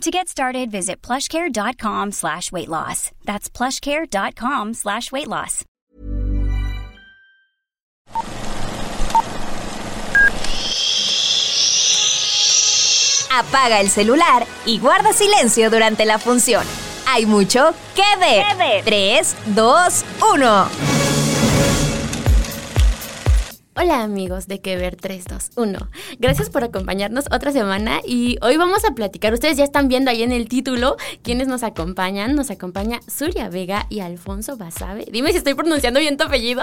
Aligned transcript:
To 0.00 0.10
get 0.10 0.28
started, 0.28 0.70
visit 0.70 1.00
plushcare.com 1.02 2.12
slash 2.12 2.52
weight 2.52 2.68
loss. 2.68 3.10
That's 3.24 3.48
plushcare.com 3.48 4.74
slash 4.74 5.10
weight 5.12 5.28
loss. 5.28 5.64
Apaga 13.30 13.80
el 13.80 13.90
celular 13.90 14.46
y 14.64 14.78
guarda 14.78 15.12
silencio 15.12 15.70
durante 15.70 16.04
la 16.04 16.18
función. 16.18 16.64
Hay 17.06 17.26
mucho 17.26 17.72
que 17.94 18.04
ver. 18.20 18.84
3, 18.84 19.36
2, 19.54 20.04
1. 20.34 21.03
Hola 23.76 24.04
amigos 24.04 24.46
de 24.46 24.60
Que 24.60 24.76
Ver 24.76 24.94
321. 24.94 25.90
Gracias 26.20 26.48
por 26.48 26.62
acompañarnos 26.62 27.24
otra 27.32 27.50
semana 27.50 28.00
y 28.06 28.38
hoy 28.40 28.56
vamos 28.56 28.84
a 28.84 28.94
platicar. 28.94 29.34
Ustedes 29.34 29.56
ya 29.56 29.64
están 29.64 29.88
viendo 29.88 30.12
ahí 30.12 30.22
en 30.22 30.30
el 30.30 30.48
título 30.48 30.96
quiénes 31.22 31.48
nos 31.48 31.64
acompañan. 31.64 32.36
Nos 32.36 32.52
acompaña 32.52 33.00
Zuria 33.10 33.48
Vega 33.48 33.86
y 33.90 33.98
Alfonso 33.98 34.56
Basabe. 34.56 35.06
Dime 35.10 35.32
si 35.32 35.38
estoy 35.38 35.54
pronunciando 35.54 35.98
bien 35.98 36.16
tu 36.16 36.22
apellido. 36.22 36.62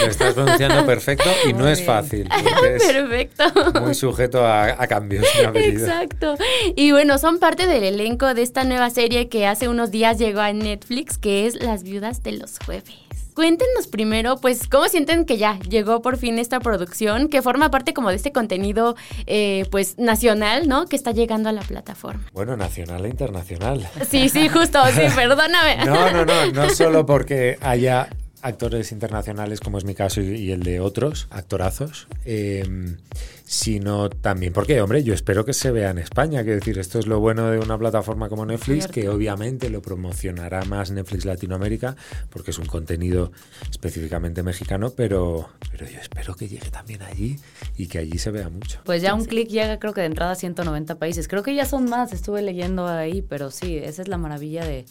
Lo 0.00 0.08
estás 0.08 0.34
pronunciando 0.34 0.84
perfecto 0.84 1.30
y 1.48 1.52
no 1.52 1.68
es 1.68 1.84
fácil. 1.84 2.28
Es 2.68 2.84
Perfecto. 2.84 3.44
Muy 3.80 3.94
sujeto 3.94 4.44
a, 4.44 4.82
a 4.82 4.86
cambios. 4.88 5.24
Exacto. 5.54 6.36
Y 6.74 6.90
bueno, 6.90 7.18
son 7.18 7.38
parte 7.38 7.66
del 7.66 7.84
elenco 7.84 8.34
de 8.34 8.42
esta 8.42 8.64
nueva 8.64 8.90
serie 8.90 9.28
que 9.28 9.46
hace 9.46 9.68
unos 9.68 9.90
días 9.90 10.18
llegó 10.18 10.40
a 10.40 10.52
Netflix, 10.52 11.18
que 11.18 11.46
es 11.46 11.54
Las 11.62 11.84
Viudas 11.84 12.22
de 12.22 12.32
los 12.32 12.58
Jueves. 12.58 13.07
Cuéntenos 13.38 13.86
primero, 13.86 14.38
pues, 14.38 14.66
¿cómo 14.66 14.88
sienten 14.88 15.24
que 15.24 15.38
ya 15.38 15.60
llegó 15.60 16.02
por 16.02 16.16
fin 16.16 16.40
esta 16.40 16.58
producción 16.58 17.28
que 17.28 17.40
forma 17.40 17.70
parte 17.70 17.94
como 17.94 18.10
de 18.10 18.16
este 18.16 18.32
contenido, 18.32 18.96
eh, 19.28 19.64
pues, 19.70 19.96
nacional, 19.96 20.66
¿no? 20.66 20.86
Que 20.86 20.96
está 20.96 21.12
llegando 21.12 21.48
a 21.48 21.52
la 21.52 21.60
plataforma. 21.60 22.24
Bueno, 22.32 22.56
nacional 22.56 23.06
e 23.06 23.10
internacional. 23.10 23.88
Sí, 24.10 24.28
sí, 24.28 24.48
justo, 24.48 24.80
sí, 24.86 25.02
perdóname. 25.14 25.86
No, 25.86 26.10
no, 26.10 26.24
no, 26.24 26.46
no 26.50 26.70
solo 26.74 27.06
porque 27.06 27.58
haya 27.60 28.08
actores 28.42 28.92
internacionales, 28.92 29.60
como 29.60 29.78
es 29.78 29.84
mi 29.84 29.94
caso 29.94 30.20
y, 30.20 30.36
y 30.36 30.52
el 30.52 30.62
de 30.62 30.80
otros 30.80 31.28
actorazos, 31.30 32.08
eh, 32.24 32.96
sino 33.44 34.10
también 34.10 34.52
porque, 34.52 34.80
hombre, 34.82 35.02
yo 35.02 35.14
espero 35.14 35.44
que 35.46 35.54
se 35.54 35.70
vea 35.70 35.90
en 35.90 35.98
España. 35.98 36.42
Quiero 36.42 36.58
decir, 36.58 36.78
esto 36.78 36.98
es 36.98 37.06
lo 37.06 37.18
bueno 37.18 37.50
de 37.50 37.58
una 37.58 37.78
plataforma 37.78 38.28
como 38.28 38.44
Netflix, 38.44 38.84
Cierto. 38.84 38.92
que 38.92 39.08
obviamente 39.08 39.70
lo 39.70 39.80
promocionará 39.80 40.64
más 40.66 40.90
Netflix 40.90 41.24
Latinoamérica, 41.24 41.96
porque 42.28 42.50
es 42.50 42.58
un 42.58 42.66
contenido 42.66 43.32
específicamente 43.70 44.42
mexicano, 44.42 44.90
pero, 44.90 45.48
pero 45.70 45.88
yo 45.88 45.98
espero 45.98 46.34
que 46.34 46.46
llegue 46.46 46.70
también 46.70 47.02
allí 47.02 47.38
y 47.78 47.86
que 47.86 47.98
allí 47.98 48.18
se 48.18 48.30
vea 48.30 48.50
mucho. 48.50 48.80
Pues 48.84 49.00
ya 49.00 49.14
un 49.14 49.24
clic 49.24 49.48
llega 49.48 49.78
creo 49.78 49.94
que 49.94 50.02
de 50.02 50.08
entrada 50.08 50.32
a 50.32 50.36
190 50.36 50.98
países. 50.98 51.26
Creo 51.26 51.42
que 51.42 51.54
ya 51.54 51.64
son 51.64 51.88
más, 51.88 52.12
estuve 52.12 52.42
leyendo 52.42 52.86
ahí, 52.86 53.22
pero 53.22 53.50
sí, 53.50 53.78
esa 53.78 54.02
es 54.02 54.08
la 54.08 54.18
maravilla 54.18 54.66
de, 54.66 54.84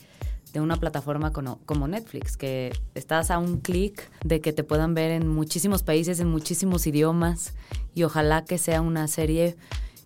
de 0.58 0.64
una 0.64 0.78
plataforma 0.78 1.32
como, 1.32 1.88
Netflix, 1.88 2.36
que 2.36 2.74
estás 2.96 3.32
a 3.32 3.38
un 3.38 3.60
clic 3.60 4.10
de 4.24 4.42
que 4.42 4.54
te 4.54 4.64
puedan 4.64 4.94
ver 4.94 5.12
en 5.12 5.28
muchísimos 5.28 5.84
países, 5.84 6.20
en 6.20 6.30
muchísimos 6.30 6.88
idiomas, 6.88 7.54
y 7.94 8.04
ojalá 8.04 8.44
que 8.44 8.58
sea 8.58 8.82
una 8.82 9.08
serie 9.08 9.56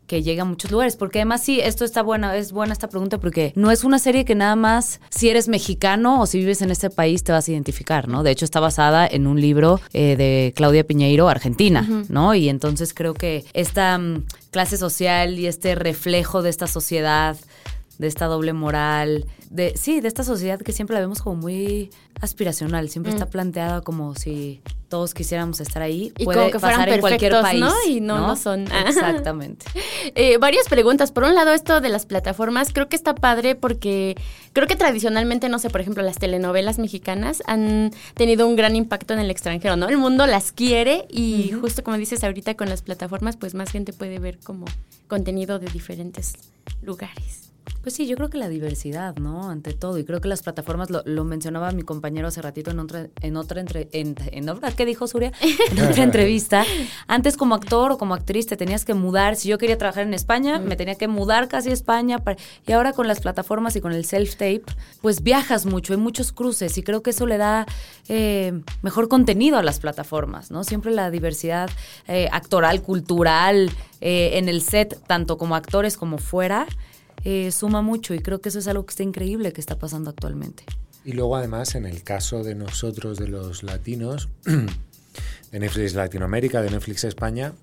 que 0.08 0.22
llegue 0.24 0.42
a 0.42 0.46
muchos 0.46 0.70
lugares, 0.70 0.98
porque 0.98 1.20
además 1.20 1.42
sí, 1.42 1.62
esto 1.62 1.86
está 1.86 2.02
buena, 2.02 2.36
es 2.36 2.52
buena 2.52 2.74
esta 2.74 2.90
pregunta 2.90 3.18
porque 3.18 3.54
no 3.56 3.72
es 3.72 3.86
una 3.86 3.98
serie 3.98 4.26
que 4.26 4.36
nada 4.36 4.58
más 4.58 5.00
si 5.10 5.30
eres 5.30 5.48
mexicano 5.48 6.20
o 6.20 6.26
si 6.26 6.40
vives 6.40 6.62
en 6.62 6.70
este 6.70 6.90
país 6.90 7.24
te 7.24 7.32
vas 7.32 7.48
a 7.48 7.52
identificar, 7.52 8.10
¿no? 8.10 8.22
De 8.22 8.32
hecho 8.32 8.44
está 8.44 8.60
basada 8.60 9.08
en 9.08 9.26
un 9.26 9.40
libro 9.40 9.80
eh, 9.94 10.18
de 10.18 10.52
Claudia 10.54 10.86
Piñeiro, 10.86 11.30
Argentina, 11.30 11.88
¿no? 12.10 12.36
Y 12.36 12.50
entonces 12.50 12.94
creo 12.94 13.14
que 13.14 13.46
esta 13.54 13.98
mm, 13.98 14.26
clase 14.52 14.76
social 14.76 15.40
y 15.40 15.48
este 15.48 15.76
reflejo 15.76 16.42
de 16.42 16.50
esta 16.50 16.68
sociedad 16.68 17.38
de 17.98 18.08
esta 18.08 18.26
doble 18.26 18.54
moral, 18.54 19.26
de 19.50 19.74
sí, 19.78 20.02
de 20.02 20.08
esta 20.08 20.24
sociedad 20.24 20.60
que 20.60 20.72
siempre 20.72 20.96
la 20.96 21.02
vemos 21.02 21.22
como 21.22 21.36
muy 21.36 21.90
aspiracional, 22.20 22.90
siempre 22.90 23.12
está 23.12 23.26
planteada 23.26 23.82
como 23.82 24.16
si 24.16 24.62
todos 24.92 25.14
quisiéramos 25.14 25.60
estar 25.62 25.82
ahí, 25.82 26.12
Y 26.18 26.26
puede 26.26 26.40
como 26.40 26.52
que 26.52 26.60
fueran 26.60 26.80
pasar 26.80 26.94
en 26.94 27.00
cualquier 27.00 27.32
país, 27.42 27.62
¿no? 27.62 27.74
Y 27.88 28.02
no 28.02 28.28
lo 28.28 28.36
son. 28.36 28.68
Exactamente. 28.88 29.66
Eh, 30.16 30.38
varias 30.38 30.68
preguntas. 30.68 31.12
Por 31.12 31.24
un 31.24 31.34
lado, 31.34 31.54
esto 31.54 31.80
de 31.80 31.90
las 31.90 32.06
plataformas, 32.06 32.74
creo 32.74 32.90
que 32.90 32.98
está 32.98 33.16
padre 33.16 33.56
porque 33.56 34.16
creo 34.52 34.68
que 34.68 34.76
tradicionalmente, 34.76 35.48
no 35.48 35.60
sé, 35.60 35.70
por 35.70 35.80
ejemplo, 35.80 36.04
las 36.04 36.18
telenovelas 36.18 36.78
mexicanas 36.78 37.42
han 37.48 37.92
tenido 38.16 38.46
un 38.48 38.58
gran 38.58 38.76
impacto 38.76 39.14
en 39.14 39.20
el 39.20 39.32
extranjero, 39.32 39.78
¿no? 39.78 39.88
El 39.88 39.98
mundo 39.98 40.28
las 40.28 40.52
quiere 40.52 41.06
y 41.10 41.52
justo 41.52 41.84
como 41.84 41.98
dices 41.98 42.24
ahorita 42.24 42.56
con 42.56 42.68
las 42.68 42.82
plataformas, 42.82 43.38
pues 43.38 43.54
más 43.54 43.72
gente 43.72 43.94
puede 43.94 44.20
ver 44.20 44.40
como 44.40 44.66
contenido 45.08 45.58
de 45.58 45.68
diferentes 45.68 46.34
lugares. 46.82 47.41
Pues 47.82 47.96
sí, 47.96 48.06
yo 48.08 48.16
creo 48.16 48.30
que 48.30 48.38
la 48.38 48.48
diversidad, 48.48 49.16
¿no? 49.16 49.50
Ante 49.50 49.74
todo. 49.74 49.98
Y 49.98 50.04
creo 50.04 50.22
que 50.22 50.28
las 50.28 50.44
plataformas, 50.44 50.92
lo, 50.92 51.02
lo 51.06 51.24
mencionaba 51.24 51.72
mi 51.72 51.82
compañero 51.82 52.28
hace 52.28 52.40
ratito 52.42 52.70
en 52.70 52.80
otra, 52.80 53.08
en 53.22 53.36
otra 53.38 53.60
entre, 53.60 53.90
en, 53.92 54.16
en 54.32 54.48
¿qué 54.78 54.86
dijo 54.86 55.08
Surya? 55.08 55.32
En 55.72 55.80
otra 55.82 56.04
entrevista. 56.04 56.64
Antes 57.08 57.38
como 57.38 57.56
actor 57.56 57.92
o 57.92 57.98
como 57.98 58.14
actriz 58.14 58.46
te 58.46 58.56
tenías 58.56 58.86
que 58.86 58.94
mudar. 58.94 59.36
Si 59.36 59.50
yo 59.50 59.58
quería 59.58 59.80
trabajar 59.80 60.04
en 60.06 60.14
España, 60.14 60.60
me 60.60 60.76
tenía 60.76 60.94
que 60.96 61.08
mudar 61.08 61.48
casi 61.48 61.70
a 61.70 61.74
España. 61.74 62.20
para- 62.20 62.38
y 62.68 62.72
ahora 62.72 62.94
con 62.94 63.08
las 63.08 63.20
plataformas 63.20 63.76
y 63.76 63.82
con 63.82 63.94
el 63.94 64.06
self-tape, 64.06 64.64
pues 65.02 65.24
viajas 65.24 65.66
mucho, 65.66 65.94
hay 65.94 66.00
muchos 66.00 66.32
cruces. 66.32 66.78
Y 66.78 66.84
creo 66.84 67.02
que 67.02 67.10
eso 67.10 67.26
le 67.26 67.38
da 67.38 67.66
eh, 68.10 68.62
mejor 68.84 69.08
contenido 69.08 69.58
a 69.58 69.64
las 69.64 69.80
plataformas, 69.80 70.52
¿no? 70.52 70.64
Siempre 70.64 70.92
la 70.92 71.10
diversidad 71.10 71.70
eh, 72.08 72.28
actoral, 72.32 72.84
cultural, 72.84 73.72
eh, 74.02 74.38
en 74.38 74.50
el 74.50 74.62
set, 74.62 75.00
tanto 75.08 75.38
como 75.40 75.56
actores 75.56 75.98
como 75.98 76.18
fuera 76.20 76.68
eh, 77.24 77.52
suma 77.52 77.82
mucho 77.82 78.14
y 78.14 78.20
creo 78.20 78.42
que 78.42 78.50
eso 78.50 78.60
es 78.60 78.68
algo 78.68 78.86
que 78.86 78.92
está 78.92 79.04
increíble 79.04 79.54
que 79.54 79.62
está 79.62 79.78
pasando 79.78 80.10
actualmente. 80.10 80.64
Y 81.04 81.14
luego 81.14 81.36
además 81.36 81.76
en 81.76 81.86
el 81.86 82.04
caso 82.04 82.44
de 82.44 82.56
nosotros, 82.56 83.18
de 83.18 83.28
los 83.28 83.64
latinos, 83.64 84.30
de 85.52 85.60
Netflix 85.60 85.96
Latinoamérica, 85.96 86.62
de 86.62 86.70
Netflix 86.70 87.04
España, 87.04 87.54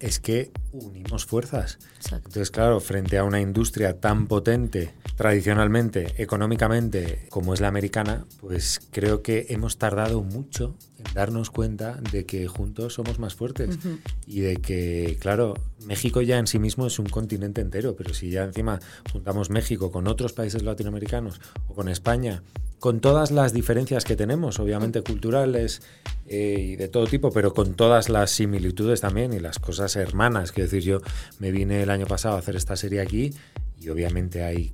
es 0.00 0.20
que 0.20 0.50
unimos 0.72 1.26
fuerzas. 1.26 1.78
Exacto. 1.96 2.28
Entonces, 2.28 2.50
claro, 2.50 2.80
frente 2.80 3.18
a 3.18 3.24
una 3.24 3.40
industria 3.40 4.00
tan 4.00 4.26
potente, 4.26 4.94
tradicionalmente, 5.16 6.14
económicamente, 6.22 7.26
como 7.30 7.54
es 7.54 7.60
la 7.60 7.68
americana, 7.68 8.26
pues 8.40 8.80
creo 8.90 9.22
que 9.22 9.46
hemos 9.50 9.78
tardado 9.78 10.22
mucho 10.22 10.76
en 10.98 11.14
darnos 11.14 11.50
cuenta 11.50 12.00
de 12.12 12.26
que 12.26 12.46
juntos 12.46 12.94
somos 12.94 13.18
más 13.18 13.34
fuertes 13.34 13.78
y 14.26 14.40
de 14.40 14.56
que, 14.56 15.16
claro, 15.20 15.54
México 15.86 16.22
ya 16.22 16.38
en 16.38 16.46
sí 16.46 16.58
mismo 16.58 16.86
es 16.86 16.98
un 16.98 17.06
continente 17.06 17.60
entero, 17.60 17.96
pero 17.96 18.14
si 18.14 18.30
ya 18.30 18.44
encima 18.44 18.80
juntamos 19.12 19.50
México 19.50 19.90
con 19.90 20.06
otros 20.06 20.32
países 20.32 20.62
latinoamericanos 20.62 21.40
o 21.68 21.74
con 21.74 21.88
España, 21.88 22.42
con 22.78 23.00
todas 23.00 23.30
las 23.30 23.52
diferencias 23.52 24.04
que 24.04 24.16
tenemos, 24.16 24.60
obviamente 24.60 25.02
culturales 25.02 25.82
eh, 26.26 26.56
y 26.60 26.76
de 26.76 26.88
todo 26.88 27.06
tipo, 27.06 27.32
pero 27.32 27.52
con 27.52 27.74
todas 27.74 28.08
las 28.08 28.30
similitudes 28.30 29.00
también 29.00 29.32
y 29.32 29.40
las 29.40 29.58
cosas 29.58 29.96
hermanas. 29.96 30.52
Quiero 30.52 30.70
decir, 30.70 30.82
yo 30.82 31.00
me 31.38 31.50
vine 31.50 31.82
el 31.82 31.90
año 31.90 32.06
pasado 32.06 32.36
a 32.36 32.38
hacer 32.38 32.56
esta 32.56 32.76
serie 32.76 33.00
aquí 33.00 33.34
y 33.80 33.88
obviamente 33.88 34.44
hay 34.44 34.72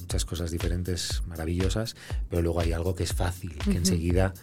muchas 0.00 0.24
cosas 0.24 0.50
diferentes, 0.50 1.22
maravillosas, 1.26 1.96
pero 2.28 2.42
luego 2.42 2.60
hay 2.60 2.72
algo 2.72 2.94
que 2.94 3.04
es 3.04 3.14
fácil, 3.14 3.56
que 3.64 3.78
enseguida 3.78 4.34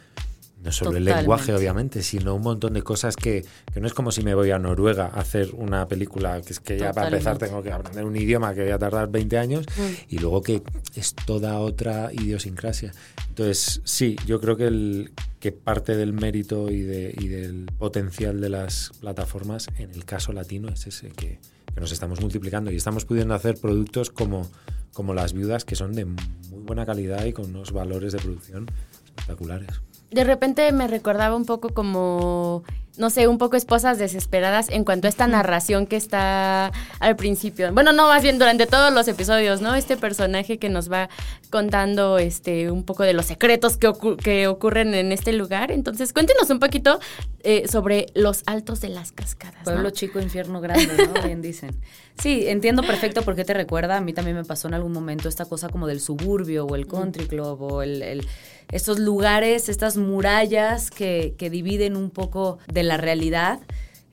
no 0.63 0.71
solo 0.71 0.97
el 0.97 1.05
lenguaje, 1.05 1.53
obviamente, 1.53 2.03
sino 2.03 2.35
un 2.35 2.41
montón 2.41 2.73
de 2.73 2.81
cosas 2.81 3.15
que, 3.15 3.45
que 3.73 3.79
no 3.79 3.87
es 3.87 3.93
como 3.93 4.11
si 4.11 4.23
me 4.23 4.35
voy 4.35 4.51
a 4.51 4.59
Noruega 4.59 5.05
a 5.05 5.21
hacer 5.21 5.51
una 5.53 5.87
película, 5.87 6.41
que 6.41 6.53
es 6.53 6.59
que 6.59 6.77
ya 6.77 6.91
para 6.91 7.07
empezar 7.07 7.37
tengo 7.37 7.63
que 7.63 7.71
aprender 7.71 8.03
un 8.03 8.15
idioma 8.15 8.53
que 8.53 8.63
voy 8.63 8.71
a 8.71 8.79
tardar 8.79 9.09
20 9.09 9.37
años, 9.37 9.65
y 10.09 10.17
luego 10.17 10.41
que 10.41 10.61
es 10.95 11.13
toda 11.13 11.59
otra 11.59 12.11
idiosincrasia. 12.11 12.91
Entonces, 13.29 13.81
sí, 13.85 14.17
yo 14.25 14.41
creo 14.41 14.57
que, 14.57 14.67
el, 14.67 15.11
que 15.39 15.51
parte 15.53 15.95
del 15.95 16.11
mérito 16.13 16.69
y, 16.69 16.81
de, 16.81 17.15
y 17.17 17.27
del 17.27 17.67
potencial 17.77 18.41
de 18.41 18.49
las 18.49 18.91
plataformas, 18.99 19.67
en 19.77 19.91
el 19.91 20.03
caso 20.03 20.33
latino, 20.33 20.67
es 20.69 20.87
ese 20.87 21.09
que, 21.09 21.39
que 21.73 21.79
nos 21.79 21.91
estamos 21.93 22.19
multiplicando 22.19 22.69
y 22.71 22.75
estamos 22.75 23.05
pudiendo 23.05 23.33
hacer 23.33 23.57
productos 23.57 24.09
como, 24.09 24.49
como 24.93 25.13
Las 25.13 25.31
Viudas, 25.31 25.63
que 25.63 25.75
son 25.75 25.93
de 25.93 26.03
muy 26.03 26.63
buena 26.65 26.85
calidad 26.85 27.23
y 27.23 27.31
con 27.31 27.45
unos 27.45 27.71
valores 27.71 28.11
de 28.11 28.19
producción 28.19 28.65
espectaculares. 29.05 29.81
De 30.11 30.23
repente 30.23 30.71
me 30.71 30.87
recordaba 30.87 31.35
un 31.35 31.45
poco 31.45 31.69
como 31.69 32.63
no 32.99 33.09
sé, 33.09 33.27
un 33.27 33.37
poco 33.37 33.55
esposas 33.55 33.97
desesperadas 33.97 34.69
en 34.69 34.83
cuanto 34.83 35.07
a 35.07 35.09
esta 35.09 35.25
narración 35.25 35.87
que 35.87 35.95
está 35.95 36.71
al 36.99 37.15
principio. 37.15 37.71
Bueno, 37.73 37.93
no, 37.93 38.09
más 38.09 38.21
bien 38.21 38.37
durante 38.37 38.67
todos 38.67 38.93
los 38.93 39.07
episodios, 39.07 39.61
¿no? 39.61 39.73
Este 39.73 39.95
personaje 39.95 40.59
que 40.59 40.67
nos 40.67 40.91
va 40.91 41.09
contando 41.49 42.19
este 42.19 42.69
un 42.69 42.83
poco 42.83 43.03
de 43.03 43.13
los 43.13 43.25
secretos 43.25 43.77
que, 43.77 43.91
que 44.21 44.47
ocurren 44.47 44.93
en 44.93 45.13
este 45.13 45.31
lugar. 45.31 45.71
Entonces, 45.71 46.11
cuéntenos 46.11 46.49
un 46.49 46.59
poquito 46.59 46.99
eh, 47.43 47.69
sobre 47.69 48.07
los 48.15 48.43
altos 48.45 48.81
de 48.81 48.89
las 48.89 49.13
cascadas. 49.13 49.63
Pueblo 49.63 49.91
chico, 49.91 50.19
infierno 50.19 50.59
grande, 50.59 51.07
¿no? 51.07 51.21
Bien 51.25 51.41
dicen. 51.41 51.79
Sí, 52.21 52.49
entiendo 52.49 52.83
perfecto 52.83 53.21
por 53.21 53.35
qué 53.35 53.45
te 53.45 53.53
recuerda. 53.53 53.95
A 53.95 54.01
mí 54.01 54.11
también 54.11 54.35
me 54.35 54.43
pasó 54.43 54.67
en 54.67 54.73
algún 54.73 54.91
momento 54.91 55.29
esta 55.29 55.45
cosa 55.45 55.69
como 55.69 55.87
del 55.87 56.01
suburbio 56.01 56.65
o 56.65 56.75
el 56.75 56.85
country 56.85 57.27
club 57.27 57.61
o 57.61 57.81
el, 57.81 58.27
estos 58.71 58.99
lugares, 58.99 59.69
estas 59.69 59.95
murallas 59.95 60.91
que, 60.91 61.33
que 61.37 61.49
dividen 61.49 61.95
un 61.95 62.09
poco 62.09 62.59
de 62.67 62.83
la 62.83 62.88
realidad. 62.97 63.59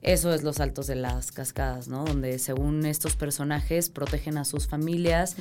Eso 0.02 0.32
es 0.32 0.42
los 0.42 0.60
altos 0.60 0.86
de 0.86 0.94
las 0.94 1.32
cascadas, 1.32 1.88
¿no? 1.88 2.04
Donde 2.04 2.38
según 2.38 2.86
estos 2.86 3.16
personajes 3.16 3.88
protegen 3.88 4.38
a 4.38 4.44
sus 4.44 4.66
familias 4.68 5.36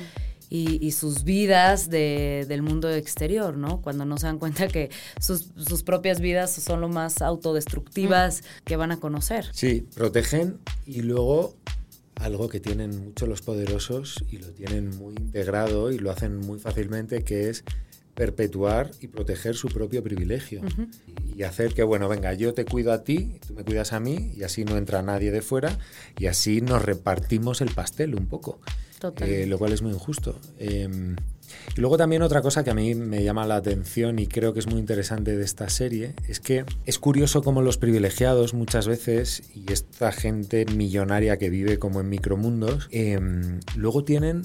y, 0.48 0.90
sus 0.92 1.24
vidas 1.24 1.90
del 1.90 2.62
mundo 2.62 2.90
exterior, 2.90 3.56
¿no? 3.56 3.80
Cuando 3.80 4.04
no 4.04 4.16
se 4.18 4.26
dan 4.26 4.38
cuenta 4.38 4.68
que 4.68 4.90
sus, 5.20 5.50
sus 5.56 5.82
propias 5.82 6.20
vidas 6.20 6.52
son 6.52 6.80
lo 6.80 6.88
más 6.88 7.22
autodestructivas 7.22 8.42
que 8.64 8.76
van 8.76 8.92
a 8.92 8.98
conocer. 8.98 9.46
Sí, 9.52 9.86
protegen 9.94 10.58
y 10.86 11.02
luego 11.02 11.56
algo 12.16 12.48
que 12.48 12.60
tienen 12.60 13.04
mucho 13.04 13.26
los 13.26 13.42
poderosos 13.42 14.24
y 14.30 14.38
lo 14.38 14.48
tienen 14.48 14.90
muy 14.96 15.14
integrado 15.14 15.92
y 15.92 15.98
lo 15.98 16.10
hacen 16.10 16.38
muy 16.38 16.58
fácilmente, 16.58 17.22
que 17.24 17.50
es 17.50 17.64
perpetuar 18.16 18.90
y 19.00 19.08
proteger 19.08 19.54
su 19.54 19.68
propio 19.68 20.02
privilegio. 20.02 20.62
Y 21.36 21.42
hacer 21.42 21.74
que, 21.74 21.82
bueno, 21.82 22.08
venga, 22.08 22.32
yo 22.32 22.54
te 22.54 22.64
cuido 22.64 22.92
a 22.92 23.04
ti, 23.04 23.38
tú 23.46 23.52
me 23.54 23.62
cuidas 23.62 23.92
a 23.92 24.00
mí, 24.00 24.32
y 24.34 24.42
así 24.42 24.64
no 24.64 24.78
entra 24.78 25.02
nadie 25.02 25.30
de 25.30 25.42
fuera, 25.42 25.78
y 26.18 26.26
así 26.26 26.62
nos 26.62 26.82
repartimos 26.82 27.60
el 27.60 27.70
pastel 27.70 28.14
un 28.14 28.26
poco. 28.26 28.58
Eh, 29.20 29.46
lo 29.46 29.58
cual 29.58 29.72
es 29.72 29.82
muy 29.82 29.92
injusto. 29.92 30.40
Em, 30.58 31.16
y 31.76 31.80
luego 31.80 31.98
también 31.98 32.22
otra 32.22 32.40
cosa 32.40 32.64
que 32.64 32.70
a 32.70 32.74
mí 32.74 32.94
me 32.94 33.22
llama 33.22 33.46
la 33.46 33.56
atención 33.56 34.18
y 34.18 34.26
creo 34.26 34.54
que 34.54 34.60
es 34.60 34.66
muy 34.66 34.80
interesante 34.80 35.36
de 35.36 35.44
esta 35.44 35.68
serie 35.68 36.14
es 36.26 36.40
que 36.40 36.64
es 36.86 36.98
curioso 36.98 37.42
cómo 37.42 37.62
los 37.62 37.76
privilegiados 37.76 38.54
muchas 38.54 38.88
veces 38.88 39.42
y 39.54 39.70
esta 39.70 40.10
gente 40.12 40.64
millonaria 40.64 41.36
que 41.36 41.50
vive 41.50 41.78
como 41.78 42.00
en 42.00 42.08
micromundos, 42.08 42.88
em, 42.90 43.60
luego 43.76 44.02
tienen 44.02 44.42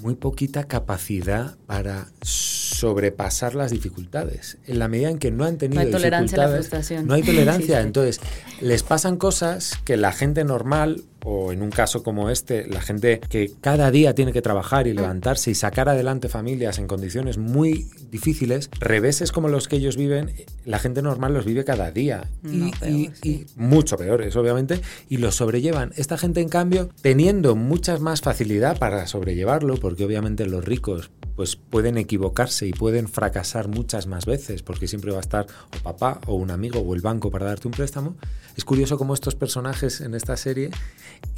muy 0.00 0.14
poquita 0.14 0.64
capacidad 0.64 1.56
para 1.66 2.08
sobrepasar 2.22 3.54
las 3.54 3.70
dificultades. 3.70 4.58
En 4.66 4.78
la 4.78 4.88
medida 4.88 5.10
en 5.10 5.18
que 5.18 5.30
no 5.30 5.44
han 5.44 5.58
tenido 5.58 5.80
no 5.80 5.86
hay 5.86 5.92
tolerancia 5.92 6.42
a 6.42 6.46
la 6.46 6.54
frustración. 6.54 7.06
no 7.06 7.14
hay 7.14 7.22
tolerancia. 7.24 7.80
Entonces, 7.80 8.20
les 8.60 8.82
pasan 8.82 9.16
cosas 9.16 9.78
que 9.84 9.96
la 9.96 10.12
gente 10.12 10.44
normal 10.44 11.04
o 11.24 11.52
en 11.52 11.62
un 11.62 11.70
caso 11.70 12.02
como 12.02 12.30
este, 12.30 12.66
la 12.66 12.80
gente 12.80 13.20
que 13.28 13.52
cada 13.60 13.90
día 13.90 14.14
tiene 14.14 14.32
que 14.32 14.42
trabajar 14.42 14.86
y 14.86 14.94
levantarse 14.94 15.50
y 15.50 15.54
sacar 15.54 15.88
adelante 15.88 16.28
familias 16.28 16.78
en 16.78 16.86
condiciones 16.86 17.38
muy 17.38 17.86
difíciles, 18.10 18.70
reveses 18.78 19.32
como 19.32 19.48
los 19.48 19.68
que 19.68 19.76
ellos 19.76 19.96
viven, 19.96 20.32
la 20.64 20.78
gente 20.78 21.02
normal 21.02 21.34
los 21.34 21.44
vive 21.44 21.64
cada 21.64 21.90
día. 21.90 22.28
Y, 22.44 23.46
mucho 23.56 23.96
peores, 23.96 24.36
obviamente, 24.36 24.80
y 25.08 25.18
los 25.18 25.36
sobrellevan. 25.36 25.92
Esta 25.96 26.18
gente, 26.18 26.40
en 26.40 26.48
cambio, 26.48 26.90
teniendo 27.02 27.56
mucha 27.56 27.98
más 27.98 28.20
facilidad 28.20 28.78
para 28.78 29.06
sobrellevarlo, 29.06 29.76
porque 29.76 30.04
obviamente 30.04 30.46
los 30.46 30.64
ricos 30.64 31.10
pues 31.40 31.56
pueden 31.56 31.96
equivocarse 31.96 32.66
y 32.66 32.72
pueden 32.74 33.08
fracasar 33.08 33.66
muchas 33.66 34.06
más 34.06 34.26
veces, 34.26 34.62
porque 34.62 34.86
siempre 34.86 35.10
va 35.10 35.16
a 35.16 35.20
estar 35.22 35.46
o 35.74 35.82
papá 35.82 36.20
o 36.26 36.34
un 36.34 36.50
amigo 36.50 36.80
o 36.80 36.94
el 36.94 37.00
banco 37.00 37.30
para 37.30 37.46
darte 37.46 37.66
un 37.66 37.72
préstamo. 37.72 38.14
Es 38.58 38.66
curioso 38.66 38.98
cómo 38.98 39.14
estos 39.14 39.36
personajes 39.36 40.02
en 40.02 40.14
esta 40.14 40.36
serie 40.36 40.68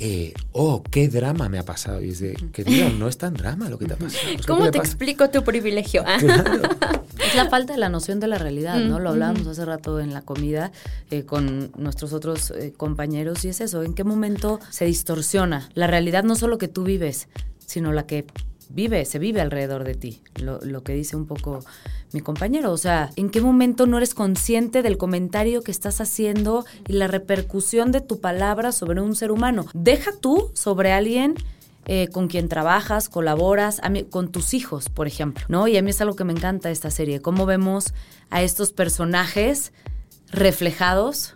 eh, 0.00 0.34
oh, 0.50 0.82
qué 0.82 1.06
drama 1.06 1.49
me 1.49 1.60
ha 1.60 1.64
pasado. 1.64 2.02
Y 2.02 2.10
es 2.10 2.19
de, 2.19 2.34
que 2.52 2.64
no 2.99 3.06
es 3.06 3.16
tan 3.16 3.34
drama 3.34 3.69
lo 3.69 3.78
que 3.78 3.87
te 3.87 3.94
ha 3.94 3.96
pasado. 3.96 4.26
¿Cómo 4.44 4.69
te 4.72 4.78
explico 4.78 5.31
tu 5.31 5.44
privilegio? 5.44 6.04
Es 7.25 7.37
la 7.37 7.49
falta 7.49 7.75
de 7.75 7.78
la 7.78 7.88
noción 7.88 8.19
de 8.19 8.26
la 8.26 8.37
realidad, 8.37 8.81
¿no? 8.81 8.99
Lo 8.99 9.10
hablábamos 9.10 9.46
hace 9.46 9.64
rato 9.64 10.00
en 10.00 10.12
la 10.12 10.22
comida 10.22 10.72
eh, 11.12 11.25
con 11.25 11.70
nuestros 11.76 12.12
otros 12.12 12.50
eh, 12.50 12.75
compañeros 12.76 13.44
y 13.44 13.50
es 13.50 13.60
eso, 13.60 13.84
¿en 13.84 13.94
qué 13.94 14.02
momento 14.02 14.58
se 14.70 14.87
distorsiona 14.87 15.70
la 15.75 15.87
realidad 15.87 16.25
no 16.25 16.34
solo 16.34 16.58
que 16.58 16.66
tú 16.66 16.82
vives, 16.82 17.28
sino 17.64 17.93
la 17.93 18.06
que 18.06 18.26
vive, 18.75 19.05
se 19.05 19.19
vive 19.19 19.41
alrededor 19.41 19.85
de 19.85 19.95
ti, 19.95 20.23
lo, 20.37 20.61
lo, 20.61 20.83
que 20.83 20.95
dice 20.95 21.17
un 21.17 21.27
poco 21.27 21.61
mi 22.13 22.21
compañero. 22.21 22.73
O 22.73 22.77
sea, 22.77 23.11
¿en 23.17 23.31
qué 23.31 23.41
momento 23.41 23.87
no 23.87 23.97
eres 23.97 24.15
consciente 24.15 24.83
del 24.83 24.99
comentario 24.99 25.63
que 25.63 25.71
estás 25.71 26.01
haciendo 26.01 26.65
y 26.89 26.95
la 26.95 27.07
repercusión 27.07 27.93
de 27.93 28.01
tu 28.01 28.21
palabra 28.21 28.73
sobre 28.73 29.01
un 29.01 29.15
ser 29.15 29.31
humano? 29.31 29.67
Deja 29.75 30.13
tú 30.21 30.51
sobre 30.55 30.93
alguien 30.93 31.35
eh, 31.87 32.09
con 32.09 32.29
quien 32.29 32.49
trabajas, 32.49 33.09
colaboras, 33.09 33.81
con 34.11 34.31
tus 34.31 34.55
hijos, 34.55 34.89
por 34.89 35.09
ejemplo, 35.09 35.45
¿no? 35.49 35.67
Y 35.67 35.77
a 35.77 35.83
mí 35.83 35.91
es 35.91 36.01
algo 36.01 36.15
que 36.15 36.23
me 36.23 36.33
encanta 36.33 36.71
esta 36.71 36.93
serie, 36.93 37.21
cómo 37.21 37.45
vemos 37.45 37.93
a 38.31 38.43
estos 38.43 38.71
personajes 38.73 39.73
reflejados 40.31 41.33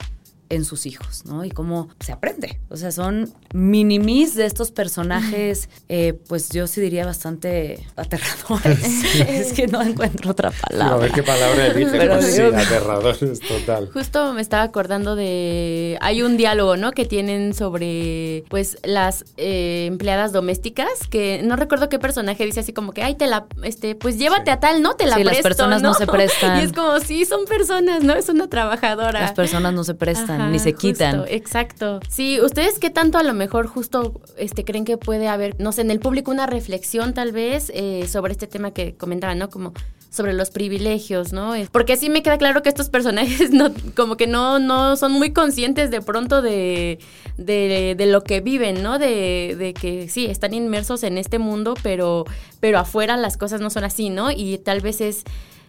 en 0.48 0.64
sus 0.64 0.87
hijos, 0.87 1.25
¿no? 1.25 1.44
Y 1.44 1.50
cómo 1.50 1.88
se 2.00 2.12
aprende. 2.12 2.60
O 2.69 2.76
sea, 2.76 2.93
son 2.93 3.32
minimis 3.52 4.34
de 4.34 4.46
estos 4.46 4.70
personajes, 4.70 5.69
eh, 5.88 6.14
pues 6.28 6.50
yo 6.50 6.66
sí 6.66 6.81
diría 6.81 7.04
bastante 7.04 7.87
aterradores. 7.96 9.04
es 9.28 9.52
que 9.52 9.66
no 9.66 9.82
encuentro 9.82 10.31
otra 10.31 10.50
palabra. 10.50 10.94
a 10.94 10.98
ver 10.98 11.12
qué 11.12 11.22
palabra 11.22 11.66
eliges, 11.66 11.93
Pero 11.93 12.22
sí, 12.22 12.40
aterradores, 12.40 13.40
total. 13.40 13.90
Justo 13.93 14.32
me 14.34 14.40
estaba 14.40 14.62
acordando 14.62 15.16
de... 15.16 15.98
Hay 16.00 16.22
un 16.22 16.37
diálogo, 16.37 16.76
¿no? 16.76 16.92
Que 16.92 17.04
tienen 17.04 17.54
sobre, 17.54 18.44
pues, 18.49 18.78
las 18.84 19.25
eh, 19.37 19.87
empleadas 19.87 20.32
domésticas, 20.32 20.90
que 21.10 21.40
no 21.44 21.56
recuerdo 21.56 21.88
qué 21.88 21.99
personaje 21.99 22.44
dice 22.44 22.60
así 22.60 22.72
como 22.72 22.92
que, 22.92 23.02
ay, 23.02 23.14
te 23.14 23.26
la... 23.26 23.46
este 23.62 23.94
Pues 23.94 24.19
llévate 24.19 24.50
a 24.50 24.60
tal, 24.60 24.82
¿no? 24.82 24.94
Te 24.94 25.06
la 25.06 25.16
sí, 25.16 25.25
las 25.25 25.38
personas 25.38 25.82
¿no? 25.82 25.94
se 25.94 26.06
prestan. 26.06 26.60
Y 26.60 26.64
es 26.64 26.72
como, 26.72 27.00
sí, 27.00 27.25
son 27.25 27.46
personas, 27.46 28.02
¿no? 28.02 28.14
Es 28.14 28.28
una 28.28 28.49
trabajadora. 28.49 29.20
Las 29.20 29.32
personas 29.32 29.72
no 29.72 29.84
se 29.84 29.94
prestan 29.94 30.36
ni 30.38 30.59
se 30.59 30.75
quitan. 30.75 31.25
exacto. 31.29 32.00
Sí, 32.09 32.41
¿ustedes 32.41 32.79
qué 32.79 32.91
tanto 32.91 33.19
a 33.19 33.23
lo 33.23 33.35
mejor 33.35 33.67
justo 33.67 34.21
este, 34.37 34.65
creen 34.65 34.85
que 34.85 34.97
puede 34.99 35.29
haber, 35.29 35.56
no 35.61 35.73
sé, 35.73 35.83
en 35.83 35.91
el 35.91 36.00
público 36.00 36.31
una 36.31 36.47
reflexión 36.47 37.15
tal 37.15 37.33
vez 37.33 37.71
eh, 37.75 38.06
sobre 38.09 38.33
este 38.33 38.47
tema 38.47 38.71
que 38.73 38.94
comentaban, 38.94 39.38
¿no? 39.38 39.50
Como 39.50 39.73
sobre 40.17 40.33
los 40.33 40.50
privilegios, 40.50 41.33
¿no? 41.33 41.53
Porque 41.71 41.97
sí 41.97 42.09
me 42.09 42.23
queda 42.23 42.38
claro 42.38 42.62
que 42.62 42.71
estos 42.71 42.88
personajes 42.88 43.50
no, 43.53 43.73
como 43.94 44.17
que 44.17 44.27
no, 44.27 44.59
no 44.59 44.97
son 44.97 45.12
muy 45.12 45.33
conscientes 45.33 45.91
de 45.91 46.00
pronto 46.00 46.43
de, 46.43 46.99
de, 47.37 47.94
de 47.97 48.06
lo 48.06 48.25
que 48.25 48.41
viven, 48.41 48.83
¿no? 48.83 48.99
De, 48.99 49.55
de, 49.59 49.75
que 49.75 50.09
sí, 50.09 50.27
están 50.27 50.55
inmersos 50.55 51.03
en 51.03 51.19
este 51.19 51.38
mundo, 51.38 51.75
pero, 51.83 52.25
pero 52.61 52.79
afuera 52.79 53.17
las 53.17 53.37
cosas 53.37 53.61
no 53.61 53.71
son 53.71 53.85
así, 53.85 54.09
¿no? 54.09 54.31
Y 54.31 54.59
tal 54.59 54.81
vez 54.81 55.00
es 55.00 55.25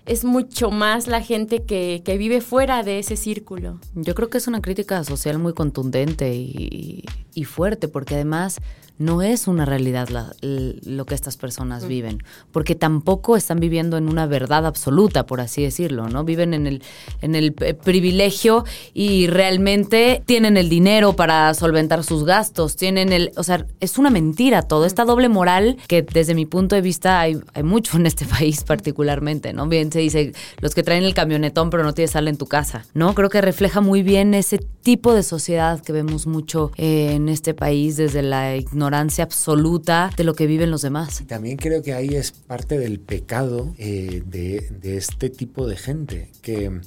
es 0.07 0.23
mucho 0.23 0.71
más 0.71 1.07
la 1.07 1.21
gente 1.21 1.63
que, 1.63 2.01
que, 2.03 2.17
vive 2.17 2.41
fuera 2.41 2.81
de 2.83 2.99
ese 2.99 3.17
círculo. 3.17 3.79
Yo 3.93 4.15
creo 4.15 4.29
que 4.29 4.37
es 4.37 4.47
una 4.47 4.61
crítica 4.61 5.03
social 5.03 5.37
muy 5.37 5.53
contundente 5.53 6.33
y, 6.33 7.03
y 7.33 7.43
fuerte, 7.43 7.87
porque 7.87 8.15
además 8.15 8.59
no 8.99 9.21
es 9.21 9.47
una 9.47 9.65
realidad 9.65 10.09
lo 10.41 11.05
que 11.05 11.15
estas 11.15 11.37
personas 11.37 11.83
mm. 11.83 11.87
viven, 11.87 12.23
porque 12.51 12.75
tampoco 12.75 13.37
están 13.37 13.59
viviendo 13.59 13.97
en 13.97 14.09
una 14.09 14.25
verdad 14.25 14.65
absoluta, 14.65 15.25
por 15.25 15.41
así 15.41 15.63
decirlo, 15.63 16.07
¿no? 16.09 16.23
Viven 16.23 16.53
en 16.53 16.67
el, 16.67 16.83
en 17.21 17.35
el 17.35 17.55
eh, 17.61 17.73
privilegio 17.73 18.65
y 18.93 19.27
realmente 19.27 20.23
tienen 20.25 20.57
el 20.57 20.69
dinero 20.69 21.15
para 21.15 21.53
solventar 21.53 22.03
sus 22.03 22.23
gastos, 22.25 22.75
tienen 22.75 23.13
el, 23.13 23.31
o 23.35 23.43
sea, 23.43 23.65
es 23.79 23.97
una 23.97 24.09
mentira 24.09 24.63
todo, 24.63 24.85
esta 24.85 25.03
mm. 25.03 25.07
doble 25.07 25.29
moral 25.29 25.77
que 25.87 26.01
desde 26.01 26.33
mi 26.33 26.45
punto 26.45 26.75
de 26.75 26.81
vista 26.81 27.19
hay, 27.19 27.39
hay 27.53 27.63
mucho 27.63 27.97
en 27.97 28.07
este 28.07 28.25
país 28.37 28.63
particularmente, 28.63 29.53
¿no? 29.53 29.67
Bien 29.67 29.91
se 29.91 29.99
dice, 29.99 30.33
los 30.59 30.73
que 30.73 30.83
traen 30.83 31.03
el 31.03 31.13
camionetón 31.13 31.69
pero 31.69 31.83
no 31.83 31.93
tienes 31.93 32.11
sal 32.11 32.27
en 32.27 32.37
tu 32.37 32.47
casa, 32.47 32.85
¿no? 32.93 33.13
Creo 33.13 33.29
que 33.29 33.41
refleja 33.41 33.81
muy 33.81 34.01
bien 34.01 34.33
ese 34.33 34.57
tipo 34.57 35.13
de 35.13 35.21
sociedad 35.21 35.81
que 35.81 35.91
vemos 35.91 36.25
mucho 36.25 36.71
eh, 36.77 37.11
en 37.13 37.29
este 37.29 37.53
país 37.53 37.97
desde 37.97 38.21
la 38.23 38.55
ignorancia 38.55 38.86
ignorancia 38.87 39.25
absoluta 39.25 40.11
de 40.15 40.23
lo 40.23 40.33
que 40.33 40.47
viven 40.47 40.71
los 40.71 40.81
demás. 40.81 41.23
también 41.27 41.57
creo 41.57 41.83
que 41.83 41.93
ahí 41.93 42.15
es 42.15 42.31
parte 42.31 42.79
del 42.79 42.99
pecado 42.99 43.73
eh, 43.77 44.23
de, 44.25 44.69
de 44.81 44.95
este 44.95 45.29
tipo 45.29 45.67
de 45.67 45.75
gente, 45.75 46.29
que 46.41 46.79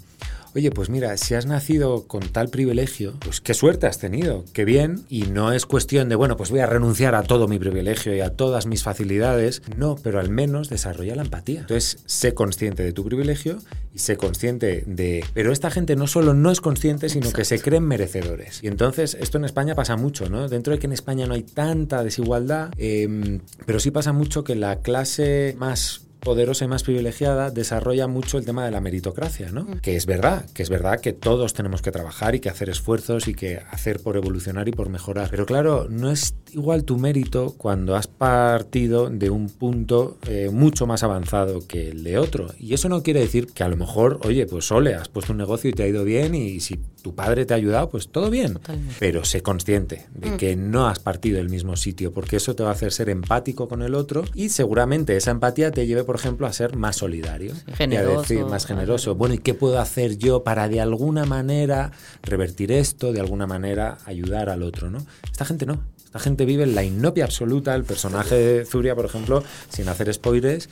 oye, 0.54 0.70
pues 0.70 0.90
mira, 0.90 1.16
si 1.16 1.34
has 1.34 1.46
nacido 1.46 2.06
con 2.06 2.20
tal 2.20 2.48
privilegio, 2.48 3.14
pues 3.20 3.40
qué 3.40 3.54
suerte 3.54 3.86
has 3.86 3.98
tenido, 3.98 4.44
qué 4.52 4.64
bien, 4.64 5.04
y 5.08 5.22
no 5.22 5.52
es 5.52 5.66
cuestión 5.66 6.08
de, 6.08 6.14
bueno, 6.14 6.36
pues 6.36 6.50
voy 6.50 6.60
a 6.60 6.66
renunciar 6.66 7.14
a 7.14 7.22
todo 7.22 7.48
mi 7.48 7.58
privilegio 7.58 8.14
y 8.14 8.20
a 8.20 8.30
todas 8.30 8.66
mis 8.66 8.82
facilidades, 8.82 9.62
no, 9.76 9.96
pero 10.02 10.20
al 10.20 10.30
menos 10.30 10.68
desarrolla 10.68 11.14
la 11.14 11.22
empatía. 11.22 11.60
Entonces, 11.60 11.98
sé 12.06 12.34
consciente 12.34 12.82
de 12.82 12.92
tu 12.92 13.04
privilegio 13.04 13.58
y 13.94 13.98
sé 13.98 14.16
consciente 14.16 14.84
de... 14.86 15.24
Pero 15.34 15.52
esta 15.52 15.70
gente 15.70 15.96
no 15.96 16.06
solo 16.06 16.34
no 16.34 16.50
es 16.50 16.60
consciente, 16.60 17.08
sino 17.08 17.32
que 17.32 17.44
se 17.44 17.60
creen 17.60 17.84
merecedores. 17.84 18.62
Y 18.62 18.68
entonces, 18.68 19.16
esto 19.20 19.38
en 19.38 19.44
España 19.44 19.74
pasa 19.74 19.96
mucho, 19.96 20.28
¿no? 20.28 20.48
Dentro 20.48 20.72
de 20.72 20.78
que 20.78 20.86
en 20.86 20.92
España 20.92 21.26
no 21.26 21.34
hay 21.34 21.42
tanta 21.42 22.02
desigualdad, 22.04 22.70
em, 22.76 23.40
pero 23.66 23.80
sí 23.80 23.90
pasa 23.90 24.12
mucho 24.12 24.44
que 24.44 24.54
la 24.54 24.80
clase 24.80 25.54
más 25.58 26.02
poderosa 26.20 26.64
y 26.64 26.68
más 26.68 26.82
privilegiada 26.82 27.50
desarrolla 27.50 28.06
mucho 28.06 28.38
el 28.38 28.44
tema 28.44 28.64
de 28.64 28.70
la 28.70 28.80
meritocracia, 28.80 29.50
¿no? 29.50 29.66
Que 29.80 29.96
es 29.96 30.06
verdad, 30.06 30.44
que 30.52 30.62
es 30.62 30.68
verdad 30.68 31.00
que 31.00 31.12
todos 31.12 31.54
tenemos 31.54 31.82
que 31.82 31.90
trabajar 31.90 32.34
y 32.34 32.40
que 32.40 32.48
hacer 32.48 32.68
esfuerzos 32.68 33.28
y 33.28 33.34
que 33.34 33.60
hacer 33.70 34.00
por 34.00 34.16
evolucionar 34.16 34.68
y 34.68 34.72
por 34.72 34.88
mejorar. 34.88 35.28
Pero 35.30 35.46
claro, 35.46 35.86
no 35.88 36.10
es 36.10 36.34
igual 36.52 36.84
tu 36.84 36.98
mérito 36.98 37.54
cuando 37.56 37.96
has 37.96 38.06
partido 38.06 39.08
de 39.10 39.30
un 39.30 39.48
punto 39.48 40.18
eh, 40.26 40.50
mucho 40.52 40.86
más 40.86 41.02
avanzado 41.02 41.66
que 41.66 41.90
el 41.90 42.04
de 42.04 42.18
otro. 42.18 42.48
Y 42.58 42.74
eso 42.74 42.88
no 42.88 43.02
quiere 43.02 43.20
decir 43.20 43.46
que 43.48 43.64
a 43.64 43.68
lo 43.68 43.76
mejor, 43.76 44.20
oye, 44.24 44.46
pues 44.46 44.70
ole, 44.72 44.94
has 44.94 45.08
puesto 45.08 45.32
un 45.32 45.38
negocio 45.38 45.70
y 45.70 45.72
te 45.72 45.82
ha 45.82 45.88
ido 45.88 46.04
bien 46.04 46.34
y 46.34 46.60
si 46.60 46.78
tu 47.02 47.14
padre 47.14 47.46
te 47.46 47.54
ha 47.54 47.56
ayudado, 47.56 47.90
pues 47.90 48.08
todo 48.08 48.30
bien. 48.30 48.58
Pero 48.98 49.24
sé 49.24 49.42
consciente 49.42 50.06
de 50.14 50.32
mm. 50.32 50.36
que 50.36 50.56
no 50.56 50.88
has 50.88 50.98
partido 50.98 51.38
del 51.38 51.48
mismo 51.48 51.76
sitio, 51.76 52.12
porque 52.12 52.36
eso 52.36 52.54
te 52.54 52.62
va 52.62 52.70
a 52.70 52.72
hacer 52.72 52.92
ser 52.92 53.08
empático 53.08 53.68
con 53.68 53.82
el 53.82 53.94
otro 53.94 54.24
y 54.34 54.50
seguramente 54.50 55.16
esa 55.16 55.30
empatía 55.30 55.70
te 55.70 55.86
lleve, 55.86 56.04
por 56.04 56.16
ejemplo, 56.16 56.46
a 56.46 56.52
ser 56.52 56.76
más 56.76 56.96
solidario. 56.96 57.54
generoso. 57.74 58.12
Y 58.12 58.16
a 58.16 58.20
decir, 58.20 58.44
más 58.44 58.66
generoso. 58.66 59.14
Bueno, 59.14 59.34
¿y 59.34 59.38
qué 59.38 59.54
puedo 59.54 59.78
hacer 59.80 60.18
yo 60.18 60.44
para 60.44 60.68
de 60.68 60.80
alguna 60.80 61.24
manera 61.24 61.92
revertir 62.22 62.72
esto, 62.72 63.12
de 63.12 63.20
alguna 63.20 63.46
manera 63.46 63.98
ayudar 64.04 64.48
al 64.50 64.62
otro, 64.62 64.90
¿no? 64.90 65.04
Esta 65.30 65.44
gente 65.44 65.66
no. 65.66 65.80
Esta 66.10 66.18
gente 66.18 66.44
vive 66.44 66.64
en 66.64 66.74
la 66.74 66.82
inopia 66.82 67.24
absoluta. 67.24 67.72
El 67.76 67.84
personaje 67.84 68.34
de 68.34 68.64
Zuria, 68.64 68.96
por 68.96 69.04
ejemplo, 69.04 69.44
sin 69.68 69.88
hacer 69.88 70.12
spoilers, 70.12 70.68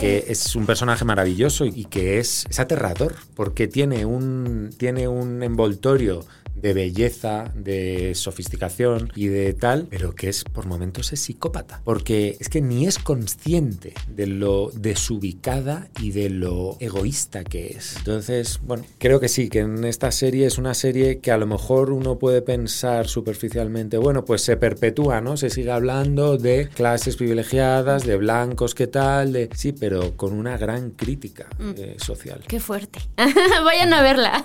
que 0.00 0.24
es 0.28 0.56
un 0.56 0.66
personaje 0.66 1.04
maravilloso 1.04 1.64
y 1.66 1.84
que 1.84 2.18
es, 2.18 2.46
es 2.50 2.58
aterrador, 2.58 3.14
porque 3.36 3.68
tiene 3.68 4.04
un, 4.04 4.70
tiene 4.76 5.06
un 5.06 5.44
envoltorio 5.44 6.26
de 6.54 6.74
belleza, 6.74 7.52
de 7.54 8.14
sofisticación 8.14 9.10
y 9.14 9.26
de 9.26 9.52
tal, 9.52 9.86
pero 9.90 10.14
que 10.14 10.28
es 10.28 10.44
por 10.44 10.66
momentos 10.66 11.12
es 11.12 11.20
psicópata, 11.20 11.80
porque 11.84 12.36
es 12.40 12.48
que 12.48 12.60
ni 12.60 12.86
es 12.86 12.98
consciente 12.98 13.94
de 14.08 14.26
lo 14.26 14.70
desubicada 14.74 15.88
y 16.00 16.12
de 16.12 16.30
lo 16.30 16.76
egoísta 16.80 17.44
que 17.44 17.68
es. 17.68 17.96
Entonces, 17.98 18.60
bueno, 18.62 18.84
creo 18.98 19.20
que 19.20 19.28
sí, 19.28 19.48
que 19.48 19.60
en 19.60 19.84
esta 19.84 20.10
serie 20.12 20.46
es 20.46 20.58
una 20.58 20.74
serie 20.74 21.18
que 21.18 21.30
a 21.30 21.36
lo 21.36 21.46
mejor 21.46 21.90
uno 21.90 22.18
puede 22.18 22.42
pensar 22.42 23.08
superficialmente, 23.08 23.96
bueno, 23.98 24.24
pues 24.24 24.42
se 24.42 24.56
perpetúa, 24.56 25.20
¿no? 25.20 25.36
Se 25.36 25.50
sigue 25.50 25.70
hablando 25.70 26.38
de 26.38 26.68
clases 26.68 27.16
privilegiadas, 27.16 28.04
de 28.04 28.16
blancos, 28.16 28.74
¿qué 28.74 28.86
tal? 28.86 29.32
De 29.32 29.48
sí, 29.54 29.72
pero 29.72 30.16
con 30.16 30.32
una 30.32 30.56
gran 30.56 30.90
crítica 30.90 31.48
mm. 31.58 31.70
eh, 31.76 31.96
social. 31.98 32.42
Qué 32.46 32.60
fuerte. 32.60 33.00
Vayan 33.64 33.92
a 33.92 34.02
verla. 34.02 34.42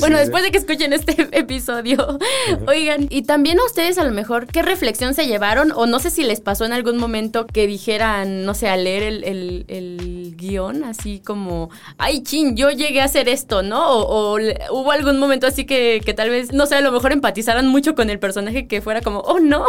bueno, 0.00 0.18
después 0.18 0.42
de 0.42 0.50
que 0.50 0.58
escuchen 0.58 0.92
este 0.92 1.14
episodio. 1.44 2.18
Oigan, 2.66 3.06
y 3.10 3.22
también 3.22 3.58
a 3.60 3.64
ustedes 3.64 3.98
a 3.98 4.04
lo 4.04 4.10
mejor, 4.10 4.46
¿qué 4.46 4.62
reflexión 4.62 5.14
se 5.14 5.26
llevaron? 5.26 5.72
O 5.72 5.86
no 5.86 5.98
sé 6.00 6.10
si 6.10 6.24
les 6.24 6.40
pasó 6.40 6.64
en 6.64 6.72
algún 6.72 6.98
momento 6.98 7.46
que 7.46 7.66
dijeran, 7.66 8.44
no 8.44 8.54
sé, 8.54 8.68
al 8.68 8.84
leer 8.84 9.02
el, 9.02 9.64
el, 9.68 10.34
guion, 10.36 10.82
así 10.84 11.20
como, 11.20 11.70
ay, 11.96 12.22
chin, 12.22 12.56
yo 12.56 12.70
llegué 12.70 13.00
a 13.00 13.04
hacer 13.04 13.28
esto, 13.28 13.62
¿no? 13.62 13.92
O, 13.92 14.38
hubo 14.70 14.90
algún 14.90 15.18
momento 15.18 15.46
así 15.46 15.64
que, 15.64 16.00
que, 16.04 16.12
tal 16.12 16.28
vez, 16.28 16.52
no 16.52 16.66
sé, 16.66 16.74
a 16.74 16.80
lo 16.80 16.90
mejor 16.90 17.12
empatizaran 17.12 17.66
mucho 17.68 17.94
con 17.94 18.10
el 18.10 18.18
personaje 18.18 18.66
que 18.66 18.82
fuera 18.82 19.00
como, 19.00 19.20
oh, 19.20 19.38
no. 19.38 19.66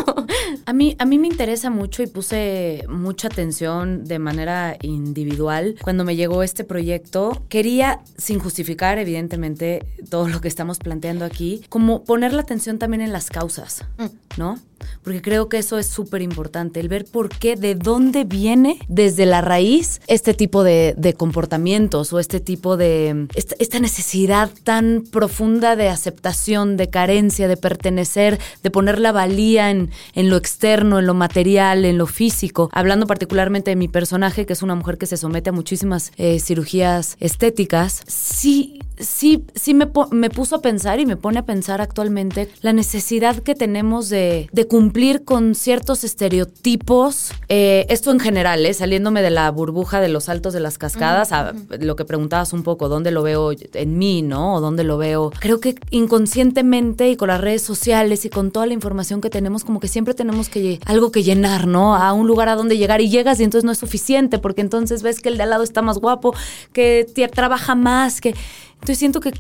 A 0.66 0.74
mí, 0.74 0.96
a 0.98 1.06
mí 1.06 1.20
me 1.20 1.28
interesa 1.28 1.70
mucho 1.70 2.02
y 2.02 2.08
puse 2.08 2.84
mucha 2.90 3.28
atención 3.28 4.04
de 4.06 4.18
manera 4.18 4.78
individual 4.82 5.76
cuando 5.82 6.04
me 6.04 6.16
llegó 6.16 6.44
este 6.44 6.64
proyecto. 6.64 7.44
Quería, 7.50 8.02
sin 8.18 8.40
justificar, 8.40 8.98
evidentemente, 8.98 9.86
todo 10.10 10.28
lo 10.28 10.42
que 10.42 10.48
estamos 10.48 10.80
planteando 10.80 11.26
aquí, 11.26 11.64
como 11.70 12.04
poner 12.04 12.34
la 12.34 12.42
atención 12.42 12.80
también 12.80 13.02
en 13.02 13.12
las 13.12 13.30
causas, 13.30 13.86
mm. 13.98 14.40
¿no? 14.40 14.60
Porque 15.04 15.22
creo 15.22 15.50
que 15.50 15.58
eso 15.58 15.78
es 15.78 15.86
súper 15.86 16.22
importante, 16.22 16.80
el 16.80 16.90
ver 16.90 17.06
por 17.06 17.30
qué, 17.30 17.56
de 17.56 17.76
dónde 17.76 18.24
viene 18.24 18.80
desde 18.88 19.26
la 19.26 19.42
raíz 19.42 20.02
este 20.08 20.34
tipo 20.34 20.64
de, 20.64 20.96
comportamientos 21.18 22.12
o 22.14 22.20
este 22.20 22.40
tipo 22.40 22.78
de, 22.78 23.28
esta, 23.36 23.80
necesidad 23.80 24.50
tan 24.64 25.04
profunda 25.12 25.76
de 25.76 25.90
aceptación, 25.90 26.78
de 26.78 26.90
carencia, 26.90 27.48
de 27.48 27.58
pertenecer, 27.58 28.40
de 28.64 28.72
poner 28.72 29.00
la 29.00 29.12
valía 29.12 29.70
en, 29.70 29.92
en 30.14 30.30
lo 30.30 30.38
externo, 30.38 31.00
en 31.00 31.06
lo 31.06 31.14
material, 31.14 31.86
en 31.86 31.98
lo 31.98 32.08
físico. 32.08 32.70
Hablando 32.72 33.08
particularmente 33.08 33.72
de 33.72 33.76
mi 33.76 33.88
personaje, 33.88 34.46
que 34.46 34.54
es 34.54 34.64
una 34.64 34.76
mujer 34.76 34.98
que 34.98 35.06
se 35.06 35.18
somete 35.18 35.50
a 35.50 35.54
muchísimas 35.54 36.12
eh, 36.18 36.40
cirugías 36.40 37.18
estéticas, 37.20 38.04
sí 38.08 38.80
sí, 39.00 39.46
sí 39.56 39.74
me, 39.74 39.90
me, 40.12 40.30
puso 40.30 40.58
a 40.58 40.62
pensar 40.62 41.00
y 41.00 41.06
me 41.06 41.18
pone 41.18 41.40
a 41.40 41.46
pensar 41.46 41.82
actualmente 41.82 42.50
la 42.62 42.74
necesidad 42.74 43.38
que 43.38 43.56
tenemos 43.56 44.10
de, 44.10 44.50
cumplir 44.76 45.24
con 45.24 45.56
ciertos 45.56 46.04
estereotipos. 46.04 47.32
Eh, 47.48 47.86
esto 47.88 48.12
en 48.12 48.20
general, 48.20 48.66
¿eh? 48.66 48.74
saliéndome 48.74 49.22
de 49.22 49.30
la 49.30 49.50
burbuja 49.50 50.02
de 50.02 50.10
los 50.10 50.28
altos 50.28 50.52
de 50.52 50.60
las 50.60 50.78
cascadas, 50.78 51.32
a 51.32 51.54
lo 51.80 51.96
que 51.96 52.04
preguntabas 52.04 52.52
un 52.52 52.62
poco, 52.62 52.90
¿dónde 52.90 53.12
lo 53.12 53.24
veo 53.24 53.54
en 53.54 53.98
mí, 53.98 54.22
no? 54.22 54.56
O 54.56 54.60
dónde 54.60 54.84
lo 54.84 54.98
veo. 54.98 55.32
Creo 55.40 55.62
que 55.62 55.76
inconscientemente 55.92 57.10
y 57.10 57.16
con 57.16 57.30
las 57.30 57.40
redes 57.40 57.62
sociales 57.62 58.26
y 58.26 58.30
con 58.30 58.52
toda 58.52 58.66
la 58.66 58.74
información 58.74 59.22
que 59.22 59.30
tenemos, 59.30 59.64
como 59.64 59.80
que 59.80 59.88
siempre 59.88 60.14
tenemos 60.14 60.50
que 60.50 60.82
algo 60.86 61.10
que 61.10 61.24
llenar, 61.24 61.68
¿no? 61.68 61.96
A 61.96 62.12
un 62.12 62.28
lugar 62.28 62.50
a 62.50 62.56
donde 62.56 62.78
llegar 62.78 63.00
y 63.00 63.10
llegas 63.10 63.40
y 63.40 63.46
entonces 63.46 63.64
no 63.64 63.72
es 63.72 63.78
suficiente 63.78 64.40
porque 64.40 64.60
entonces 64.60 65.04
ves 65.04 65.22
que 65.22 65.30
el 65.30 65.38
de 65.38 65.44
al 65.44 65.52
lado 65.52 65.64
está 65.64 65.82
más 65.84 66.00
guapo, 66.00 66.36
que 66.74 67.08
trabaja 67.34 67.76
más, 67.76 68.20
que 68.20 68.36
entonces 68.74 68.98
siento 68.98 69.22
que 69.22 69.32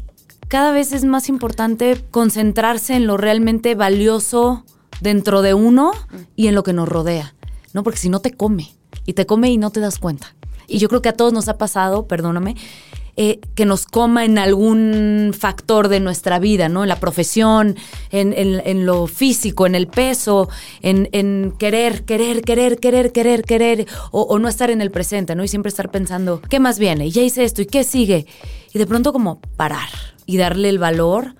cada 0.47 0.71
vez 0.71 0.93
es 0.93 1.03
más 1.03 1.27
importante 1.27 2.01
concentrarse 2.09 2.95
en 2.95 3.05
lo 3.05 3.17
realmente 3.17 3.75
valioso 3.75 4.63
dentro 5.01 5.41
de 5.41 5.53
uno 5.53 5.91
y 6.35 6.47
en 6.47 6.55
lo 6.55 6.63
que 6.63 6.73
nos 6.73 6.87
rodea, 6.87 7.35
¿no? 7.73 7.83
Porque 7.83 7.99
si 7.99 8.09
no 8.09 8.19
te 8.19 8.31
come 8.31 8.73
y 9.05 9.13
te 9.13 9.25
come 9.25 9.49
y 9.51 9.57
no 9.57 9.71
te 9.71 9.79
das 9.79 9.99
cuenta. 9.99 10.35
Y 10.67 10.79
yo 10.79 10.89
creo 10.89 11.01
que 11.01 11.09
a 11.09 11.13
todos 11.13 11.33
nos 11.33 11.47
ha 11.47 11.57
pasado, 11.57 12.07
perdóname, 12.07 12.55
eh, 13.17 13.39
que 13.55 13.65
nos 13.65 13.85
coma 13.85 14.25
en 14.25 14.37
algún 14.37 15.33
factor 15.37 15.87
de 15.87 16.01
nuestra 16.01 16.37
vida, 16.37 16.67
¿no? 16.67 16.83
En 16.83 16.89
la 16.89 16.99
profesión, 16.99 17.77
en, 18.11 18.85
lo 18.85 19.07
físico, 19.07 19.65
en 19.65 19.73
el 19.73 19.87
peso, 19.87 20.49
en, 20.81 21.53
querer, 21.57 22.03
querer, 22.03 22.41
querer, 22.41 22.77
querer, 22.77 23.13
querer, 23.13 23.43
querer, 23.43 23.87
o, 24.11 24.23
o, 24.23 24.37
no 24.37 24.49
estar 24.49 24.69
en 24.69 24.81
el 24.81 24.91
presente, 24.91 25.33
¿no? 25.33 25.45
Y 25.45 25.47
siempre 25.47 25.69
estar 25.69 25.91
pensando, 25.91 26.41
¿qué 26.49 26.59
más 26.59 26.77
viene? 26.77 27.07
Y 27.07 27.11
ya 27.11 27.21
hice 27.21 27.45
esto, 27.45 27.61
¿y 27.61 27.67
qué 27.67 27.85
sigue? 27.85 28.25
Y 28.73 28.79
de 28.79 28.85
pronto 28.85 29.13
como 29.13 29.39
parar 29.55 29.87
y 30.25 30.35
darle 30.35 30.67
el 30.67 30.79
valor 30.79 31.35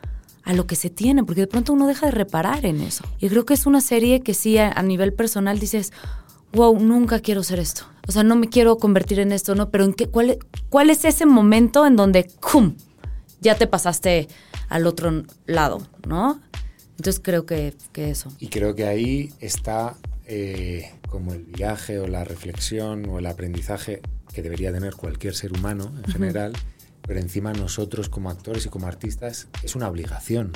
a 0.46 0.54
lo 0.54 0.68
que 0.68 0.76
se 0.76 0.90
tiene, 0.90 1.24
porque 1.24 1.42
de 1.42 1.48
pronto 1.48 1.74
uno 1.74 1.88
deja 1.88 2.06
de 2.06 2.12
reparar 2.12 2.66
en 2.66 2.80
eso. 2.80 3.04
Y 3.20 3.30
creo 3.30 3.46
que 3.46 3.56
es 3.56 3.66
una 3.66 3.82
serie 3.82 4.22
que 4.22 4.34
sí, 4.34 4.58
a 4.58 4.82
nivel 4.84 5.12
personal 5.12 5.60
dices, 5.60 5.92
wow, 6.54 6.80
nunca 6.80 7.20
quiero 7.20 7.44
ser 7.44 7.60
esto. 7.60 7.84
O 8.08 8.12
sea, 8.12 8.24
no 8.24 8.36
me 8.36 8.48
quiero 8.48 8.78
convertir 8.78 9.20
en 9.20 9.32
esto, 9.32 9.56
¿no? 9.56 9.70
Pero 9.70 9.84
¿en 9.84 9.94
qué, 9.94 10.08
cuál, 10.08 10.38
cuál 10.70 10.92
es 10.92 11.04
ese 11.04 11.26
momento 11.26 11.86
en 11.86 11.96
donde, 11.96 12.28
¡cum! 12.40 12.76
Ya 13.42 13.56
te 13.56 13.68
pasaste 13.68 14.28
al 14.70 14.88
otro 14.88 15.24
lado, 15.48 15.82
¿no? 16.08 16.40
Entonces 16.98 17.20
creo 17.22 17.46
que, 17.46 17.74
que 17.92 18.12
eso. 18.12 18.32
Y 18.40 18.48
creo 18.48 18.76
que 18.76 18.86
ahí 18.86 19.34
está 19.40 19.96
eh, 20.28 20.92
como 21.10 21.34
el 21.34 21.44
viaje 21.44 22.00
o 22.00 22.08
la 22.08 22.24
reflexión 22.24 23.08
o 23.10 23.20
el 23.20 23.26
aprendizaje 23.26 24.02
que 24.34 24.42
debería 24.42 24.72
tener 24.72 24.96
cualquier 24.96 25.36
ser 25.36 25.54
humano 25.54 25.92
en 25.98 26.12
general 26.12 26.54
pero 27.08 27.20
encima 27.20 27.54
nosotros 27.54 28.10
como 28.10 28.30
actores 28.30 28.66
y 28.66 28.70
como 28.70 28.88
artistas 28.88 29.48
es 29.64 29.76
una 29.76 29.88
obligación, 29.88 30.52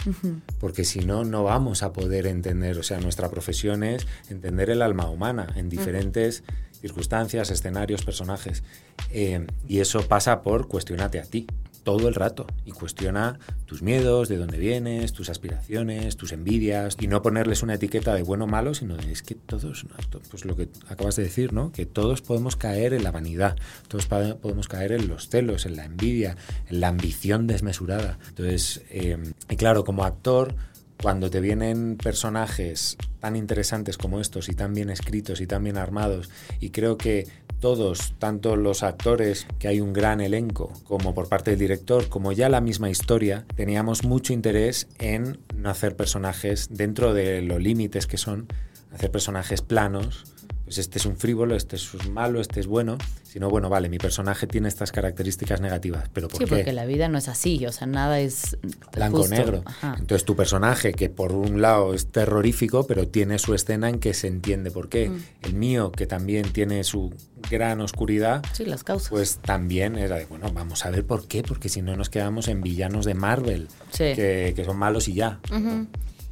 porque 0.60 0.84
si 0.84 1.00
no, 1.00 1.24
no 1.24 1.44
vamos 1.44 1.84
a 1.84 1.94
poder 1.94 2.28
entender, 2.28 2.78
o 2.78 2.84
sea, 2.84 3.00
nuestra 3.00 3.30
profesión 3.30 3.84
es 3.84 4.08
entender 4.30 4.70
el 4.70 4.82
alma 4.82 5.10
humana 5.10 5.48
en 5.56 5.70
diferentes 5.70 6.44
circunstancias, 6.82 7.50
escenarios, 7.50 8.04
personajes, 8.04 8.64
eh, 9.12 9.46
y 9.68 9.80
eso 9.80 10.08
pasa 10.08 10.42
por 10.42 10.68
cuestionarte 10.68 11.20
a 11.20 11.24
ti 11.24 11.48
todo 11.84 12.08
el 12.08 12.16
rato 12.16 12.48
y 12.66 12.72
cuestiona 12.72 13.40
tus 13.66 13.82
miedos, 13.82 14.30
de 14.30 14.38
dónde 14.38 14.58
vienes, 14.58 15.14
tus 15.14 15.30
aspiraciones, 15.30 16.18
tus 16.18 16.32
envidias 16.32 16.98
y 17.00 17.08
no 17.08 17.22
ponerles 17.22 17.64
una 17.64 17.76
etiqueta 17.76 18.14
de 18.16 18.24
bueno 18.24 18.46
o 18.46 18.48
malo, 18.48 18.74
sino 18.74 18.96
de 18.98 19.12
es 19.12 19.24
que 19.24 19.36
todos, 19.36 19.86
pues 20.30 20.46
lo 20.46 20.56
que 20.56 20.70
acabas 20.88 21.16
de 21.16 21.24
decir, 21.24 21.54
¿no? 21.54 21.72
Que 21.72 21.86
todos 21.86 22.22
podemos 22.22 22.56
caer 22.56 22.94
en 22.94 23.04
la 23.04 23.12
vanidad, 23.12 23.56
todos 23.88 24.06
podemos 24.06 24.68
caer 24.68 24.92
en 24.92 25.08
los 25.08 25.30
celos, 25.30 25.66
en 25.66 25.76
la 25.76 25.86
envidia, 25.86 26.38
en 26.68 26.80
la 26.80 26.90
ambición 26.90 27.48
desmesurada. 27.48 28.20
Entonces, 28.30 28.84
eh, 28.90 29.18
y 29.50 29.56
claro, 29.56 29.84
como 29.84 30.04
actor, 30.04 30.56
cuando 31.02 31.30
te 31.30 31.40
vienen 31.40 31.98
personajes 31.98 32.98
tan 33.20 33.36
interesantes 33.36 33.98
como 33.98 34.20
estos 34.20 34.50
y 34.50 34.54
tan 34.54 34.74
bien 34.74 34.90
escritos 34.90 35.42
y 35.42 35.48
tan 35.48 35.64
bien 35.64 35.78
armados, 35.78 36.30
y 36.60 36.70
creo 36.70 36.98
que 36.98 37.28
todos, 37.60 38.14
tanto 38.20 38.56
los 38.56 38.84
actores, 38.84 39.46
que 39.60 39.68
hay 39.68 39.82
un 39.82 39.92
gran 39.92 40.22
elenco, 40.22 40.72
como 40.86 41.14
por 41.14 41.28
parte 41.28 41.52
del 41.52 41.60
director, 41.60 42.08
como 42.08 42.32
ya 42.32 42.48
la 42.48 42.62
misma 42.62 42.90
historia, 42.90 43.46
teníamos 43.56 44.04
mucho 44.04 44.34
interés 44.34 44.88
en 44.98 45.40
no 45.56 45.70
hacer 45.70 45.96
personajes 45.96 46.70
dentro 46.72 47.14
de 47.14 47.42
los 47.42 47.62
límites 47.62 48.08
que 48.08 48.18
son, 48.18 48.48
hacer 48.94 49.12
personajes 49.12 49.62
planos, 49.62 50.26
pues 50.70 50.78
este 50.78 51.00
es 51.00 51.08
un 51.08 51.18
frívolo, 51.18 51.56
este 51.56 51.78
es 51.78 51.96
un 51.96 52.14
malo, 52.14 52.40
este 52.40 52.60
es 52.60 52.68
bueno, 52.68 53.00
sino 53.24 53.50
bueno, 53.50 53.70
vale, 53.70 53.90
mi 53.90 53.98
personaje 53.98 54.46
tiene 54.46 54.68
estas 54.68 54.92
características 54.92 55.62
negativas, 55.62 56.08
pero 56.14 56.28
¿por 56.28 56.38
Sí, 56.38 56.46
qué? 56.46 56.56
porque 56.58 56.74
la 56.74 56.86
vida 56.86 57.08
no 57.08 57.18
es 57.18 57.28
así, 57.28 57.66
o 57.66 57.72
sea, 57.72 57.88
nada 57.88 58.20
es 58.20 58.56
blanco 58.96 59.28
negro. 59.28 59.64
Ajá. 59.66 59.96
Entonces 59.98 60.26
tu 60.26 60.36
personaje, 60.36 60.92
que 60.94 61.10
por 61.10 61.32
un 61.32 61.60
lado 61.60 61.96
es 61.96 62.06
terrorífico, 62.12 62.86
pero 62.86 63.08
tiene 63.08 63.40
su 63.40 63.56
escena 63.56 63.90
en 63.90 63.98
que 63.98 64.14
se 64.14 64.28
entiende 64.28 64.70
por 64.70 64.90
qué. 64.90 65.10
Mm. 65.10 65.24
El 65.42 65.54
mío, 65.56 65.92
que 65.92 66.06
también 66.06 66.54
tiene 66.54 66.84
su 66.84 67.12
gran 67.50 67.82
oscuridad, 67.82 68.44
Sí, 68.54 68.64
las 68.64 68.84
causas. 68.84 69.10
pues 69.10 69.38
también 69.38 69.98
era 69.98 70.18
de, 70.18 70.26
bueno, 70.26 70.52
vamos 70.54 70.86
a 70.86 70.92
ver 70.92 71.04
por 71.04 71.28
qué, 71.28 71.42
porque 71.42 71.68
si 71.70 71.82
no 71.82 71.96
nos 71.96 72.10
quedamos 72.10 72.48
en 72.48 72.62
villanos 72.62 73.06
de 73.06 73.16
Marvel, 73.16 73.70
Sí. 73.90 74.14
que, 74.16 74.54
que 74.56 74.64
son 74.66 74.78
malos 74.78 75.08
y 75.08 75.16
ya. 75.16 75.40
Ujú. 75.52 75.88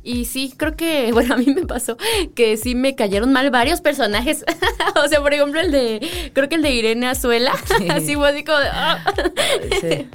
Y 0.07 0.23
sí, 0.23 0.53
creo 0.55 0.77
que, 0.77 1.11
bueno, 1.13 1.35
a 1.35 1.37
mí 1.37 1.53
me 1.53 1.65
pasó 1.65 1.97
que 2.33 2.55
sí 2.55 2.75
me 2.75 2.95
cayeron 2.95 3.33
mal 3.33 3.51
varios 3.51 3.81
personajes. 3.81 4.45
o 5.03 5.07
sea, 5.09 5.21
por 5.21 5.33
ejemplo, 5.33 5.59
el 5.59 5.71
de, 5.71 6.31
creo 6.33 6.47
que 6.47 6.55
el 6.55 6.61
de 6.61 6.71
Irene 6.71 7.07
Azuela. 7.07 7.53
Sí. 7.77 7.89
así 7.89 8.15
fue 8.15 8.29
así 8.29 8.43
como 8.43 8.57
de, 8.59 8.67
ah. 8.71 9.13
Sí. 9.81 10.07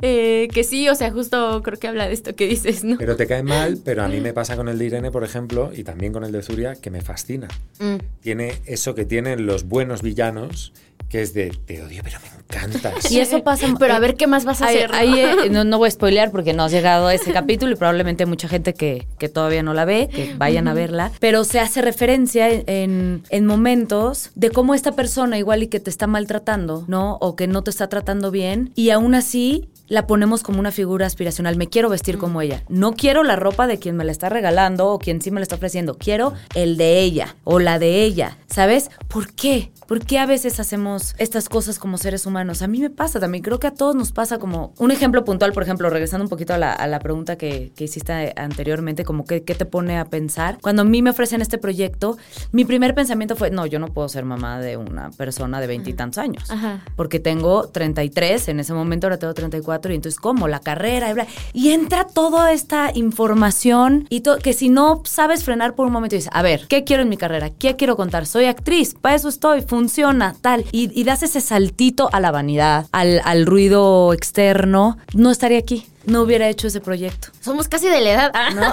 Eh, 0.00 0.48
que 0.52 0.64
sí, 0.64 0.88
o 0.88 0.94
sea, 0.94 1.12
justo 1.12 1.62
creo 1.62 1.78
que 1.78 1.86
habla 1.86 2.08
de 2.08 2.14
esto 2.14 2.34
que 2.34 2.46
dices, 2.46 2.82
¿no? 2.82 2.96
Pero 2.98 3.14
te 3.14 3.26
cae 3.26 3.42
mal, 3.42 3.78
pero 3.84 4.02
a 4.02 4.08
mí 4.08 4.20
me 4.20 4.32
pasa 4.32 4.56
con 4.56 4.68
el 4.68 4.78
de 4.78 4.86
Irene, 4.86 5.10
por 5.10 5.22
ejemplo, 5.22 5.70
y 5.72 5.84
también 5.84 6.12
con 6.12 6.24
el 6.24 6.32
de 6.32 6.42
Zuria, 6.42 6.74
que 6.74 6.90
me 6.90 7.02
fascina. 7.02 7.46
Mm. 7.78 7.96
Tiene 8.20 8.54
eso 8.64 8.94
que 8.94 9.04
tienen 9.04 9.46
los 9.46 9.64
buenos 9.64 10.02
villanos, 10.02 10.72
que 11.08 11.22
es 11.22 11.32
de, 11.34 11.50
te 11.66 11.82
odio, 11.82 12.02
pero 12.02 12.18
me 12.20 12.28
encantas. 12.28 13.10
Y 13.10 13.20
eso 13.20 13.42
pasa. 13.44 13.66
Pero 13.78 13.94
a 13.94 13.98
ver 13.98 14.14
qué 14.16 14.26
más 14.26 14.44
vas 14.44 14.60
a 14.62 14.66
Ahí- 14.66 14.76
hacer. 14.78 14.90
¿no? 14.90 14.96
ahí, 14.96 15.20
eh, 15.20 15.36
no, 15.50 15.64
no 15.64 15.78
voy 15.78 15.88
a 15.88 15.90
spoilear 15.90 16.30
porque 16.30 16.52
no 16.52 16.64
has 16.64 16.72
llegado 16.72 17.06
a 17.06 17.14
ese 17.14 17.32
capítulo 17.32 17.72
y 17.72 17.76
probablemente 17.76 18.24
hay 18.24 18.28
mucha 18.28 18.48
gente 18.48 18.74
que, 18.74 19.06
que 19.18 19.28
todavía 19.28 19.62
no 19.62 19.74
la 19.74 19.84
ve, 19.84 20.08
que 20.12 20.34
vayan 20.36 20.68
a 20.68 20.74
verla. 20.74 21.12
Pero 21.20 21.44
se 21.44 21.60
hace 21.60 21.82
referencia 21.82 22.48
en, 22.50 23.22
en 23.30 23.46
momentos 23.46 24.30
de 24.34 24.50
cómo 24.50 24.74
esta 24.74 24.92
persona 24.92 25.38
igual 25.38 25.62
y 25.62 25.68
que 25.68 25.80
te 25.80 25.90
está 25.90 26.06
maltratando, 26.06 26.84
¿no? 26.88 27.16
O 27.20 27.36
que 27.36 27.46
no 27.46 27.62
te 27.62 27.70
está 27.70 27.88
tratando 27.88 28.30
bien 28.30 28.72
y 28.74 28.90
aún 28.90 29.14
así 29.14 29.68
la 29.86 30.06
ponemos 30.06 30.42
como 30.42 30.60
una 30.60 30.72
figura 30.72 31.06
aspiracional. 31.06 31.56
Me 31.56 31.68
quiero 31.68 31.90
vestir 31.90 32.16
como 32.16 32.40
ella. 32.40 32.62
No 32.70 32.94
quiero 32.94 33.22
la 33.22 33.36
ropa 33.36 33.66
de 33.66 33.78
quien 33.78 33.96
me 33.96 34.04
la 34.04 34.12
está 34.12 34.30
regalando 34.30 34.88
o 34.88 34.98
quien 34.98 35.20
sí 35.20 35.30
me 35.30 35.40
la 35.40 35.42
está 35.42 35.56
ofreciendo. 35.56 35.96
Quiero 35.98 36.32
el 36.54 36.78
de 36.78 37.00
ella 37.00 37.36
o 37.44 37.58
la 37.58 37.78
de 37.78 38.02
ella. 38.02 38.38
¿Sabes? 38.46 38.90
¿Por 39.08 39.32
qué? 39.34 39.70
¿Por 39.86 40.04
qué 40.04 40.18
a 40.18 40.26
veces 40.26 40.60
hacemos 40.60 41.14
estas 41.18 41.48
cosas 41.48 41.78
como 41.78 41.98
seres 41.98 42.26
humanos? 42.26 42.62
A 42.62 42.66
mí 42.66 42.80
me 42.80 42.90
pasa 42.90 43.20
también. 43.20 43.42
Creo 43.42 43.58
que 43.58 43.66
a 43.66 43.74
todos 43.74 43.94
nos 43.94 44.12
pasa 44.12 44.38
como 44.38 44.72
un 44.78 44.90
ejemplo 44.90 45.24
puntual, 45.24 45.52
por 45.52 45.62
ejemplo, 45.62 45.90
regresando 45.90 46.24
un 46.24 46.30
poquito 46.30 46.54
a 46.54 46.58
la, 46.58 46.72
a 46.72 46.86
la 46.86 46.98
pregunta 46.98 47.36
que, 47.36 47.72
que 47.76 47.84
hiciste 47.84 48.32
anteriormente, 48.36 49.04
como 49.04 49.24
que, 49.24 49.42
qué 49.44 49.54
te 49.54 49.66
pone 49.66 49.98
a 49.98 50.06
pensar. 50.06 50.58
Cuando 50.60 50.82
a 50.82 50.84
mí 50.84 51.02
me 51.02 51.10
ofrecen 51.10 51.40
este 51.42 51.58
proyecto, 51.58 52.16
mi 52.52 52.64
primer 52.64 52.94
pensamiento 52.94 53.36
fue, 53.36 53.50
no, 53.50 53.66
yo 53.66 53.78
no 53.78 53.88
puedo 53.88 54.08
ser 54.08 54.24
mamá 54.24 54.60
de 54.60 54.76
una 54.76 55.10
persona 55.10 55.60
de 55.60 55.66
veintitantos 55.66 56.18
años 56.18 56.50
Ajá. 56.50 56.84
porque 56.96 57.20
tengo 57.20 57.68
33, 57.68 58.48
en 58.48 58.60
ese 58.60 58.74
momento 58.74 59.06
ahora 59.06 59.18
tengo 59.18 59.34
34, 59.34 59.92
y 59.92 59.96
entonces, 59.96 60.20
¿cómo? 60.20 60.48
La 60.48 60.60
carrera, 60.60 61.10
y, 61.10 61.14
bla. 61.14 61.26
y 61.52 61.70
entra 61.70 62.06
toda 62.06 62.52
esta 62.52 62.90
información 62.94 64.06
y 64.10 64.22
que 64.42 64.52
si 64.52 64.68
no 64.68 65.02
sabes 65.04 65.44
frenar 65.44 65.74
por 65.74 65.86
un 65.86 65.92
momento 65.92 66.14
y 66.14 66.18
dices, 66.18 66.30
a 66.32 66.42
ver, 66.42 66.66
¿qué 66.68 66.84
quiero 66.84 67.02
en 67.02 67.08
mi 67.08 67.16
carrera? 67.16 67.50
¿Qué 67.50 67.76
quiero 67.76 67.96
contar? 67.96 68.26
Soy 68.26 68.46
actriz, 68.46 68.94
para 68.94 69.14
eso 69.14 69.28
estoy, 69.28 69.62
funciona, 69.74 70.34
tal. 70.40 70.64
Y, 70.72 70.90
y 70.98 71.04
das 71.04 71.22
ese 71.22 71.40
saltito 71.40 72.08
a 72.12 72.20
la 72.20 72.30
vanidad, 72.30 72.86
al, 72.92 73.20
al 73.24 73.44
ruido 73.44 74.12
externo, 74.12 74.98
no 75.14 75.30
estaría 75.30 75.58
aquí. 75.58 75.86
No 76.06 76.22
hubiera 76.22 76.48
hecho 76.48 76.66
ese 76.66 76.80
proyecto. 76.80 77.28
Somos 77.40 77.68
casi 77.68 77.88
de 77.88 78.00
la 78.00 78.12
edad. 78.12 78.32
¿no? 78.54 78.72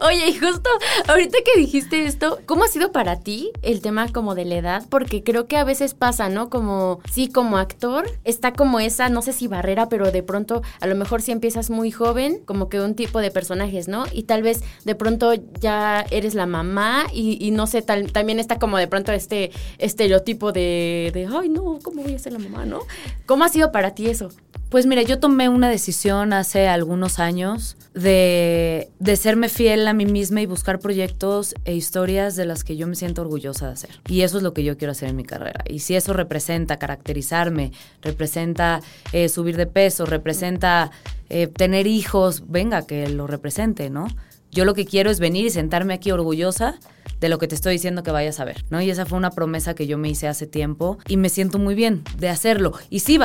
Oye, 0.06 0.28
y 0.28 0.34
justo 0.34 0.70
ahorita 1.08 1.38
que 1.44 1.60
dijiste 1.60 2.04
esto, 2.04 2.40
¿cómo 2.46 2.64
ha 2.64 2.68
sido 2.68 2.92
para 2.92 3.20
ti 3.20 3.50
el 3.62 3.80
tema 3.80 4.10
como 4.12 4.34
de 4.34 4.44
la 4.44 4.56
edad? 4.56 4.86
Porque 4.88 5.22
creo 5.22 5.46
que 5.46 5.56
a 5.56 5.64
veces 5.64 5.94
pasa, 5.94 6.28
¿no? 6.28 6.48
Como, 6.48 7.00
sí, 7.10 7.28
como 7.28 7.58
actor, 7.58 8.10
está 8.24 8.52
como 8.52 8.80
esa, 8.80 9.08
no 9.08 9.22
sé 9.22 9.32
si 9.32 9.48
barrera, 9.48 9.88
pero 9.88 10.10
de 10.10 10.22
pronto 10.22 10.62
a 10.80 10.86
lo 10.86 10.94
mejor 10.94 11.22
si 11.22 11.32
empiezas 11.32 11.70
muy 11.70 11.90
joven, 11.90 12.40
como 12.44 12.68
que 12.68 12.80
un 12.80 12.94
tipo 12.94 13.20
de 13.20 13.30
personajes, 13.30 13.88
¿no? 13.88 14.04
Y 14.12 14.24
tal 14.24 14.42
vez 14.42 14.62
de 14.84 14.94
pronto 14.94 15.34
ya 15.60 16.04
eres 16.10 16.34
la 16.34 16.46
mamá 16.46 17.06
y, 17.12 17.36
y 17.44 17.50
no 17.50 17.66
sé, 17.66 17.82
tal, 17.82 18.12
también 18.12 18.38
está 18.38 18.58
como 18.58 18.78
de 18.78 18.86
pronto 18.86 19.12
este 19.12 19.50
estereotipo 19.78 20.52
de, 20.52 21.10
de, 21.12 21.28
ay, 21.30 21.48
no, 21.48 21.78
¿cómo 21.82 22.02
voy 22.02 22.14
a 22.14 22.18
ser 22.18 22.32
la 22.32 22.38
mamá, 22.38 22.64
no? 22.64 22.80
¿Cómo 23.26 23.44
ha 23.44 23.48
sido 23.48 23.72
para 23.72 23.94
ti 23.94 24.08
eso? 24.08 24.30
Pues 24.70 24.86
mira, 24.86 25.02
yo 25.02 25.18
tomé 25.18 25.48
una 25.48 25.68
decisión 25.68 26.32
hace 26.32 26.68
algunos 26.68 27.18
años 27.18 27.76
de, 27.92 28.88
de 29.00 29.16
serme 29.16 29.48
fiel 29.48 29.88
a 29.88 29.92
mí 29.92 30.06
misma 30.06 30.42
y 30.42 30.46
buscar 30.46 30.78
proyectos 30.78 31.56
e 31.64 31.74
historias 31.74 32.36
de 32.36 32.46
las 32.46 32.62
que 32.62 32.76
yo 32.76 32.86
me 32.86 32.94
siento 32.94 33.22
orgullosa 33.22 33.66
de 33.66 33.72
hacer. 33.72 33.90
Y 34.06 34.20
eso 34.20 34.36
es 34.36 34.44
lo 34.44 34.54
que 34.54 34.62
yo 34.62 34.78
quiero 34.78 34.92
hacer 34.92 35.08
en 35.08 35.16
mi 35.16 35.24
carrera. 35.24 35.64
Y 35.68 35.80
si 35.80 35.96
eso 35.96 36.12
representa 36.12 36.78
caracterizarme, 36.78 37.72
representa 38.00 38.80
eh, 39.12 39.28
subir 39.28 39.56
de 39.56 39.66
peso, 39.66 40.06
representa 40.06 40.92
eh, 41.30 41.48
tener 41.48 41.88
hijos, 41.88 42.44
venga, 42.46 42.86
que 42.86 43.08
lo 43.08 43.26
represente, 43.26 43.90
¿no? 43.90 44.06
Yo 44.50 44.64
lo 44.64 44.74
que 44.74 44.84
quiero 44.84 45.10
es 45.10 45.20
venir 45.20 45.46
y 45.46 45.50
sentarme 45.50 45.94
aquí 45.94 46.10
orgullosa 46.10 46.78
de 47.20 47.28
lo 47.28 47.38
que 47.38 47.46
te 47.46 47.54
estoy 47.54 47.74
diciendo 47.74 48.02
que 48.02 48.10
vayas 48.10 48.40
a 48.40 48.44
ver, 48.44 48.64
¿no? 48.70 48.80
Y 48.80 48.90
esa 48.90 49.06
fue 49.06 49.18
una 49.18 49.30
promesa 49.30 49.74
que 49.74 49.86
yo 49.86 49.98
me 49.98 50.08
hice 50.08 50.26
hace 50.26 50.46
tiempo 50.46 50.98
y 51.06 51.18
me 51.18 51.28
siento 51.28 51.58
muy 51.58 51.74
bien 51.74 52.02
de 52.16 52.28
hacerlo. 52.28 52.72
Y 52.88 53.00
sí, 53.00 53.18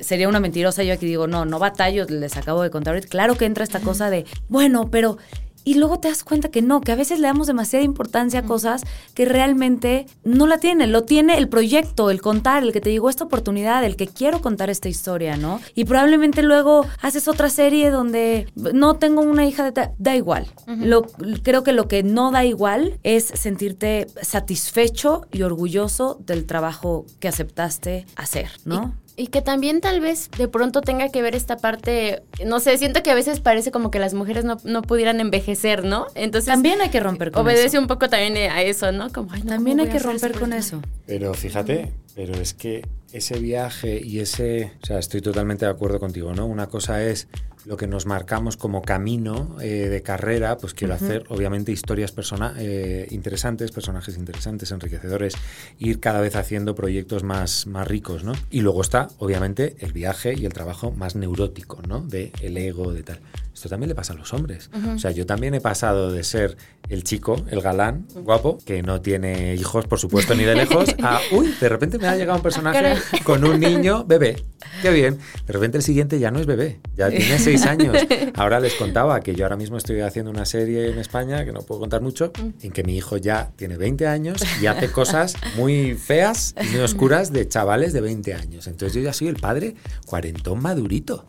sería 0.00 0.28
una 0.28 0.40
mentirosa 0.40 0.82
yo 0.82 0.92
aquí 0.92 1.06
digo, 1.06 1.26
no, 1.26 1.44
no 1.44 1.58
batallo, 1.58 2.06
les 2.08 2.36
acabo 2.36 2.62
de 2.62 2.70
contar. 2.70 3.00
Claro 3.06 3.36
que 3.36 3.44
entra 3.44 3.64
esta 3.64 3.80
cosa 3.80 4.10
de, 4.10 4.26
bueno, 4.48 4.90
pero... 4.90 5.18
Y 5.66 5.74
luego 5.74 5.98
te 5.98 6.06
das 6.06 6.22
cuenta 6.22 6.48
que 6.48 6.62
no, 6.62 6.80
que 6.80 6.92
a 6.92 6.94
veces 6.94 7.18
le 7.18 7.26
damos 7.26 7.48
demasiada 7.48 7.84
importancia 7.84 8.38
a 8.38 8.42
cosas 8.44 8.82
que 9.14 9.24
realmente 9.24 10.06
no 10.22 10.46
la 10.46 10.58
tienen. 10.58 10.92
Lo 10.92 11.02
tiene 11.02 11.36
el 11.38 11.48
proyecto, 11.48 12.12
el 12.12 12.20
contar, 12.20 12.62
el 12.62 12.72
que 12.72 12.80
te 12.80 12.92
llegó 12.92 13.10
esta 13.10 13.24
oportunidad, 13.24 13.84
el 13.84 13.96
que 13.96 14.06
quiero 14.06 14.40
contar 14.40 14.70
esta 14.70 14.88
historia, 14.88 15.36
¿no? 15.36 15.60
Y 15.74 15.84
probablemente 15.84 16.44
luego 16.44 16.86
haces 17.02 17.26
otra 17.26 17.50
serie 17.50 17.90
donde 17.90 18.46
no 18.54 18.94
tengo 18.94 19.22
una 19.22 19.44
hija 19.44 19.68
de... 19.68 19.90
Da 19.98 20.14
igual. 20.14 20.46
Lo, 20.68 21.02
creo 21.42 21.64
que 21.64 21.72
lo 21.72 21.88
que 21.88 22.04
no 22.04 22.30
da 22.30 22.44
igual 22.44 23.00
es 23.02 23.24
sentirte 23.24 24.06
satisfecho 24.22 25.26
y 25.32 25.42
orgulloso 25.42 26.20
del 26.24 26.46
trabajo 26.46 27.06
que 27.18 27.26
aceptaste 27.26 28.06
hacer, 28.14 28.50
¿no? 28.64 28.94
Y 29.18 29.28
que 29.28 29.40
también 29.40 29.80
tal 29.80 30.00
vez 30.00 30.30
de 30.36 30.46
pronto 30.46 30.82
tenga 30.82 31.08
que 31.08 31.22
ver 31.22 31.34
esta 31.34 31.56
parte, 31.56 32.22
no 32.44 32.60
sé, 32.60 32.76
siento 32.76 33.02
que 33.02 33.10
a 33.10 33.14
veces 33.14 33.40
parece 33.40 33.70
como 33.70 33.90
que 33.90 33.98
las 33.98 34.12
mujeres 34.12 34.44
no, 34.44 34.58
no 34.64 34.82
pudieran 34.82 35.20
envejecer, 35.20 35.84
¿no? 35.84 36.06
Entonces 36.14 36.52
También 36.52 36.80
hay 36.82 36.90
que 36.90 37.00
romper 37.00 37.32
con 37.32 37.42
obedece 37.42 37.66
eso. 37.68 37.80
un 37.80 37.86
poco 37.86 38.10
también 38.10 38.36
a 38.50 38.60
eso, 38.62 38.92
¿no? 38.92 39.10
Como, 39.10 39.32
ay, 39.32 39.42
no, 39.42 39.50
También 39.50 39.78
¿cómo 39.78 39.90
hay 39.90 39.96
que 39.98 40.02
romper 40.04 40.38
con 40.38 40.52
eso. 40.52 40.82
Pero 41.06 41.32
fíjate, 41.32 41.92
pero 42.14 42.34
es 42.34 42.52
que 42.52 42.86
ese 43.12 43.38
viaje 43.38 44.00
y 44.04 44.20
ese, 44.20 44.72
o 44.82 44.86
sea, 44.86 44.98
estoy 44.98 45.22
totalmente 45.22 45.64
de 45.64 45.70
acuerdo 45.70 45.98
contigo, 45.98 46.34
¿no? 46.34 46.44
Una 46.44 46.66
cosa 46.66 47.02
es 47.02 47.28
lo 47.66 47.76
que 47.76 47.86
nos 47.86 48.06
marcamos 48.06 48.56
como 48.56 48.82
camino 48.82 49.56
eh, 49.60 49.88
de 49.88 50.02
carrera, 50.02 50.56
pues 50.56 50.72
quiero 50.72 50.94
hacer, 50.94 51.24
obviamente, 51.28 51.72
historias 51.72 52.12
persona 52.12 52.54
eh, 52.58 53.08
interesantes, 53.10 53.72
personajes 53.72 54.16
interesantes, 54.16 54.70
enriquecedores, 54.70 55.34
ir 55.78 55.98
cada 55.98 56.20
vez 56.20 56.36
haciendo 56.36 56.74
proyectos 56.74 57.24
más, 57.24 57.66
más 57.66 57.86
ricos, 57.86 58.22
¿no? 58.22 58.32
Y 58.50 58.60
luego 58.60 58.82
está, 58.82 59.08
obviamente, 59.18 59.76
el 59.80 59.92
viaje 59.92 60.34
y 60.38 60.46
el 60.46 60.52
trabajo 60.52 60.92
más 60.92 61.16
neurótico, 61.16 61.82
¿no? 61.86 62.00
De 62.00 62.32
el 62.40 62.56
ego, 62.56 62.92
de 62.92 63.02
tal. 63.02 63.20
Esto 63.56 63.70
también 63.70 63.88
le 63.88 63.94
pasa 63.94 64.12
a 64.12 64.16
los 64.16 64.34
hombres. 64.34 64.68
O 64.94 64.98
sea, 64.98 65.12
yo 65.12 65.24
también 65.24 65.54
he 65.54 65.62
pasado 65.62 66.12
de 66.12 66.24
ser 66.24 66.58
el 66.90 67.04
chico, 67.04 67.42
el 67.48 67.62
galán, 67.62 68.06
guapo, 68.14 68.58
que 68.66 68.82
no 68.82 69.00
tiene 69.00 69.54
hijos, 69.54 69.86
por 69.86 69.98
supuesto, 69.98 70.34
ni 70.34 70.44
de 70.44 70.54
lejos, 70.54 70.90
a, 71.02 71.20
uy, 71.32 71.54
de 71.58 71.68
repente 71.70 71.98
me 71.98 72.06
ha 72.06 72.14
llegado 72.16 72.36
un 72.36 72.42
personaje 72.42 72.82
Caray. 72.82 72.98
con 73.24 73.44
un 73.44 73.58
niño 73.58 74.04
bebé. 74.04 74.44
Qué 74.82 74.90
bien. 74.90 75.18
De 75.46 75.54
repente 75.54 75.78
el 75.78 75.82
siguiente 75.82 76.18
ya 76.18 76.30
no 76.30 76.38
es 76.38 76.44
bebé, 76.44 76.80
ya 76.98 77.08
tiene 77.10 77.38
seis 77.38 77.64
años. 77.64 77.96
Ahora 78.34 78.60
les 78.60 78.74
contaba 78.74 79.20
que 79.20 79.34
yo 79.34 79.46
ahora 79.46 79.56
mismo 79.56 79.78
estoy 79.78 80.00
haciendo 80.02 80.30
una 80.30 80.44
serie 80.44 80.90
en 80.90 80.98
España, 80.98 81.42
que 81.46 81.52
no 81.52 81.62
puedo 81.62 81.80
contar 81.80 82.02
mucho, 82.02 82.32
en 82.60 82.70
que 82.72 82.84
mi 82.84 82.94
hijo 82.94 83.16
ya 83.16 83.52
tiene 83.56 83.78
20 83.78 84.06
años 84.06 84.42
y 84.60 84.66
hace 84.66 84.92
cosas 84.92 85.34
muy 85.56 85.94
feas 85.94 86.54
y 86.62 86.66
muy 86.72 86.80
oscuras 86.80 87.32
de 87.32 87.48
chavales 87.48 87.94
de 87.94 88.02
20 88.02 88.34
años. 88.34 88.66
Entonces 88.66 88.94
yo 88.94 89.00
ya 89.00 89.14
soy 89.14 89.28
el 89.28 89.36
padre 89.36 89.76
cuarentón 90.04 90.60
madurito. 90.60 91.24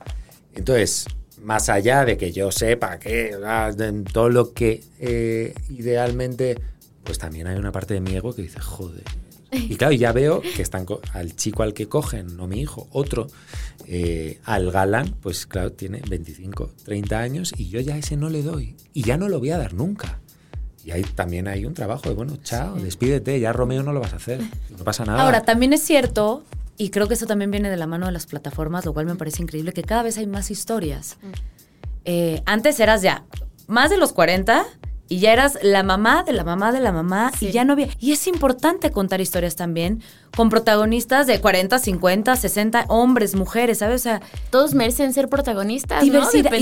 Entonces, 0.54 1.06
más 1.44 1.70
allá 1.70 2.06
de 2.06 2.18
que 2.18 2.32
yo 2.32 2.52
sepa 2.52 3.00
que 3.00 3.36
ah, 3.46 3.72
todo 4.12 4.30
lo 4.30 4.54
que 4.54 4.84
eh, 5.00 5.54
idealmente, 5.70 6.60
pues 7.04 7.18
también 7.18 7.48
hay 7.48 7.58
una 7.58 7.72
parte 7.72 7.94
de 7.94 8.02
mi 8.02 8.16
ego 8.16 8.36
que 8.36 8.42
dice, 8.42 8.60
joder. 8.60 9.04
Y 9.52 9.76
claro, 9.76 9.94
ya 9.94 10.12
veo 10.12 10.42
que 10.42 10.62
están 10.62 10.86
al 11.14 11.36
chico 11.36 11.64
al 11.64 11.74
que 11.74 11.88
cogen, 11.88 12.36
no 12.36 12.48
mi 12.48 12.60
hijo, 12.60 12.88
otro, 12.92 13.28
eh, 13.86 14.40
al 14.44 14.72
galán, 14.72 15.16
pues 15.22 15.46
claro, 15.46 15.72
tiene 15.72 16.02
25, 16.10 16.72
30 16.84 17.20
años 17.20 17.54
y 17.56 17.70
yo 17.70 17.80
ya 17.80 17.96
a 17.96 17.98
ese 17.98 18.18
no 18.18 18.30
le 18.30 18.44
doy. 18.44 18.76
Y 18.94 19.04
ya 19.04 19.18
no 19.18 19.30
lo 19.30 19.40
voy 19.40 19.52
a 19.52 19.58
dar 19.58 19.74
nunca. 19.74 20.20
Y 20.84 20.92
ahí 20.92 21.04
también 21.04 21.48
hay 21.48 21.66
un 21.66 21.74
trabajo 21.74 22.10
de, 22.10 22.16
bueno, 22.16 22.38
chao, 22.44 22.76
despídete, 22.76 23.40
ya 23.40 23.54
Romeo 23.54 23.84
no 23.84 23.94
lo 23.94 24.00
vas 24.00 24.14
a 24.14 24.18
hacer, 24.18 24.42
no 24.78 24.84
pasa 24.84 25.06
nada. 25.06 25.22
Ahora, 25.22 25.44
también 25.44 25.74
es 25.74 25.82
cierto, 25.82 26.44
y 26.78 26.90
creo 26.90 27.08
que 27.08 27.16
eso 27.16 27.26
también 27.26 27.52
viene 27.52 27.70
de 27.70 27.78
la 27.78 27.88
mano 27.88 28.06
de 28.06 28.12
las 28.12 28.26
plataformas, 28.26 28.86
lo 28.86 28.94
cual 28.94 29.06
me 29.06 29.16
parece 29.16 29.42
increíble, 29.42 29.74
que 29.74 29.84
cada 29.84 30.04
vez 30.04 30.18
hay 30.18 30.28
más 30.28 30.52
historias. 30.52 31.18
Eh, 32.06 32.42
antes 32.46 32.80
eras 32.80 33.02
ya 33.02 33.26
más 33.68 33.90
de 33.90 33.98
los 33.98 34.14
40 34.14 34.66
y 35.10 35.20
ya 35.20 35.34
eras 35.34 35.58
la 35.62 35.84
mamá 35.84 36.24
de 36.24 36.34
la 36.34 36.44
mamá 36.44 36.72
de 36.72 36.80
la 36.80 36.92
mamá 36.92 37.32
Sí. 37.38 37.48
y 37.48 37.52
ya 37.52 37.64
no 37.66 37.74
había. 37.74 37.88
Y 38.00 38.12
es 38.12 38.28
importante 38.28 38.92
contar 38.92 39.22
historias 39.22 39.56
también 39.56 40.02
con 40.36 40.50
protagonistas 40.50 41.26
de 41.26 41.40
40, 41.42 41.80
50, 41.80 42.36
60, 42.36 42.86
hombres, 42.90 43.34
mujeres, 43.36 43.80
¿sabes? 43.80 44.02
O 44.02 44.04
sea, 44.04 44.22
Todos 44.52 44.74
merecen 44.74 45.14
ser 45.14 45.30
protagonistas. 45.30 46.04
y 46.04 46.10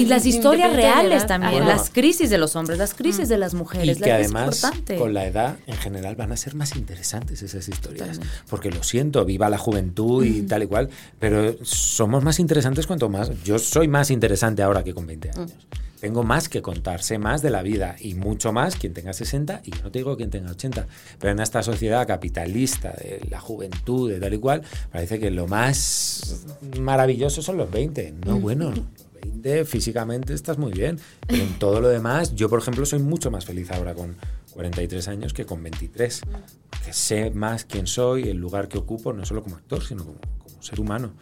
las 0.06 0.26
historias 0.26 0.74
reales 0.74 1.26
también, 1.28 1.68
las 1.68 1.90
crisis 1.90 2.30
de 2.30 2.38
los 2.38 2.56
hombres, 2.56 2.78
las 2.78 2.94
crisis 2.94 3.28
de 3.30 3.38
las 3.38 3.54
mujeres, 3.54 3.98
Y 3.98 4.00
la 4.00 4.06
que 4.06 4.12
además 4.14 4.56
importante. 4.64 4.98
con 4.98 5.14
la 5.14 5.26
edad 5.26 5.58
en 5.68 5.76
general 5.78 6.16
van 6.16 6.32
a 6.32 6.38
ser 6.38 6.56
más 6.56 6.76
interesantes 6.76 7.42
esas 7.42 7.68
historias. 7.68 8.20
Porque 8.50 8.72
lo 8.72 8.84
siento, 8.84 9.26
viva 9.26 9.50
la 9.50 9.58
juventud 9.58 10.24
y 10.24 10.44
tal 10.44 10.64
y 10.64 10.68
cual, 10.68 10.90
pero 11.20 11.56
somos 11.64 12.24
más 12.24 12.40
interesantes 12.40 12.88
cuanto 12.88 13.10
más... 13.10 13.32
Yo 13.44 13.60
soy 13.60 13.88
más 13.88 14.12
interesante 14.12 14.62
ahora 14.64 14.84
que 14.84 14.94
con 14.94 15.06
20 15.08 15.32
años. 15.32 15.52
Tengo 16.06 16.22
más 16.22 16.50
que 16.50 16.62
contar, 16.62 17.02
sé 17.02 17.18
más 17.18 17.42
de 17.42 17.50
la 17.50 17.64
vida 17.64 17.96
y 18.00 18.14
mucho 18.14 18.54
más 18.54 18.76
quien 18.76 18.94
tenga 18.94 19.12
60 19.12 19.62
y 19.64 19.72
yo 19.72 19.82
no 19.82 19.92
te 19.92 19.98
digo 19.98 20.16
quien 20.16 20.30
tenga 20.30 20.52
80. 20.52 20.86
Pero 21.18 21.32
en 21.34 21.40
esta 21.40 21.64
sociedad 21.64 22.06
capitalista 22.06 22.92
de 22.92 23.26
la 23.28 23.40
juventud, 23.40 24.12
de 24.12 24.20
tal 24.20 24.32
y 24.32 24.38
cual, 24.38 24.62
parece 24.92 25.18
que 25.18 25.32
lo 25.32 25.48
más 25.48 26.46
maravilloso 26.80 27.42
son 27.42 27.58
los 27.58 27.72
20. 27.72 28.18
No, 28.24 28.40
bueno, 28.40 28.70
los 28.70 28.86
20 29.20 29.66
físicamente 29.66 30.36
estás 30.36 30.60
muy 30.60 30.74
bien, 30.74 31.00
pero 31.26 31.42
en 31.42 31.58
todo 31.58 31.82
lo 31.82 31.88
demás, 31.88 32.36
yo 32.36 32.50
por 32.52 32.60
ejemplo 32.60 32.86
soy 32.86 33.00
mucho 33.00 33.32
más 33.32 33.44
feliz 33.44 33.72
ahora 33.72 33.96
con 33.96 34.16
43 34.54 35.08
años 35.08 35.34
que 35.34 35.48
con 35.48 35.64
23. 35.64 36.22
Que 36.86 36.94
sé 36.94 37.32
más 37.32 37.66
quién 37.66 37.88
soy, 37.88 38.30
el 38.30 38.38
lugar 38.38 38.68
que 38.68 38.78
ocupo, 38.78 39.12
no 39.12 39.26
solo 39.26 39.42
como 39.42 39.56
actor, 39.56 39.84
sino 39.84 40.06
como, 40.06 40.20
como 40.38 40.62
ser 40.62 40.80
humano. 40.80 41.14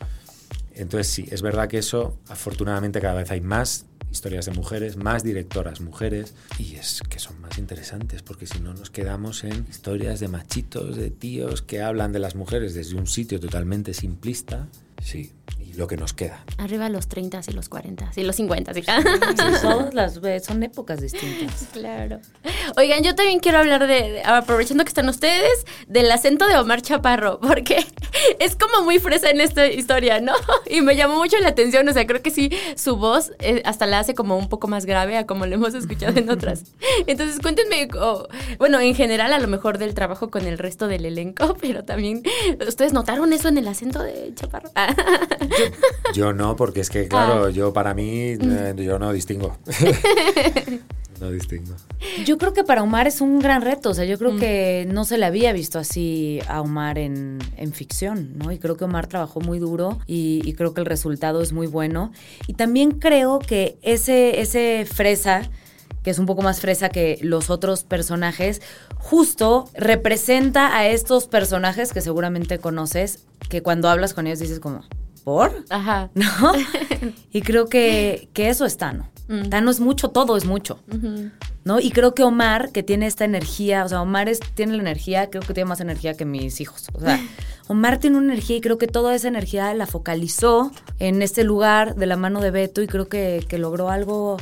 Entonces 0.75 1.07
sí, 1.07 1.25
es 1.31 1.41
verdad 1.41 1.69
que 1.69 1.77
eso, 1.77 2.17
afortunadamente 2.27 2.99
cada 2.99 3.13
vez 3.13 3.31
hay 3.31 3.41
más 3.41 3.85
historias 4.13 4.45
de 4.45 4.51
mujeres, 4.51 4.95
más 4.95 5.23
directoras 5.23 5.81
mujeres, 5.81 6.33
y 6.59 6.75
es 6.75 7.01
que 7.09 7.19
son 7.19 7.41
más 7.41 7.57
interesantes, 7.57 8.21
porque 8.21 8.45
si 8.45 8.59
no 8.59 8.73
nos 8.73 8.89
quedamos 8.89 9.43
en 9.43 9.65
historias 9.69 10.19
de 10.19 10.27
machitos, 10.27 10.95
de 10.95 11.09
tíos 11.09 11.61
que 11.63 11.81
hablan 11.81 12.13
de 12.13 12.19
las 12.19 12.35
mujeres 12.35 12.73
desde 12.75 12.95
un 12.95 13.07
sitio 13.07 13.39
totalmente 13.39 13.93
simplista, 13.93 14.67
sí, 15.01 15.31
y 15.73 15.77
lo 15.77 15.87
que 15.87 15.97
nos 15.97 16.13
queda. 16.13 16.43
Arriba 16.57 16.87
los 16.89 17.07
30 17.07 17.41
y 17.47 17.51
los 17.53 17.69
40 17.69 18.11
y 18.15 18.23
los 18.23 18.35
50. 18.35 18.73
¿sí? 18.73 18.81
Sí, 18.81 18.87
todas 19.61 19.93
las 19.93 20.21
ve- 20.21 20.39
son 20.39 20.61
épocas 20.63 21.01
distintas. 21.01 21.67
Claro. 21.73 22.19
Oigan, 22.77 23.03
yo 23.03 23.15
también 23.15 23.39
quiero 23.39 23.59
hablar 23.59 23.87
de, 23.87 24.11
de- 24.11 24.23
aprovechando 24.23 24.83
que 24.83 24.89
están 24.89 25.09
ustedes, 25.09 25.65
del 25.87 26.11
acento 26.11 26.47
de 26.47 26.57
Omar 26.57 26.81
Chaparro, 26.81 27.39
porque 27.39 27.85
es 28.39 28.55
como 28.55 28.83
muy 28.83 28.99
fresa 28.99 29.29
en 29.29 29.41
esta 29.41 29.67
historia, 29.67 30.19
¿no? 30.21 30.33
Y 30.69 30.81
me 30.81 30.95
llamó 30.95 31.17
mucho 31.17 31.37
la 31.39 31.49
atención, 31.49 31.87
o 31.87 31.93
sea, 31.93 32.05
creo 32.07 32.21
que 32.21 32.31
sí, 32.31 32.49
su 32.75 32.95
voz 32.95 33.31
eh, 33.39 33.61
hasta 33.65 33.85
la 33.85 33.99
hace 33.99 34.13
como 34.15 34.37
un 34.37 34.49
poco 34.49 34.67
más 34.67 34.85
grave 34.85 35.17
a 35.17 35.25
como 35.27 35.45
lo 35.45 35.55
hemos 35.55 35.73
escuchado 35.73 36.17
en 36.17 36.29
otras. 36.29 36.63
Entonces, 37.07 37.39
cuéntenme, 37.39 37.87
oh, 37.99 38.27
bueno, 38.57 38.79
en 38.79 38.95
general 38.95 39.33
a 39.33 39.39
lo 39.39 39.47
mejor 39.47 39.77
del 39.77 39.93
trabajo 39.93 40.29
con 40.31 40.45
el 40.47 40.57
resto 40.57 40.87
del 40.87 41.05
elenco, 41.05 41.55
pero 41.61 41.83
también, 41.83 42.23
¿ustedes 42.67 42.93
notaron 42.93 43.33
eso 43.33 43.49
en 43.49 43.57
el 43.57 43.67
acento 43.67 44.01
de 44.01 44.31
Chaparro? 44.35 44.71
Ah. 44.75 44.95
Yo 46.13 46.33
no, 46.33 46.55
porque 46.55 46.81
es 46.81 46.89
que, 46.89 47.07
claro, 47.07 47.49
yo 47.49 47.73
para 47.73 47.93
mí, 47.93 48.37
eh, 48.39 48.73
yo 48.77 48.99
no 48.99 49.11
distingo. 49.11 49.57
no 51.19 51.31
distingo. 51.31 51.75
Yo 52.25 52.37
creo 52.37 52.53
que 52.53 52.63
para 52.63 52.83
Omar 52.83 53.07
es 53.07 53.21
un 53.21 53.39
gran 53.39 53.61
reto, 53.61 53.89
o 53.89 53.93
sea, 53.93 54.05
yo 54.05 54.17
creo 54.17 54.37
que 54.37 54.87
no 54.91 55.05
se 55.05 55.17
le 55.17 55.25
había 55.25 55.53
visto 55.53 55.79
así 55.79 56.39
a 56.47 56.61
Omar 56.61 56.99
en, 56.99 57.39
en 57.57 57.73
ficción, 57.73 58.37
¿no? 58.37 58.51
Y 58.51 58.59
creo 58.59 58.77
que 58.77 58.85
Omar 58.85 59.07
trabajó 59.07 59.39
muy 59.39 59.59
duro 59.59 59.99
y, 60.05 60.41
y 60.45 60.53
creo 60.53 60.73
que 60.73 60.81
el 60.81 60.85
resultado 60.85 61.41
es 61.41 61.53
muy 61.53 61.67
bueno. 61.67 62.11
Y 62.47 62.53
también 62.53 62.91
creo 62.91 63.39
que 63.39 63.77
ese, 63.81 64.41
ese 64.41 64.85
fresa, 64.85 65.49
que 66.03 66.11
es 66.11 66.19
un 66.19 66.25
poco 66.25 66.41
más 66.41 66.59
fresa 66.59 66.89
que 66.89 67.17
los 67.21 67.49
otros 67.49 67.83
personajes, 67.83 68.61
justo 68.97 69.69
representa 69.73 70.77
a 70.77 70.87
estos 70.87 71.27
personajes 71.27 71.93
que 71.93 72.01
seguramente 72.01 72.59
conoces, 72.59 73.25
que 73.49 73.61
cuando 73.61 73.89
hablas 73.89 74.13
con 74.13 74.27
ellos 74.27 74.39
dices 74.39 74.59
como, 74.59 74.83
¿por? 75.23 75.65
Ajá. 75.69 76.09
¿No? 76.15 76.33
y 77.31 77.41
creo 77.41 77.67
que, 77.67 78.29
que 78.33 78.49
eso 78.49 78.65
es 78.65 78.77
Tano. 78.77 79.09
Mm. 79.27 79.49
Tano 79.49 79.71
es 79.71 79.79
mucho, 79.79 80.09
todo 80.09 80.35
es 80.37 80.45
mucho. 80.45 80.79
¿no? 81.63 81.79
Y 81.79 81.91
creo 81.91 82.13
que 82.13 82.23
Omar, 82.23 82.71
que 82.73 82.83
tiene 82.83 83.05
esta 83.07 83.23
energía, 83.23 83.85
o 83.85 83.89
sea, 83.89 84.01
Omar 84.01 84.27
es- 84.27 84.41
tiene 84.53 84.73
la 84.75 84.81
energía, 84.81 85.29
creo 85.29 85.41
que 85.43 85.53
tiene 85.53 85.69
más 85.69 85.79
energía 85.79 86.13
que 86.15 86.25
mis 86.25 86.59
hijos. 86.59 86.87
O 86.93 86.99
sea, 86.99 87.19
Omar 87.69 87.99
tiene 87.99 88.17
una 88.17 88.33
energía 88.33 88.57
y 88.57 88.61
creo 88.61 88.77
que 88.77 88.87
toda 88.87 89.15
esa 89.15 89.29
energía 89.29 89.73
la 89.73 89.87
focalizó 89.87 90.71
en 90.99 91.21
este 91.21 91.45
lugar 91.45 91.95
de 91.95 92.05
la 92.05 92.17
mano 92.17 92.41
de 92.41 92.51
Beto 92.51 92.81
y 92.81 92.87
creo 92.87 93.07
que, 93.07 93.45
que 93.47 93.57
logró 93.57 93.89
algo 93.89 94.35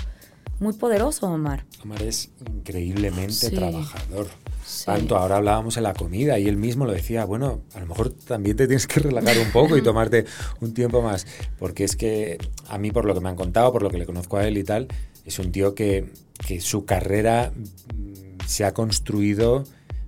muy 0.60 0.74
poderoso, 0.74 1.28
Omar. 1.28 1.66
Omar 1.84 2.02
es 2.02 2.32
increíblemente 2.48 3.34
Sí. 3.34 3.56
trabajador. 3.56 4.28
Sí. 4.72 4.86
Tanto, 4.86 5.18
ahora 5.18 5.36
hablábamos 5.38 5.76
en 5.78 5.84
la 5.84 5.94
comida 5.94 6.40
y 6.40 6.48
él 6.48 6.56
mismo 6.56 6.86
lo 6.86 6.94
decía, 6.94 7.26
bueno, 7.26 7.62
a 7.74 7.80
lo 7.82 7.88
mejor 7.88 8.12
también 8.12 8.56
te 8.56 8.68
tienes 8.68 8.88
que 8.88 9.00
relajar 9.02 9.38
un 9.38 9.52
poco 9.52 9.76
y 9.76 9.82
tomarte 9.82 10.26
un 10.62 10.74
tiempo 10.74 11.02
más, 11.02 11.28
porque 11.60 11.84
es 11.84 11.96
que 11.98 12.38
a 12.70 12.78
mí 12.78 12.90
por 12.92 13.04
lo 13.06 13.14
que 13.14 13.20
me 13.20 13.28
han 13.30 13.36
contado, 13.36 13.72
por 13.74 13.84
lo 13.84 13.90
que 13.90 13.98
le 13.98 14.06
conozco 14.06 14.38
a 14.38 14.48
él 14.48 14.58
y 14.58 14.64
tal, 14.64 14.88
es 15.26 15.38
un 15.40 15.52
tío 15.52 15.76
que, 15.76 16.06
que 16.48 16.62
su 16.62 16.86
carrera 16.86 17.52
mm, 17.54 18.48
se 18.48 18.64
ha 18.64 18.74
construido, 18.74 19.66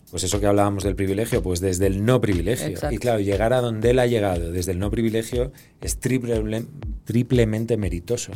pues 0.09 0.23
eso 0.23 0.39
que 0.39 0.45
hablábamos 0.45 0.83
del 0.83 0.95
privilegio, 0.95 1.43
pues 1.43 1.59
desde 1.59 1.87
el 1.87 2.05
no 2.05 2.21
privilegio. 2.21 2.67
Exacto. 2.67 2.95
Y 2.95 2.99
claro, 2.99 3.19
llegar 3.19 3.51
a 3.51 3.59
donde 3.61 3.89
él 3.89 3.99
ha 3.99 4.05
llegado 4.07 4.51
desde 4.51 4.71
el 4.71 4.79
no 4.79 4.89
privilegio 4.91 5.51
es 5.81 5.99
triple- 5.99 6.65
triplemente 7.03 7.75
meritoso. 7.77 8.31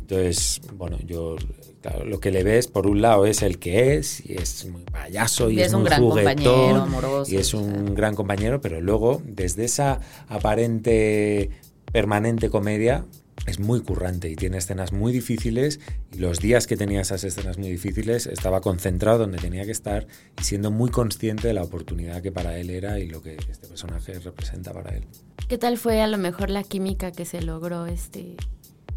Entonces, 0.00 0.60
bueno, 0.74 0.96
yo 1.06 1.36
claro, 1.80 2.04
lo 2.04 2.20
que 2.20 2.30
le 2.30 2.42
ves 2.44 2.66
por 2.66 2.86
un 2.86 3.02
lado 3.02 3.26
es 3.26 3.42
el 3.42 3.58
que 3.58 3.96
es, 3.96 4.24
y 4.24 4.34
es 4.34 4.66
muy 4.66 4.82
payaso, 4.82 5.50
y, 5.50 5.56
Y 5.56 5.60
es, 5.60 5.68
es 5.68 5.72
un 5.74 5.80
muy 5.80 5.88
gran 5.90 6.02
juguetón, 6.02 6.76
amoroso, 6.76 7.32
y 7.32 7.36
es 7.36 7.48
sea. 7.48 7.60
un 7.60 7.94
gran 7.94 8.14
compañero, 8.14 8.60
pero 8.60 8.80
luego, 8.80 9.22
desde 9.24 9.64
esa 9.64 10.00
aparente 10.28 11.50
permanente 11.92 12.50
comedia, 12.50 13.04
es 13.46 13.58
muy 13.60 13.80
currante 13.80 14.28
y 14.28 14.36
tiene 14.36 14.58
escenas 14.58 14.92
muy 14.92 15.12
difíciles 15.12 15.80
y 16.12 16.18
los 16.18 16.38
días 16.38 16.66
que 16.66 16.76
tenía 16.76 17.00
esas 17.00 17.24
escenas 17.24 17.56
muy 17.56 17.70
difíciles 17.70 18.26
estaba 18.26 18.60
concentrado 18.60 19.18
donde 19.18 19.38
tenía 19.38 19.64
que 19.64 19.70
estar 19.70 20.06
y 20.38 20.44
siendo 20.44 20.70
muy 20.70 20.90
consciente 20.90 21.48
de 21.48 21.54
la 21.54 21.62
oportunidad 21.62 22.20
que 22.20 22.32
para 22.32 22.58
él 22.58 22.68
era 22.68 22.98
y 22.98 23.08
lo 23.08 23.22
que 23.22 23.36
este 23.36 23.66
personaje 23.66 24.18
representa 24.18 24.72
para 24.72 24.94
él. 24.96 25.04
¿Qué 25.48 25.56
tal 25.56 25.78
fue 25.78 26.02
a 26.02 26.06
lo 26.06 26.18
mejor 26.18 26.50
la 26.50 26.62
química 26.62 27.10
que 27.10 27.24
se 27.24 27.40
logró 27.40 27.86
este 27.86 28.36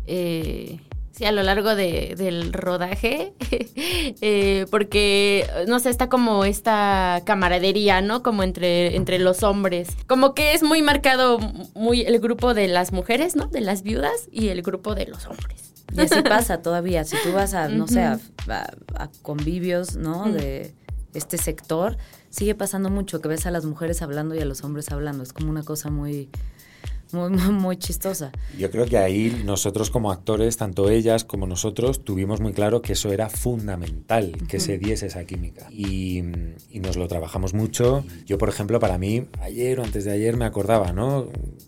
eh, 0.08 0.80
sí, 1.12 1.26
a 1.26 1.32
lo 1.32 1.43
largo 1.43 1.76
de- 1.76 2.15
del 2.17 2.52
rodaje? 2.54 3.34
Eh, 4.24 4.65
porque, 4.69 5.47
no 5.67 5.80
sé, 5.80 5.89
está 5.89 6.10
como 6.10 6.43
esta 6.45 7.21
camaradería, 7.26 8.02
¿no? 8.02 8.21
Como 8.24 8.43
entre, 8.43 8.95
entre 8.95 9.19
los 9.19 9.41
hombres. 9.43 9.89
Como 10.08 10.34
que 10.34 10.54
es 10.54 10.63
muy 10.63 10.82
marcado 10.82 11.39
muy 11.74 12.02
el 12.02 12.19
grupo 12.19 12.54
de 12.54 12.67
las 12.67 12.91
mujeres, 12.91 13.36
¿no? 13.36 13.47
De 13.47 13.62
las 13.62 13.84
viudas 13.84 14.28
y 14.32 14.50
el 14.50 14.62
grupo 14.62 14.93
de 14.95 15.08
los 15.08 15.26
hombres. 15.28 15.74
Y 15.95 16.02
así 16.02 16.21
pasa 16.30 16.62
todavía. 16.62 17.04
Si 17.04 17.15
tú 17.24 17.32
vas 17.32 17.54
a, 17.54 17.67
no 17.69 17.88
sé, 17.88 18.02
a, 18.04 18.19
a 18.95 19.10
convivios, 19.21 19.95
¿no? 19.95 20.32
De 20.32 20.74
este 21.13 21.38
sector, 21.38 21.97
sigue 22.30 22.54
pasando 22.56 22.89
mucho 22.89 23.21
que 23.21 23.28
ves 23.28 23.45
a 23.45 23.52
las 23.52 23.65
mujeres 23.65 24.02
hablando 24.02 24.36
y 24.36 24.39
a 24.39 24.45
los 24.45 24.63
hombres 24.63 24.91
hablando. 24.91 25.24
Es 25.24 25.34
como 25.34 25.50
una 25.50 25.63
cosa 25.63 25.89
muy, 25.89 26.30
muy, 27.13 27.30
muy, 27.30 27.52
muy 27.54 27.78
chistosa. 27.78 28.32
Yo 28.58 28.69
creo 28.71 28.86
que 28.86 28.97
ahí 28.97 29.41
nosotros 29.45 29.89
como 29.89 30.12
actores, 30.12 30.58
tanto 30.58 30.89
ellas 30.89 31.24
como 31.24 31.47
nosotros, 31.47 32.04
tuvimos 32.04 32.39
muy 32.41 32.54
claro 32.54 32.82
que 32.82 32.93
eso 32.93 33.12
era 33.12 33.30
fundamental, 33.30 34.34
que 34.47 34.60
se 34.60 34.78
diese 34.78 35.08
esa 35.08 35.24
química. 35.26 35.67
Y, 35.71 36.19
y 36.69 36.80
nos 36.80 36.97
lo 36.97 37.08
trabajamos 37.08 37.54
mucho. 37.54 38.04
Yo, 38.26 38.38
por 38.38 38.50
ejemplo, 38.50 38.80
para 38.80 38.97
mí, 38.97 39.26
ayer 39.41 39.80
o 39.80 39.84
antes 39.84 40.06
de 40.06 40.12
ayer 40.12 40.38
me 40.38 40.45
acordaba, 40.45 40.91
¿no? 40.93 41.28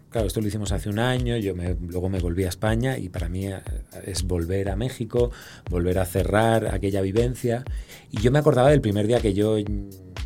Claro, 0.09 0.27
esto 0.27 0.41
lo 0.41 0.47
hicimos 0.47 0.71
hace 0.71 0.89
un 0.89 0.99
año, 0.99 1.37
yo 1.37 1.55
me- 1.55 1.75
luego 1.75 2.07
me 2.07 2.19
volví 2.19 2.43
a 2.43 2.49
España 2.49 2.97
y 2.99 3.09
para 3.09 3.29
mí 3.29 3.47
eh, 3.47 3.59
es 4.05 4.23
volver 4.23 4.69
a 4.69 4.75
México, 4.75 5.31
volver 5.71 5.97
a 5.97 6.05
cerrar 6.05 6.67
aquella 6.67 7.01
vivencia. 7.01 7.63
Y 8.11 8.21
yo 8.21 8.31
me 8.31 8.37
acordaba 8.39 8.69
del 8.69 8.81
primer 8.81 9.07
día 9.07 9.19
que 9.19 9.33
yo 9.33 9.57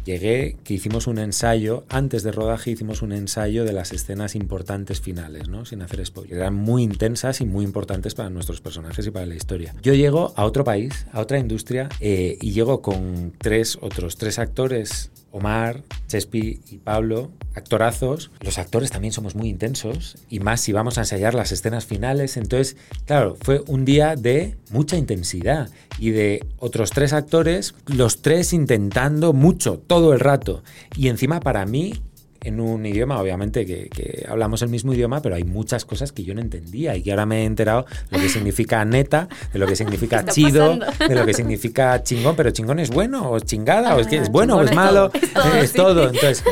llegué, 0.07 0.55
que 0.63 0.73
hicimos 0.73 1.05
un 1.05 1.19
ensayo, 1.19 1.83
antes 1.89 2.23
de 2.23 2.31
rodaje 2.31 2.71
hicimos 2.71 3.01
un 3.01 3.11
ensayo 3.11 3.65
de 3.65 3.73
las 3.73 3.91
escenas 3.91 4.35
importantes 4.35 5.01
finales, 5.01 5.49
¿no? 5.49 5.65
Sin 5.65 5.81
hacer 5.81 6.03
spoiler. 6.05 6.37
Eran 6.37 6.55
muy 6.55 6.81
intensas 6.81 7.41
y 7.41 7.45
muy 7.45 7.65
importantes 7.65 8.15
para 8.15 8.29
nuestros 8.29 8.61
personajes 8.61 9.05
y 9.05 9.11
para 9.11 9.25
la 9.25 9.35
historia. 9.35 9.75
Yo 9.83 9.93
llego 9.93 10.33
a 10.35 10.45
otro 10.45 10.63
país, 10.63 11.05
a 11.11 11.19
otra 11.19 11.37
industria, 11.37 11.89
eh, 11.99 12.37
y 12.41 12.51
llego 12.53 12.81
con 12.81 13.33
tres 13.37 13.77
otros 13.81 14.17
tres 14.17 14.39
actores, 14.39 15.11
Omar, 15.37 15.83
Chespi 16.07 16.61
y 16.69 16.77
Pablo, 16.77 17.31
actorazos. 17.55 18.31
Los 18.41 18.57
actores 18.57 18.91
también 18.91 19.13
somos 19.13 19.35
muy 19.35 19.49
intensos, 19.49 20.17
y 20.29 20.39
más 20.39 20.61
si 20.61 20.71
vamos 20.71 20.97
a 20.97 21.01
ensayar 21.01 21.33
las 21.33 21.51
escenas 21.51 21.85
finales. 21.85 22.37
Entonces, 22.37 22.77
claro, 23.05 23.37
fue 23.41 23.63
un 23.67 23.85
día 23.85 24.15
de 24.15 24.55
mucha 24.71 24.97
intensidad 24.97 25.69
y 25.99 26.11
de 26.11 26.45
otros 26.59 26.91
tres 26.91 27.13
actores, 27.13 27.75
los 27.85 28.21
tres 28.21 28.53
intentando 28.53 29.33
mucho, 29.33 29.79
todo 29.85 30.13
el 30.13 30.19
rato. 30.19 30.63
Y 30.95 31.07
encima 31.07 31.39
para 31.39 31.65
mí 31.65 32.01
en 32.41 32.59
un 32.59 32.85
idioma, 32.85 33.19
obviamente 33.19 33.65
que, 33.65 33.89
que, 33.89 34.25
hablamos 34.27 34.61
el 34.61 34.69
mismo 34.69 34.93
idioma, 34.93 35.21
pero 35.21 35.35
hay 35.35 35.43
muchas 35.43 35.85
cosas 35.85 36.11
que 36.11 36.23
yo 36.23 36.33
no 36.33 36.41
entendía 36.41 36.95
y 36.95 37.03
que 37.03 37.11
ahora 37.11 37.25
me 37.25 37.43
he 37.43 37.45
enterado 37.45 37.85
de 38.09 38.17
lo 38.17 38.23
que 38.23 38.29
significa 38.29 38.83
neta, 38.85 39.27
de 39.53 39.59
lo 39.59 39.67
que 39.67 39.75
significa 39.75 40.25
chido, 40.25 40.79
de 41.07 41.15
lo 41.15 41.25
que 41.25 41.33
significa 41.33 42.03
chingón, 42.03 42.35
pero 42.35 42.51
chingón 42.51 42.79
es 42.79 42.89
bueno 42.89 43.31
o 43.31 43.39
chingada, 43.39 43.95
o 43.95 43.99
es 43.99 44.07
que 44.07 44.17
es 44.17 44.29
bueno 44.29 44.57
o 44.57 44.61
es 44.61 44.73
malo, 44.73 45.11
es 45.13 45.33
todo. 45.33 45.57
Es 45.67 45.73
todo. 45.73 46.09
Entonces, 46.09 46.43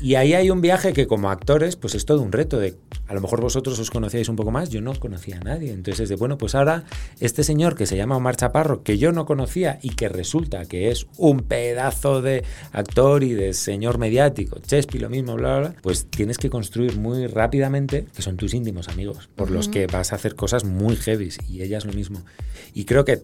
y 0.00 0.14
ahí 0.14 0.32
hay 0.32 0.48
un 0.48 0.62
viaje 0.62 0.94
que 0.94 1.06
como 1.06 1.28
actores, 1.28 1.76
pues 1.76 1.94
es 1.94 2.06
todo 2.06 2.22
un 2.22 2.32
reto 2.32 2.58
de, 2.58 2.74
a 3.06 3.12
lo 3.12 3.20
mejor 3.20 3.42
vosotros 3.42 3.78
os 3.78 3.90
conocíais 3.90 4.30
un 4.30 4.36
poco 4.36 4.50
más, 4.50 4.70
yo 4.70 4.80
no 4.80 4.94
conocía 4.94 5.36
a 5.36 5.40
nadie. 5.40 5.72
Entonces, 5.72 6.08
de, 6.08 6.16
bueno, 6.16 6.38
pues 6.38 6.54
ahora 6.54 6.84
este 7.20 7.44
señor 7.44 7.74
que 7.74 7.84
se 7.84 7.96
llama 7.98 8.16
Omar 8.16 8.36
Chaparro, 8.36 8.82
que 8.82 8.96
yo 8.96 9.12
no 9.12 9.26
conocía 9.26 9.78
y 9.82 9.90
que 9.90 10.08
resulta 10.08 10.64
que 10.64 10.90
es 10.90 11.06
un 11.18 11.40
pedazo 11.40 12.22
de 12.22 12.44
actor 12.72 13.22
y 13.22 13.34
de 13.34 13.52
señor 13.52 13.98
mediático, 13.98 14.58
Chespi, 14.60 14.98
lo 14.98 15.10
mismo, 15.10 15.29
bla, 15.36 15.58
bla, 15.58 15.68
bla, 15.70 15.80
pues 15.82 16.06
tienes 16.06 16.38
que 16.38 16.50
construir 16.50 16.96
muy 16.96 17.26
rápidamente, 17.26 18.06
que 18.14 18.22
son 18.22 18.36
tus 18.36 18.54
íntimos 18.54 18.88
amigos, 18.88 19.28
por 19.36 19.50
los 19.50 19.68
que 19.68 19.86
vas 19.86 20.12
a 20.12 20.16
hacer 20.16 20.34
cosas 20.34 20.64
muy 20.64 20.96
heavy 20.96 21.30
y 21.48 21.62
ellas 21.62 21.84
lo 21.84 21.92
mismo. 21.92 22.22
Y 22.74 22.84
creo 22.84 23.04
que, 23.04 23.22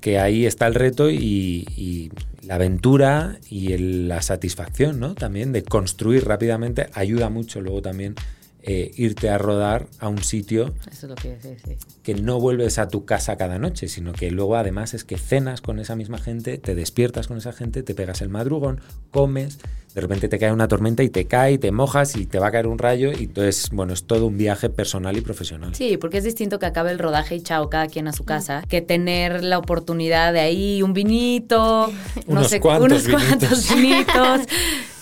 que 0.00 0.18
ahí 0.18 0.46
está 0.46 0.66
el 0.66 0.74
reto 0.74 1.10
y, 1.10 1.66
y 1.76 2.10
la 2.42 2.54
aventura 2.54 3.38
y 3.50 3.72
el, 3.72 4.08
la 4.08 4.22
satisfacción, 4.22 4.98
¿no? 4.98 5.14
También 5.14 5.52
de 5.52 5.62
construir 5.62 6.26
rápidamente 6.26 6.88
ayuda 6.94 7.28
mucho 7.28 7.60
luego 7.60 7.82
también 7.82 8.14
eh, 8.62 8.90
irte 8.96 9.30
a 9.30 9.38
rodar 9.38 9.86
a 10.00 10.08
un 10.08 10.22
sitio 10.22 10.74
Eso 10.90 11.06
es 11.06 11.10
lo 11.10 11.14
que, 11.14 11.38
sí, 11.40 11.50
sí. 11.64 11.76
que 12.02 12.14
no 12.14 12.40
vuelves 12.40 12.78
a 12.78 12.88
tu 12.88 13.04
casa 13.04 13.36
cada 13.36 13.58
noche, 13.58 13.86
sino 13.86 14.12
que 14.12 14.30
luego 14.30 14.56
además 14.56 14.94
es 14.94 15.04
que 15.04 15.16
cenas 15.16 15.60
con 15.60 15.78
esa 15.78 15.94
misma 15.94 16.18
gente, 16.18 16.58
te 16.58 16.74
despiertas 16.74 17.28
con 17.28 17.38
esa 17.38 17.52
gente, 17.52 17.82
te 17.82 17.94
pegas 17.94 18.20
el 18.20 18.30
madrugón, 18.30 18.80
comes, 19.10 19.58
de 19.94 20.00
repente 20.00 20.28
te 20.28 20.38
cae 20.38 20.52
una 20.52 20.68
tormenta 20.68 21.02
y 21.02 21.08
te 21.08 21.26
cae, 21.26 21.58
te 21.58 21.72
mojas 21.72 22.16
y 22.16 22.26
te 22.26 22.38
va 22.38 22.48
a 22.48 22.50
caer 22.50 22.66
un 22.66 22.78
rayo 22.78 23.10
y 23.12 23.24
entonces, 23.24 23.70
bueno, 23.72 23.92
es 23.92 24.04
todo 24.04 24.26
un 24.26 24.36
viaje 24.36 24.68
personal 24.68 25.16
y 25.16 25.20
profesional. 25.20 25.74
Sí, 25.74 25.96
porque 25.96 26.18
es 26.18 26.24
distinto 26.24 26.58
que 26.58 26.66
acabe 26.66 26.90
el 26.90 26.98
rodaje 26.98 27.36
y 27.36 27.40
chao, 27.40 27.70
cada 27.70 27.86
quien 27.86 28.08
a 28.08 28.12
su 28.12 28.24
casa, 28.24 28.62
que 28.68 28.80
tener 28.82 29.42
la 29.42 29.58
oportunidad 29.58 30.32
de 30.32 30.40
ahí 30.40 30.82
un 30.82 30.92
vinito, 30.92 31.90
no 32.26 32.40
Unos 32.40 32.48
sé, 32.48 32.60
cuantos 32.60 33.06
unos 33.06 33.22
cuantos 33.22 33.74
vinitos. 33.74 34.08
vinitos, 34.16 34.40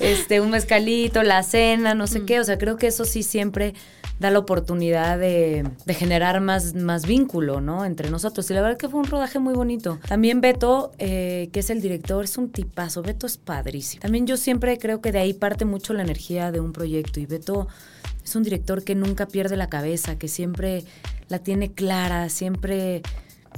este, 0.00 0.40
un 0.40 0.50
mezcalito, 0.50 1.22
la 1.22 1.42
cena, 1.42 1.94
no 1.94 2.06
sé 2.06 2.24
qué. 2.24 2.40
O 2.40 2.44
sea, 2.44 2.58
creo 2.58 2.76
que 2.76 2.86
eso 2.88 3.04
sí 3.04 3.22
siempre 3.22 3.74
da 4.18 4.30
la 4.30 4.38
oportunidad 4.38 5.18
de, 5.18 5.68
generar 5.88 6.40
más, 6.40 6.74
más 6.74 7.06
vínculo, 7.06 7.60
¿no? 7.60 7.84
Entre 7.84 8.10
nosotros. 8.10 8.50
Y 8.50 8.54
la 8.54 8.62
verdad 8.62 8.78
que 8.78 8.88
fue 8.88 9.00
un 9.00 9.06
rodaje 9.06 9.38
muy 9.38 9.54
bonito. 9.54 9.98
También 10.08 10.40
Beto, 10.40 10.92
eh, 10.98 11.50
que 11.52 11.60
es 11.60 11.70
el 11.70 11.80
director, 11.80 12.24
es 12.24 12.38
un 12.38 12.50
tipazo. 12.50 13.02
Beto 13.02 13.26
es 13.26 13.36
padrísimo. 13.36 14.00
También 14.00 14.26
yo 14.26 14.36
siempre 14.36 14.78
creo 14.78 15.00
que 15.00 15.12
de 15.12 15.18
ahí 15.18 15.34
parte 15.34 15.64
mucho 15.64 15.92
la 15.92 16.02
energía 16.02 16.50
de 16.50 16.60
un 16.60 16.72
proyecto. 16.72 17.20
Y 17.20 17.26
Beto 17.26 17.68
es 18.24 18.34
un 18.34 18.42
director 18.42 18.84
que 18.84 18.94
nunca 18.94 19.26
pierde 19.26 19.56
la 19.56 19.68
cabeza, 19.68 20.18
que 20.18 20.28
siempre 20.28 20.84
la 21.28 21.38
tiene 21.38 21.72
clara, 21.72 22.28
siempre 22.28 23.02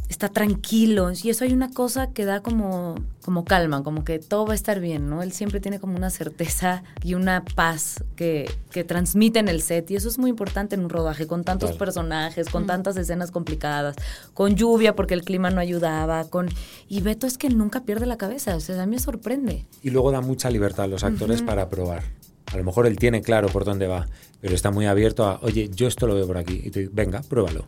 está 0.08 0.28
tranquilo. 0.28 1.10
Y 1.22 1.30
eso 1.30 1.44
hay 1.44 1.52
una 1.52 1.70
cosa 1.70 2.10
que 2.12 2.24
da 2.24 2.40
como, 2.42 2.94
como 3.22 3.44
calma, 3.44 3.82
como 3.82 4.04
que 4.04 4.18
todo 4.18 4.46
va 4.46 4.52
a 4.52 4.54
estar 4.54 4.80
bien, 4.80 5.08
¿no? 5.08 5.22
Él 5.22 5.32
siempre 5.32 5.60
tiene 5.60 5.78
como 5.80 5.96
una 5.96 6.10
certeza 6.10 6.82
y 7.02 7.14
una 7.14 7.44
paz 7.54 8.04
que, 8.16 8.50
que 8.70 8.84
transmite 8.84 9.38
en 9.38 9.48
el 9.48 9.62
set. 9.62 9.90
Y 9.90 9.96
eso 9.96 10.08
es 10.08 10.18
muy 10.18 10.30
importante 10.30 10.74
en 10.74 10.82
un 10.84 10.90
rodaje, 10.90 11.26
con 11.26 11.44
tantos 11.44 11.70
Claro. 11.70 11.78
personajes, 11.78 12.48
con 12.48 12.66
tantas 12.66 12.96
escenas 12.96 13.30
complicadas, 13.30 13.96
con 14.34 14.54
lluvia 14.56 14.94
porque 14.96 15.14
el 15.14 15.22
clima 15.24 15.50
no 15.50 15.60
ayudaba, 15.60 16.24
con... 16.24 16.48
Y 16.88 17.00
Beto 17.00 17.26
es 17.26 17.36
que 17.38 17.50
nunca 17.50 17.82
pierde 17.82 18.06
la 18.06 18.16
cabeza, 18.16 18.56
o 18.56 18.60
sea, 18.60 18.82
a 18.82 18.86
mí 18.86 18.92
me 18.96 18.98
sorprende. 19.00 19.66
Y 19.82 19.90
luego 19.90 20.10
da 20.10 20.20
mucha 20.20 20.50
libertad 20.50 20.84
a 20.84 20.88
los 20.88 21.04
actores 21.04 21.42
para 21.42 21.68
probar. 21.68 22.02
A 22.52 22.56
lo 22.56 22.64
mejor 22.64 22.86
él 22.86 22.96
tiene 22.96 23.20
claro 23.20 23.48
por 23.48 23.64
dónde 23.64 23.86
va, 23.86 24.06
pero 24.40 24.54
está 24.54 24.70
muy 24.70 24.86
abierto 24.86 25.24
a, 25.24 25.38
oye, 25.42 25.68
yo 25.68 25.86
esto 25.86 26.06
lo 26.06 26.14
veo 26.14 26.26
por 26.26 26.38
aquí. 26.38 26.60
Y 26.64 26.70
te 26.70 26.80
dice, 26.80 26.92
venga, 26.94 27.20
pruébalo. 27.22 27.66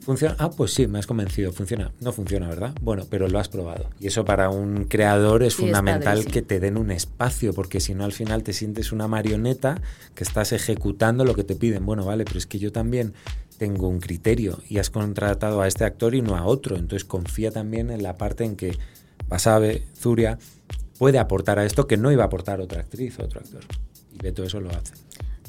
¿Funciona? 0.00 0.36
Ah, 0.38 0.50
pues 0.50 0.72
sí, 0.72 0.86
me 0.86 0.98
has 0.98 1.06
convencido. 1.06 1.52
¿Funciona? 1.52 1.92
No 2.00 2.12
funciona, 2.12 2.48
¿verdad? 2.48 2.74
Bueno, 2.80 3.06
pero 3.10 3.28
lo 3.28 3.38
has 3.38 3.48
probado. 3.48 3.90
Y 3.98 4.06
eso 4.06 4.24
para 4.24 4.50
un 4.50 4.84
creador 4.84 5.42
es 5.42 5.54
Sí, 5.54 5.62
es 5.62 5.66
fundamental 5.66 6.18
padre, 6.18 6.22
sí. 6.22 6.30
que 6.30 6.42
te 6.42 6.60
den 6.60 6.76
un 6.76 6.90
espacio, 6.90 7.52
porque 7.54 7.80
si 7.80 7.94
no, 7.94 8.04
al 8.04 8.12
final 8.12 8.42
te 8.42 8.52
sientes 8.52 8.92
una 8.92 9.08
marioneta 9.08 9.80
que 10.14 10.22
estás 10.22 10.52
ejecutando 10.52 11.24
lo 11.24 11.34
que 11.34 11.44
te 11.44 11.56
piden. 11.56 11.84
Bueno, 11.84 12.04
vale, 12.04 12.24
pero 12.24 12.38
es 12.38 12.46
que 12.46 12.58
yo 12.58 12.70
también 12.70 13.14
tengo 13.58 13.88
un 13.88 14.00
criterio 14.00 14.58
y 14.68 14.78
has 14.78 14.90
contratado 14.90 15.60
a 15.60 15.68
este 15.68 15.84
actor 15.84 16.14
y 16.14 16.22
no 16.22 16.36
a 16.36 16.44
otro. 16.44 16.76
Entonces 16.76 17.04
confía 17.04 17.50
también 17.50 17.90
en 17.90 18.02
la 18.02 18.16
parte 18.16 18.44
en 18.44 18.56
que 18.56 18.78
Basabe, 19.28 19.82
Zuria, 19.98 20.38
puede 20.98 21.18
aportar 21.18 21.58
a 21.58 21.64
esto 21.64 21.86
que 21.86 21.96
no 21.96 22.12
iba 22.12 22.22
a 22.22 22.26
aportar 22.26 22.60
otra 22.60 22.80
actriz 22.80 23.18
o 23.18 23.24
otro 23.24 23.40
actor. 23.40 23.62
Y 24.20 24.24
Beto 24.24 24.44
eso 24.44 24.60
lo 24.60 24.70
hace. 24.70 24.94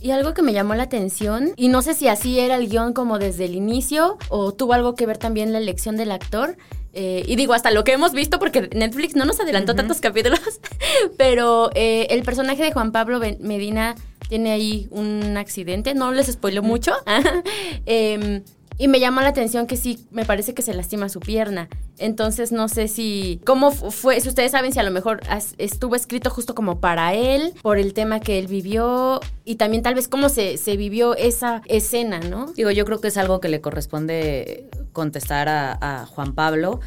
Y 0.01 0.09
algo 0.11 0.33
que 0.33 0.41
me 0.41 0.51
llamó 0.53 0.73
la 0.73 0.83
atención, 0.83 1.51
y 1.57 1.67
no 1.67 1.83
sé 1.83 1.93
si 1.93 2.07
así 2.07 2.39
era 2.39 2.55
el 2.55 2.67
guion 2.69 2.93
como 2.93 3.19
desde 3.19 3.45
el 3.45 3.53
inicio, 3.53 4.17
o 4.29 4.51
tuvo 4.51 4.73
algo 4.73 4.95
que 4.95 5.05
ver 5.05 5.17
también 5.19 5.51
la 5.51 5.59
elección 5.59 5.95
del 5.95 6.11
actor. 6.11 6.57
eh, 6.93 7.23
y 7.27 7.35
digo, 7.35 7.53
hasta 7.53 7.69
lo 7.71 7.83
que 7.83 7.93
hemos 7.93 8.11
visto, 8.11 8.39
porque 8.39 8.67
Netflix 8.73 9.15
no 9.15 9.25
nos 9.25 9.39
adelantó 9.39 9.75
tantos 9.75 10.01
capítulos, 10.01 10.39
pero 11.17 11.69
eh, 11.75 12.07
el 12.09 12.23
personaje 12.23 12.63
de 12.63 12.71
Juan 12.73 12.91
Pablo 12.91 13.19
Ben- 13.19 13.37
Medina 13.41 13.95
tiene 14.27 14.51
ahí 14.51 14.87
un 14.91 15.37
accidente, 15.37 15.93
no 15.93 16.11
les 16.11 16.27
spoiló 16.31 16.63
mucho. 16.63 16.93
Em, 17.85 18.43
y 18.77 18.87
me 18.87 18.99
llama 18.99 19.21
la 19.21 19.29
atención 19.29 19.67
que 19.67 19.77
sí, 19.77 20.07
me 20.11 20.25
parece 20.25 20.53
que 20.53 20.61
se 20.61 20.73
lastima 20.73 21.07
su 21.09 21.19
pierna. 21.19 21.69
Entonces 21.99 22.51
no 22.51 22.67
sé 22.67 22.87
si, 22.87 23.39
¿cómo 23.45 23.71
fu- 23.71 23.91
fue? 23.91 24.19
Si 24.21 24.29
ustedes 24.29 24.51
saben 24.51 24.71
si 24.73 24.79
a 24.79 24.83
lo 24.83 24.91
mejor 24.91 25.21
estuvo 25.59 25.95
escrito 25.95 26.29
justo 26.31 26.55
como 26.55 26.79
para 26.79 27.13
él, 27.13 27.53
por 27.61 27.77
el 27.77 27.93
tema 27.93 28.19
que 28.19 28.39
él 28.39 28.47
vivió, 28.47 29.19
y 29.45 29.55
también 29.55 29.83
tal 29.83 29.93
vez 29.95 30.07
cómo 30.07 30.29
se, 30.29 30.57
se 30.57 30.77
vivió 30.77 31.15
esa 31.15 31.61
escena, 31.67 32.19
¿no? 32.19 32.53
Digo, 32.53 32.71
yo 32.71 32.85
creo 32.85 32.99
que 33.01 33.09
es 33.09 33.17
algo 33.17 33.39
que 33.39 33.49
le 33.49 33.61
corresponde 33.61 34.69
contestar 34.93 35.47
a, 35.49 35.77
a 36.01 36.05
Juan 36.07 36.33
Pablo. 36.33 36.79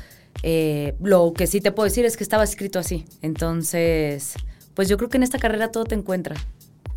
Eh, 0.42 0.94
lo 1.01 1.33
que 1.33 1.47
sí 1.47 1.61
te 1.61 1.70
puedo 1.70 1.85
decir 1.88 2.05
es 2.05 2.16
que 2.16 2.25
estaba 2.25 2.42
escrito 2.44 2.79
así. 2.81 3.05
Entonces, 3.23 4.35
pues 4.75 4.88
yo 4.88 4.97
creo 4.97 5.09
que 5.09 5.16
en 5.18 5.23
esta 5.23 5.38
carrera 5.38 5.70
todo 5.70 5.85
te 5.85 5.94
encuentra. 5.94 6.35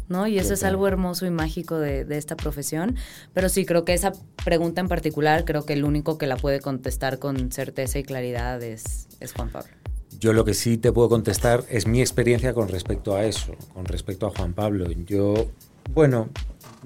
¿No? 0.10 0.26
Y 0.26 0.40
eso 0.40 0.54
es 0.54 0.64
algo 0.64 0.88
hermoso 0.88 1.26
y 1.26 1.32
mágico 1.32 1.78
de, 1.78 2.06
de 2.06 2.18
esta 2.18 2.38
profesión. 2.38 2.96
Pero 3.34 3.50
sí, 3.50 3.66
creo 3.66 3.84
que 3.84 3.94
esa 3.94 4.14
pregunta 4.44 4.80
en 4.80 4.88
particular, 4.88 5.44
creo 5.44 5.66
que 5.66 5.74
el 5.74 5.84
único 5.84 6.18
que 6.18 6.28
la 6.28 6.38
puede 6.38 6.62
contestar 6.62 7.20
con 7.20 7.52
certeza 7.52 8.00
y 8.00 8.04
claridad 8.04 8.64
es, 8.64 9.10
es 9.20 9.34
Juan 9.34 9.50
Pablo. 9.50 9.72
Yo 10.20 10.34
lo 10.34 10.46
que 10.46 10.54
sí 10.54 10.78
te 10.78 10.92
puedo 10.92 11.10
contestar 11.10 11.64
es 11.70 11.86
mi 11.86 12.02
experiencia 12.02 12.54
con 12.54 12.70
respecto 12.70 13.16
a 13.16 13.26
eso, 13.26 13.54
con 13.74 13.86
respecto 13.86 14.26
a 14.26 14.32
Juan 14.32 14.54
Pablo. 14.54 14.90
Yo, 15.06 15.48
bueno, 15.94 16.30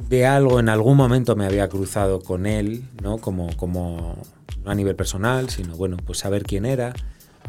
de 0.10 0.26
algo 0.26 0.60
en 0.60 0.70
algún 0.70 0.98
momento 0.98 1.36
me 1.36 1.46
había 1.46 1.70
cruzado 1.70 2.22
con 2.22 2.46
él, 2.46 2.84
¿no? 3.02 3.20
Como, 3.20 3.56
como 3.56 4.18
no 4.64 4.72
a 4.72 4.76
nivel 4.76 4.96
personal, 4.96 5.50
sino 5.50 5.76
bueno, 5.76 5.98
pues 5.98 6.20
saber 6.20 6.44
quién 6.44 6.66
era 6.66 6.94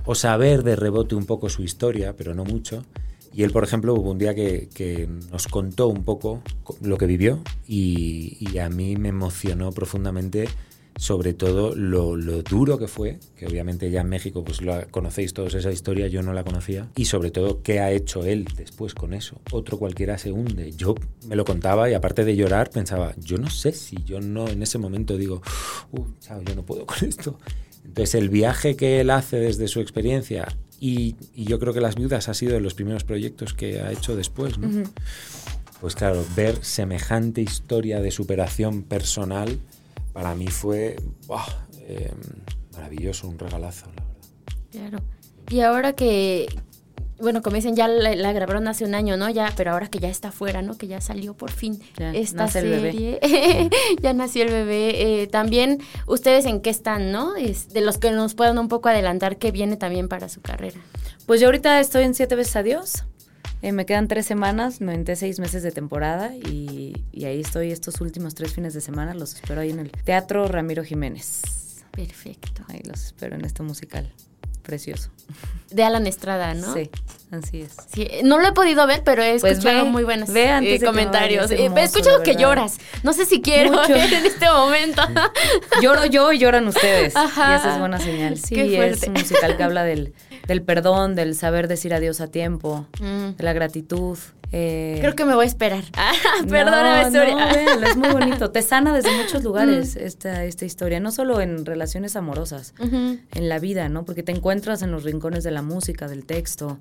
o 0.04 0.14
saber 0.14 0.62
de 0.62 0.76
rebote 0.76 1.14
un 1.14 1.26
poco 1.26 1.48
su 1.48 1.62
historia, 1.62 2.14
pero 2.16 2.34
no 2.34 2.44
mucho. 2.44 2.84
Y 3.34 3.42
él, 3.44 3.50
por 3.50 3.64
ejemplo, 3.64 3.94
hubo 3.94 4.10
un 4.10 4.18
día 4.18 4.34
que, 4.34 5.08
nos 5.30 5.48
contó 5.48 5.88
un 5.88 6.04
poco 6.04 6.42
co- 6.64 6.76
lo 6.82 6.98
que 6.98 7.06
vivió 7.06 7.40
y, 7.66 8.58
a 8.58 8.68
mí 8.68 8.96
me 8.96 9.08
emocionó 9.08 9.72
profundamente 9.72 10.48
sobre 10.96 11.32
todo 11.32 11.74
lo, 11.74 12.16
lo 12.16 12.42
duro 12.42 12.78
que 12.78 12.86
fue, 12.86 13.18
que 13.36 13.46
obviamente 13.46 13.90
ya 13.90 14.02
en 14.02 14.08
México 14.08 14.44
pues 14.44 14.60
lo 14.60 14.86
conocéis 14.90 15.32
todos 15.32 15.54
esa 15.54 15.72
historia, 15.72 16.06
yo 16.06 16.22
no 16.22 16.34
la 16.34 16.44
conocía, 16.44 16.90
y 16.94 17.06
sobre 17.06 17.30
todo 17.30 17.62
qué 17.62 17.80
ha 17.80 17.90
hecho 17.90 18.24
él 18.24 18.46
después 18.56 18.94
con 18.94 19.14
eso. 19.14 19.40
Otro 19.52 19.78
cualquiera 19.78 20.18
se 20.18 20.32
hunde. 20.32 20.72
Yo 20.72 20.94
me 21.26 21.34
lo 21.34 21.44
contaba 21.46 21.88
y 21.90 21.94
aparte 21.94 22.24
de 22.24 22.36
llorar 22.36 22.70
pensaba, 22.70 23.14
yo 23.18 23.38
no 23.38 23.48
sé 23.48 23.72
si 23.72 23.96
yo 24.04 24.20
no 24.20 24.46
en 24.48 24.62
ese 24.62 24.78
momento 24.78 25.16
digo, 25.16 25.40
uh, 25.92 26.04
chao, 26.20 26.42
yo 26.42 26.54
no 26.54 26.64
puedo 26.64 26.84
con 26.86 26.98
esto. 27.08 27.38
Entonces 27.84 28.14
el 28.14 28.28
viaje 28.28 28.76
que 28.76 29.00
él 29.00 29.10
hace 29.10 29.38
desde 29.38 29.68
su 29.68 29.80
experiencia 29.80 30.46
y, 30.82 31.14
y 31.32 31.44
yo 31.44 31.60
creo 31.60 31.72
que 31.72 31.80
Las 31.80 31.94
Viudas 31.94 32.28
ha 32.28 32.34
sido 32.34 32.54
de 32.54 32.60
los 32.60 32.74
primeros 32.74 33.04
proyectos 33.04 33.54
que 33.54 33.80
ha 33.80 33.92
hecho 33.92 34.16
después, 34.16 34.58
¿no? 34.58 34.82
Pues 35.80 35.94
claro, 35.94 36.24
ver 36.34 36.64
semejante 36.64 37.40
historia 37.40 38.00
de 38.00 38.10
superación 38.10 38.82
personal 38.82 39.60
para 40.12 40.34
mí 40.34 40.48
fue. 40.48 40.96
Eh, 41.86 42.10
maravilloso, 42.72 43.28
un 43.28 43.38
regalazo, 43.38 43.86
la 43.94 44.02
verdad. 44.02 44.20
Claro. 44.72 44.98
Y 45.50 45.60
ahora 45.60 45.92
que, 45.92 46.48
bueno, 47.22 47.40
como 47.40 47.56
dicen, 47.56 47.76
ya 47.76 47.88
la, 47.88 48.14
la 48.14 48.32
grabaron 48.32 48.66
hace 48.68 48.84
un 48.84 48.94
año, 48.94 49.16
¿no? 49.16 49.30
Ya, 49.30 49.52
pero 49.56 49.70
ahora 49.72 49.88
que 49.88 49.98
ya 50.00 50.08
está 50.08 50.32
fuera, 50.32 50.60
¿no? 50.60 50.76
Que 50.76 50.88
ya 50.88 51.00
salió 51.00 51.34
por 51.34 51.50
fin 51.50 51.80
Ya 51.96 52.12
esta 52.12 52.44
nace 52.44 52.58
el 52.58 52.68
bebé. 52.68 52.92
serie. 52.92 53.20
ya 54.02 54.12
nació 54.12 54.42
el 54.44 54.50
bebé. 54.50 55.22
Eh, 55.22 55.26
también, 55.28 55.78
¿ustedes 56.06 56.44
en 56.46 56.60
qué 56.60 56.70
están, 56.70 57.12
no? 57.12 57.36
Es 57.36 57.68
de 57.72 57.80
los 57.80 57.98
que 57.98 58.10
nos 58.10 58.34
puedan 58.34 58.58
un 58.58 58.68
poco 58.68 58.88
adelantar 58.88 59.36
qué 59.38 59.52
viene 59.52 59.76
también 59.76 60.08
para 60.08 60.28
su 60.28 60.40
carrera. 60.40 60.80
Pues 61.26 61.40
yo 61.40 61.46
ahorita 61.46 61.78
estoy 61.80 62.04
en 62.04 62.14
Siete 62.14 62.34
veces 62.34 62.56
Adiós. 62.56 63.04
Eh, 63.62 63.70
me 63.70 63.86
quedan 63.86 64.08
tres 64.08 64.26
semanas, 64.26 64.80
me 64.80 64.92
aventé 64.92 65.14
seis 65.14 65.38
meses 65.38 65.62
de 65.62 65.70
temporada 65.70 66.34
y, 66.34 67.04
y 67.12 67.24
ahí 67.26 67.40
estoy 67.40 67.70
estos 67.70 68.00
últimos 68.00 68.34
tres 68.34 68.52
fines 68.52 68.74
de 68.74 68.80
semana. 68.80 69.14
Los 69.14 69.34
espero 69.34 69.60
ahí 69.60 69.70
en 69.70 69.78
el 69.78 69.92
Teatro 69.92 70.48
Ramiro 70.48 70.82
Jiménez. 70.82 71.84
Perfecto. 71.92 72.64
Ahí 72.68 72.80
los 72.84 73.04
espero 73.06 73.36
en 73.36 73.44
este 73.44 73.62
musical 73.62 74.12
precioso. 74.62 75.10
De 75.70 75.84
Alan 75.84 76.06
Estrada, 76.06 76.54
¿no? 76.54 76.72
Sí. 76.74 76.90
Así 77.30 77.62
es. 77.62 77.74
Sí, 77.94 78.06
no 78.24 78.38
lo 78.38 78.48
he 78.48 78.52
podido 78.52 78.86
ver, 78.86 79.02
pero 79.04 79.22
he 79.22 79.38
Pues 79.40 79.64
ve, 79.64 79.84
muy 79.84 80.04
buenos 80.04 80.30
ve 80.30 80.50
antes 80.50 80.68
de 80.70 80.76
eh, 80.76 80.78
que 80.80 80.84
comentarios. 80.84 81.44
vayas, 81.46 81.58
Eh, 81.60 81.64
hermoso, 81.64 81.80
he 81.80 81.84
escuchado 81.84 82.22
que 82.22 82.36
lloras. 82.36 82.76
No 83.04 83.14
sé 83.14 83.24
si 83.24 83.40
quiero 83.40 83.70
Mucho. 83.72 83.94
en 83.94 84.26
este 84.26 84.50
momento. 84.50 85.00
Lloro 85.80 86.04
yo 86.06 86.30
y 86.32 86.38
lloran 86.38 86.68
ustedes. 86.68 87.16
Ajá. 87.16 87.52
Y 87.52 87.56
esa 87.56 87.72
es 87.72 87.78
buena 87.78 87.98
señal. 87.98 88.36
Sí, 88.36 88.60
es 88.76 89.02
un 89.04 89.14
musical 89.14 89.56
que 89.56 89.62
habla 89.62 89.82
del, 89.84 90.12
del 90.46 90.62
perdón, 90.62 91.14
del 91.14 91.34
saber 91.34 91.68
decir 91.68 91.94
adiós 91.94 92.20
a 92.20 92.26
tiempo, 92.26 92.86
Mm. 93.00 93.36
de 93.36 93.44
la 93.44 93.54
gratitud. 93.54 94.18
Eh, 94.52 94.98
Creo 95.00 95.14
que 95.14 95.24
me 95.24 95.34
voy 95.34 95.44
a 95.44 95.48
esperar. 95.48 95.82
Ah, 95.94 96.12
no, 96.42 96.48
Perdóname. 96.48 97.04
No, 97.10 97.10
véanlo, 97.54 97.86
es 97.86 97.96
muy 97.96 98.08
bonito. 98.12 98.50
Te 98.50 98.62
sana 98.62 98.94
desde 98.94 99.10
muchos 99.16 99.40
Mm. 99.42 99.44
lugares 99.44 99.96
esta, 99.96 100.44
esta 100.44 100.64
historia, 100.64 101.00
no 101.00 101.10
solo 101.10 101.40
en 101.40 101.64
relaciones 101.66 102.16
amorosas, 102.16 102.74
en 102.80 103.48
la 103.48 103.58
vida, 103.58 103.88
¿no? 103.88 104.04
Porque 104.04 104.22
te 104.22 104.32
encuentras 104.32 104.82
en 104.82 104.90
los 104.92 105.02
rincones 105.04 105.42
de 105.44 105.50
la 105.50 105.62
música, 105.62 106.06
del 106.08 106.24
texto. 106.24 106.78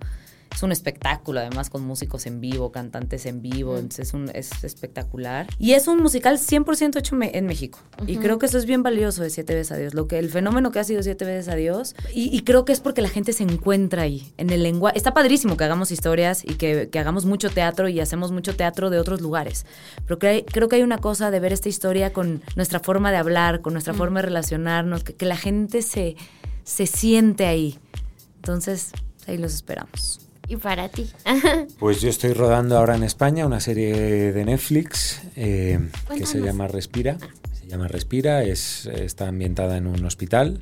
Es 0.54 0.64
un 0.64 0.72
espectáculo, 0.72 1.40
además, 1.40 1.70
con 1.70 1.84
músicos 1.84 2.26
en 2.26 2.42
vivo, 2.42 2.72
cantantes 2.72 3.26
en 3.26 3.42
vivo, 3.42 3.78
entonces 3.78 4.10
es, 4.10 4.14
un, 4.14 4.30
es 4.34 4.64
espectacular. 4.64 5.48
Y 5.58 5.72
es 5.72 5.88
un 5.88 6.00
musical 6.04 6.38
100% 6.38 6.98
hecho 7.00 7.16
me- 7.16 7.36
en 7.38 7.46
México. 7.48 7.80
Y 8.06 8.18
creo 8.18 8.38
que 8.38 8.46
eso 8.48 8.58
es 8.58 8.66
bien 8.66 8.84
valioso 8.84 9.24
de 9.24 9.30
Siete 9.30 9.56
veces 9.56 9.72
a 9.72 9.78
Dios. 9.78 9.94
Lo 9.94 10.08
que, 10.08 10.20
el 10.20 10.30
fenómeno 10.30 10.72
que 10.72 10.80
ha 10.80 10.84
sido 10.84 11.02
Siete 11.04 11.26
veces 11.26 11.48
a 11.48 11.56
Dios. 11.56 11.96
Y, 12.14 12.36
y 12.36 12.42
creo 12.42 12.66
que 12.66 12.74
es 12.74 12.80
porque 12.82 13.02
la 13.02 13.10
gente 13.10 13.32
se 13.34 13.44
encuentra 13.44 14.04
ahí, 14.04 14.34
en 14.38 14.50
el 14.50 14.62
lenguaje. 14.62 14.98
Está 14.98 15.14
padrísimo 15.14 15.56
que 15.58 15.64
hagamos 15.64 15.90
historias 15.92 16.44
y 16.44 16.56
que, 16.56 16.90
que 16.92 17.00
hagamos 17.00 17.26
mucho 17.26 17.50
teatro 17.50 17.88
y 17.88 18.00
hacemos 18.00 18.32
mucho 18.32 18.56
teatro 18.56 18.90
de 18.90 19.00
otros 19.00 19.22
lugares. 19.22 19.66
Pero 20.06 20.20
creo, 20.20 20.32
hay- 20.34 20.44
creo 20.44 20.68
que 20.68 20.76
hay 20.76 20.84
una 20.84 20.98
cosa 20.98 21.32
de 21.32 21.40
ver 21.40 21.54
esta 21.54 21.70
historia 21.70 22.14
con 22.14 22.44
nuestra 22.56 22.80
forma 22.82 23.10
de 23.12 23.18
hablar, 23.18 23.62
con 23.62 23.74
nuestra 23.74 23.94
forma 23.94 24.20
de 24.20 24.28
relacionarnos, 24.28 25.04
que, 25.04 25.14
que 25.16 25.26
la 25.26 25.38
gente 25.38 25.82
se, 25.82 26.18
se 26.64 26.86
siente 26.88 27.46
ahí. 27.46 27.80
Entonces, 28.36 28.92
ahí 29.28 29.38
los 29.38 29.54
esperamos. 29.54 30.21
Y 30.52 30.58
para 30.58 30.90
ti. 30.90 31.10
Pues 31.80 32.02
yo 32.02 32.10
estoy 32.10 32.34
rodando 32.34 32.78
ahora 32.78 32.96
en 32.96 33.04
España 33.04 33.46
una 33.46 33.60
serie 33.62 34.34
de 34.34 34.46
Netflix 34.46 35.22
eh, 35.38 35.80
que 36.16 36.26
se 36.26 36.42
llama 36.42 36.68
Respira. 36.68 37.18
Se 37.54 37.68
llama 37.68 37.88
Respira, 37.88 38.44
es, 38.44 38.86
está 38.88 39.30
ambientada 39.30 39.78
en 39.78 39.88
un 39.88 40.04
hospital. 40.04 40.60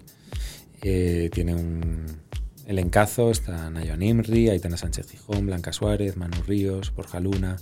eh, 0.84 1.30
tiene 1.34 1.56
un 1.56 2.06
elencazo, 2.68 3.32
está 3.32 3.70
Nayo 3.72 3.98
Nimri, 3.98 4.50
Aitana 4.50 4.78
Sánchez 4.78 5.10
Gijón, 5.10 5.48
Blanca 5.48 5.74
Suárez, 5.74 6.16
Manu 6.18 6.42
Ríos, 6.44 6.94
Borja 6.96 7.20
Luna, 7.20 7.58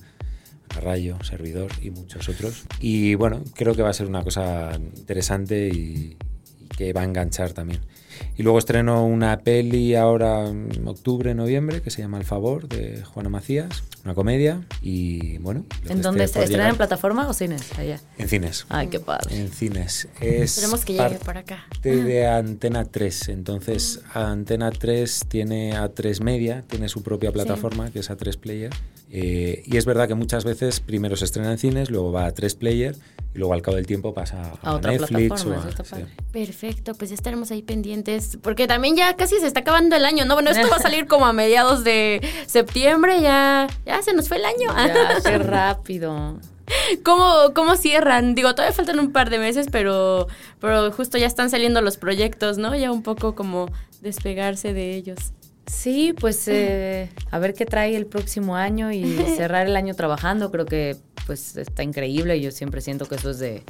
Rayo, 0.81 1.17
Servidor 1.23 1.71
y 1.81 1.91
muchos 1.91 2.27
otros. 2.27 2.65
Y 2.81 3.15
bueno, 3.15 3.41
creo 3.55 3.73
que 3.73 3.81
va 3.83 3.89
a 3.89 3.93
ser 3.93 4.07
una 4.07 4.21
cosa 4.23 4.77
interesante 4.97 5.69
y, 5.69 6.17
y 6.59 6.67
que 6.77 6.91
va 6.91 7.01
a 7.01 7.05
enganchar 7.05 7.53
también. 7.53 7.79
Y 8.38 8.43
luego 8.43 8.60
estreno 8.60 9.06
una 9.06 9.39
peli 9.39 9.95
ahora 9.95 10.47
en 10.47 10.88
octubre, 10.88 11.34
noviembre, 11.34 11.82
que 11.82 11.89
se 11.91 12.01
llama 12.01 12.17
El 12.17 12.23
Favor, 12.25 12.67
de 12.67 13.03
Juana 13.03 13.30
Macías, 13.30 13.84
una 14.06 14.13
comedia. 14.13 14.62
Y 14.82 15.38
bueno, 15.39 15.65
¿En 15.89 16.01
dónde 16.01 16.27
se 16.27 16.39
estrena? 16.39 16.49
llegar. 16.49 16.69
¿En 16.69 16.77
plataforma 16.77 17.27
o 17.27 17.34
cines? 17.34 17.77
Allá. 17.77 17.99
En 18.17 18.27
cines. 18.30 18.65
Ay, 18.69 18.88
qué 18.88 18.99
padre. 18.99 19.38
En 19.39 19.49
cines. 19.51 20.08
Es 20.21 20.51
Esperemos 20.58 20.86
que 20.86 20.93
llegue 20.93 21.19
por 21.23 21.38
acá. 21.38 21.65
de 21.82 22.27
Antena 22.27 22.86
3. 22.86 23.30
Entonces, 23.30 24.01
Antena 24.13 24.71
3 24.71 25.21
tiene 25.27 25.73
A3 25.73 26.21
Media, 26.21 26.63
tiene 26.67 26.89
su 26.89 27.01
propia 27.03 27.32
plataforma, 27.32 27.89
que 27.91 27.99
es 27.99 28.10
A3 28.10 28.38
Player. 28.38 28.71
Eh, 29.10 29.63
y 29.65 29.77
es 29.77 29.86
verdad 29.86 30.08
que 30.08 30.15
muchas 30.15 30.43
veces 30.43 30.82
primero 30.82 31.15
se 31.15 31.23
estrena 31.25 31.51
en 31.51 31.58
cines, 31.58 31.89
luego 31.89 32.12
va 32.12 32.25
a 32.25 32.34
3 32.34 32.56
Player 32.56 32.93
y 33.34 33.38
luego 33.38 33.53
al 33.53 33.62
cabo 33.62 33.77
del 33.77 33.88
tiempo 33.88 34.13
pasa 34.13 34.41
a, 34.62 34.69
A 34.69 34.73
otra 34.75 34.91
Netflix 34.91 35.30
plataforma, 35.43 35.65
o 35.65 35.82
a- 35.82 35.86
sí. 35.86 36.03
Perfecto, 36.34 36.93
pues 36.93 37.10
ya 37.12 37.15
estaremos 37.15 37.49
ahí 37.51 37.62
pendientes, 37.62 38.06
porque 38.41 38.67
también 38.67 38.95
ya 38.95 39.15
casi 39.15 39.39
se 39.39 39.47
está 39.47 39.61
acabando 39.61 39.95
el 39.95 40.05
año, 40.05 40.25
¿no? 40.25 40.33
Bueno, 40.35 40.51
esto 40.51 40.67
va 40.69 40.77
a 40.77 40.81
salir 40.81 41.07
como 41.07 41.25
a 41.25 41.33
mediados 41.33 41.83
de 41.83 42.21
septiembre, 42.45 43.21
ya, 43.21 43.67
ya 43.85 44.01
se 44.01 44.13
nos 44.13 44.27
fue 44.27 44.37
el 44.37 44.45
año. 44.45 44.73
Ya, 44.75 45.21
qué 45.23 45.37
rápido. 45.37 46.39
¿Cómo, 47.03 47.53
¿Cómo 47.53 47.75
cierran? 47.77 48.35
Digo, 48.35 48.53
todavía 48.53 48.75
faltan 48.75 48.99
un 48.99 49.11
par 49.11 49.29
de 49.29 49.39
meses, 49.39 49.67
pero, 49.71 50.27
pero 50.59 50.91
justo 50.91 51.17
ya 51.17 51.27
están 51.27 51.49
saliendo 51.49 51.81
los 51.81 51.97
proyectos, 51.97 52.57
¿no? 52.57 52.75
Ya 52.75 52.91
un 52.91 53.03
poco 53.03 53.35
como 53.35 53.71
despegarse 54.01 54.73
de 54.73 54.95
ellos. 54.95 55.17
Sí, 55.65 56.13
pues 56.17 56.47
eh, 56.47 57.09
a 57.29 57.39
ver 57.39 57.53
qué 57.53 57.65
trae 57.65 57.95
el 57.95 58.05
próximo 58.05 58.55
año 58.55 58.91
y 58.91 59.03
cerrar 59.37 59.67
el 59.67 59.75
año 59.75 59.95
trabajando, 59.95 60.51
creo 60.51 60.65
que 60.65 60.97
pues 61.25 61.57
está 61.57 61.83
increíble. 61.83 62.39
Yo 62.39 62.51
siempre 62.51 62.81
siento 62.81 63.05
que 63.05 63.15
eso 63.15 63.31
es 63.31 63.39
de, 63.39 63.63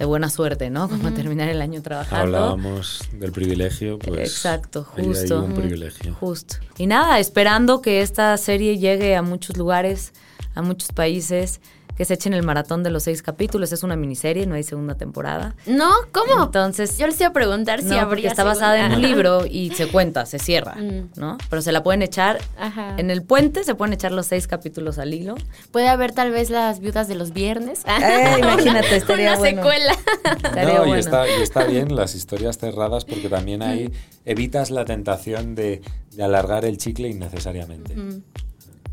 de 0.00 0.06
buena 0.06 0.30
suerte, 0.30 0.70
¿no? 0.70 0.88
Como 0.88 1.12
terminar 1.12 1.50
el 1.50 1.60
año 1.60 1.82
trabajando. 1.82 2.38
Hablábamos 2.38 3.02
del 3.12 3.32
privilegio, 3.32 3.98
pues. 3.98 4.30
Exacto, 4.30 4.88
ahí 4.96 5.02
hay 5.02 5.08
justo. 5.08 5.44
un 5.44 5.52
privilegio. 5.52 6.14
Justo. 6.14 6.56
Y 6.78 6.86
nada, 6.86 7.18
esperando 7.18 7.82
que 7.82 8.00
esta 8.00 8.34
serie 8.38 8.78
llegue 8.78 9.14
a 9.14 9.20
muchos 9.20 9.58
lugares, 9.58 10.14
a 10.54 10.62
muchos 10.62 10.90
países, 10.92 11.60
que 12.00 12.06
se 12.06 12.14
echen 12.14 12.32
el 12.32 12.42
maratón 12.42 12.82
de 12.82 12.88
los 12.88 13.02
seis 13.02 13.20
capítulos. 13.22 13.72
Es 13.72 13.82
una 13.82 13.94
miniserie, 13.94 14.46
no 14.46 14.54
hay 14.54 14.62
segunda 14.62 14.94
temporada. 14.94 15.54
¿No? 15.66 15.90
¿Cómo? 16.12 16.44
Entonces, 16.44 16.96
Yo 16.96 17.06
les 17.06 17.20
iba 17.20 17.28
a 17.28 17.32
preguntar 17.34 17.80
si 17.80 17.88
no, 17.88 17.90
porque 17.90 18.00
habría 18.04 18.30
está 18.30 18.42
basada 18.42 18.78
en 18.78 18.84
un 18.86 18.90
segunda. 19.02 19.08
libro 19.08 19.44
y 19.50 19.68
se 19.74 19.86
cuenta, 19.88 20.24
se 20.24 20.38
cierra, 20.38 20.76
Mm. 20.76 21.10
¿no? 21.16 21.36
Pero 21.50 21.60
se 21.60 21.72
la 21.72 21.82
pueden 21.82 22.00
echar 22.00 22.38
Ajá. 22.58 22.94
en 22.96 23.10
el 23.10 23.22
puente, 23.22 23.64
se 23.64 23.74
pueden 23.74 23.92
echar 23.92 24.12
los 24.12 24.24
seis 24.24 24.46
capítulos 24.46 24.98
al 24.98 25.12
hilo. 25.12 25.34
Puede 25.72 25.88
haber 25.88 26.12
tal 26.12 26.30
vez 26.30 26.48
las 26.48 26.80
viudas 26.80 27.06
de 27.06 27.16
los 27.16 27.34
viernes. 27.34 27.82
Eh, 28.00 28.36
imagínate, 28.38 28.96
estaría 28.96 29.32
Una 29.32 29.38
bueno. 29.38 29.58
secuela. 29.62 29.92
Estaría 30.36 30.64
No, 30.64 30.72
y, 30.72 30.88
bueno. 30.88 30.94
está, 30.94 31.28
y 31.28 31.42
está 31.42 31.64
bien 31.64 31.94
las 31.94 32.14
historias 32.14 32.56
cerradas 32.56 33.04
porque 33.04 33.28
también 33.28 33.60
ahí 33.62 33.92
evitas 34.24 34.70
la 34.70 34.86
tentación 34.86 35.54
de, 35.54 35.82
de 36.12 36.22
alargar 36.22 36.64
el 36.64 36.78
chicle 36.78 37.08
innecesariamente. 37.10 37.94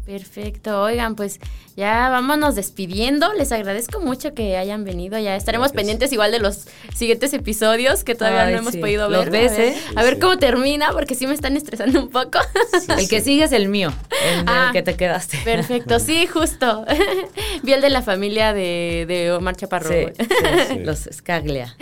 Perfecto, 0.08 0.82
oigan, 0.84 1.15
pues 1.17 1.39
ya 1.76 2.08
vámonos 2.10 2.56
despidiendo. 2.56 3.34
Les 3.34 3.52
agradezco 3.52 4.00
mucho 4.00 4.34
que 4.34 4.56
hayan 4.56 4.86
venido. 4.86 5.20
Ya 5.20 5.36
estaremos 5.36 5.65
Gracias. 5.67 5.76
pendientes 5.82 6.13
igual 6.13 6.32
de 6.32 6.39
los 6.39 6.65
siguientes 6.96 7.34
episodios 7.34 8.06
que 8.06 8.15
todavía 8.15 8.43
Ay, 8.46 8.54
no 8.54 8.60
hemos 8.60 8.72
sí. 8.74 8.80
podido 8.80 9.10
Los 9.10 9.26
ver. 9.30 9.32
ves, 9.32 9.52
a 9.52 9.58
ver, 9.58 9.74
¿eh? 9.74 9.78
a 9.98 10.04
ver 10.04 10.13
Sí, 10.13 10.20
cómo 10.22 10.38
termina, 10.38 10.91
porque 10.93 11.13
sí 11.13 11.28
me 11.28 11.34
están 11.34 11.58
estresando 11.58 12.00
un 12.02 12.10
poco. 12.10 12.39
Sí, 12.80 12.88
el 12.98 13.10
que 13.10 13.20
sí. 13.20 13.32
sigue 13.32 13.43
es 13.43 13.52
el 13.52 13.67
mío, 13.67 13.91
el 14.26 14.46
del 14.46 14.56
Ah, 14.56 14.70
que 14.72 14.82
te 14.82 14.96
quedaste. 14.96 15.39
Perfecto, 15.43 16.00
sí, 16.00 16.26
justo. 16.26 16.86
Vi 17.63 17.74
el 17.74 17.82
de 17.82 17.89
la 17.89 18.02
familia 18.02 18.54
de, 18.54 19.04
de 19.10 19.34
Omar 19.34 19.58
Chaparro. 19.58 19.89
Sí, 19.89 20.06
sí, 20.17 20.26
Sí. 20.70 20.80
los 20.86 21.00
Scaglia. 21.12 21.76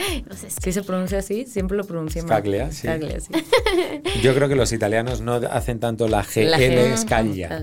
¿Sí 0.63 0.71
se 0.71 0.81
pronuncia 0.81 1.19
así? 1.19 1.45
Siempre 1.45 1.77
lo 1.77 1.83
pronuncié 1.85 2.23
mal. 2.23 2.29
Scaglia, 2.29 2.71
sí. 2.71 2.79
Scaglia, 2.87 3.19
sí. 3.19 3.31
Yo 4.23 4.33
creo 4.33 4.49
que 4.49 4.55
los 4.55 4.71
italianos 4.73 5.21
no 5.21 5.35
hacen 5.35 5.79
tanto 5.79 6.07
la 6.07 6.23
GL 6.23 6.49
La 6.49 6.57
G. 6.57 6.97
Scaglia. 6.97 7.61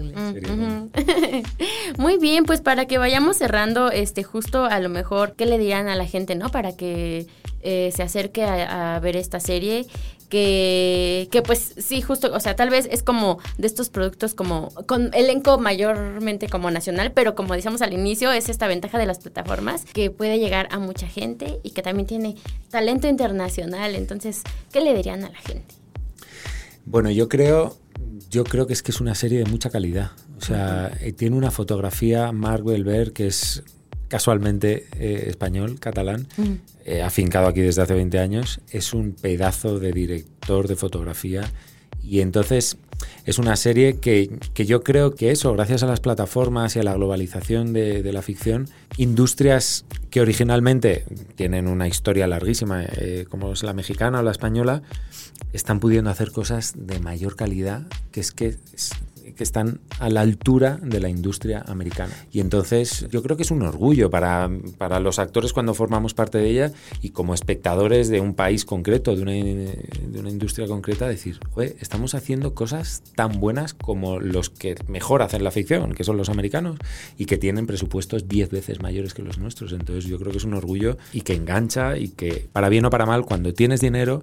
Muy 1.99 2.19
bien, 2.19 2.45
pues 2.45 2.61
para 2.61 2.87
que 2.87 2.99
vayamos 2.99 3.37
cerrando, 3.37 3.91
este, 3.91 4.23
justo 4.23 4.65
a 4.65 4.81
lo 4.81 4.89
mejor, 4.89 5.35
¿qué 5.35 5.47
le 5.47 5.59
dirán 5.59 5.89
a 5.89 5.97
la 5.97 6.07
gente, 6.07 6.35
no? 6.35 6.51
Para 6.51 6.77
que 6.77 7.27
eh, 7.63 7.91
se 7.95 8.03
acerque 8.03 8.45
a, 8.45 8.97
a 8.97 9.01
ver 9.01 9.17
esta 9.17 9.41
serie, 9.41 9.87
que, 10.33 11.29
que 11.31 11.43
pues 11.43 11.75
sí, 11.77 12.01
justo, 12.01 12.33
o 12.33 12.41
sea, 12.41 12.57
tal 12.57 12.71
vez 12.71 12.89
es 12.91 13.03
como 13.03 13.39
de 13.59 13.67
estos 13.67 13.91
productos 13.91 14.33
como 14.33 14.71
con 14.87 15.11
elenco 15.13 15.59
mayormente 15.59 16.49
como 16.49 16.71
nacional, 16.71 17.13
pero 17.13 17.35
como 17.35 17.53
decíamos 17.53 17.83
al 17.83 17.93
inicio, 17.93 18.33
es 18.33 18.49
esta 18.49 18.67
ventaja 18.67 18.97
de 18.97 19.05
las 19.05 19.19
plataformas 19.19 19.85
que 19.85 20.11
puede 20.11 20.39
llegar 20.39 20.69
a 20.71 20.79
mucha 20.79 21.07
gente 21.07 21.61
y 21.63 21.73
que 21.73 21.83
también 21.83 22.07
tiene 22.07 22.37
talento 22.71 23.09
internacional. 23.09 23.95
Entonces, 23.95 24.41
¿qué 24.73 24.81
le 24.81 24.95
dirían 24.95 25.23
a 25.23 25.29
la 25.29 25.37
gente? 25.37 25.75
Bueno, 26.87 27.11
yo 27.11 27.29
creo, 27.29 27.77
yo 28.31 28.45
creo 28.45 28.67
que 28.67 28.73
es 28.73 28.83
que 28.83 28.91
es 28.91 29.03
una 29.03 29.15
serie 29.15 29.39
de 29.39 29.45
mucha 29.45 29.69
calidad. 29.69 30.13
O 30.43 30.45
sea, 30.45 30.91
eh, 31.01 31.13
tiene 31.13 31.37
una 31.37 31.51
fotografía 31.51 32.33
Marc 32.33 32.65
Belver 32.65 33.13
que 33.13 33.29
es 33.29 33.63
casualmente 34.09 34.87
eh, 34.99 35.25
español, 35.29 35.79
catalán, 35.81 36.27
eh, 36.85 37.01
afincado 37.01 37.47
aquí 37.47 37.61
desde 37.61 37.83
hace 37.83 37.95
20 37.95 38.19
años. 38.19 38.61
Es 38.71 38.93
un 38.93 39.13
pedazo 39.13 39.79
de 39.79 39.93
director 39.93 40.69
de 40.69 40.77
fotografía 40.77 41.51
y 42.03 42.21
entonces 42.21 42.77
es 43.25 43.39
una 43.39 43.57
serie 43.57 43.99
que, 43.99 44.39
que 44.53 44.67
yo 44.67 44.83
creo 44.83 45.15
que 45.15 45.31
eso, 45.31 45.53
gracias 45.55 45.83
a 45.83 45.87
las 45.87 46.01
plataformas 46.01 46.77
y 46.77 46.81
a 46.81 46.83
la 46.83 46.95
globalización 46.95 47.73
de, 47.73 48.03
de 48.03 48.13
la 48.13 48.23
ficción, 48.23 48.69
industrias 48.97 49.85
que 50.11 50.21
originalmente 50.21 51.05
tienen 51.37 51.67
una 51.69 51.89
historia 51.89 52.27
larguísima, 52.27 52.85
eh, 52.85 53.25
como 53.31 53.53
es 53.53 53.63
la 53.63 53.73
mexicana 53.73 54.21
o 54.21 54.23
la 54.23 54.31
española, 54.31 54.83
están 55.53 55.81
pudiendo 55.81 56.11
hacer 56.11 56.33
cosas 56.33 56.75
de 56.77 57.01
mayor 57.01 57.35
calidad, 57.35 57.87
que 58.11 58.21
es 58.21 58.33
que, 58.33 58.57
que 59.37 59.45
están 59.45 59.81
a 59.99 60.09
la 60.09 60.21
altura 60.21 60.79
de 60.83 61.01
la 61.01 61.09
industria 61.09 61.65
americana. 61.67 62.13
Y 62.31 62.41
entonces 62.41 63.07
yo 63.11 63.23
creo 63.23 63.37
que 63.37 63.43
es 63.43 63.51
un 63.51 63.63
orgullo 63.63 64.11
para, 64.11 64.51
para 64.79 65.01
los 65.01 65.19
actores 65.19 65.53
cuando 65.53 65.75
formamos 65.75 66.15
parte 66.15 66.39
de 66.39 66.51
ella 66.51 66.73
y 67.01 67.11
como 67.11 67.35
espectadores 67.35 68.09
de 68.09 68.21
un 68.21 68.35
país 68.35 68.65
concreto, 68.65 69.15
de 69.17 69.23
una, 69.23 69.33
de 69.33 70.19
una 70.19 70.31
industria 70.31 70.67
concreta, 70.67 71.09
decir, 71.09 71.39
"Joder, 71.51 71.77
estamos 71.81 72.15
haciendo 72.15 72.55
cosas 72.55 73.03
tan 73.15 73.41
buenas 73.41 73.75
como 73.75 74.21
los 74.21 74.51
que 74.51 74.77
mejor 74.89 75.23
hacen 75.23 75.45
la 75.45 75.51
ficción, 75.51 75.95
que 75.95 76.05
son 76.05 76.17
los 76.17 76.29
americanos, 76.29 76.79
y 77.19 77.27
que 77.27 77.39
tienen 77.39 77.67
presupuestos 77.67 78.29
10 78.29 78.51
veces 78.51 78.81
mayores 78.81 79.15
que 79.15 79.23
los 79.23 79.39
nuestros. 79.39 79.73
Entonces 79.73 80.05
yo 80.05 80.19
creo 80.19 80.33
que 80.33 80.39
es 80.39 80.45
un 80.45 80.55
orgullo 80.55 80.97
y 81.13 81.23
que 81.23 81.35
engancha 81.35 81.97
y 81.97 82.09
que, 82.09 82.49
para 82.53 82.69
bien 82.69 82.85
o 82.85 82.91
para 82.91 83.07
mal, 83.07 83.25
cuando 83.25 83.53
tienes 83.55 83.81
dinero, 83.81 84.23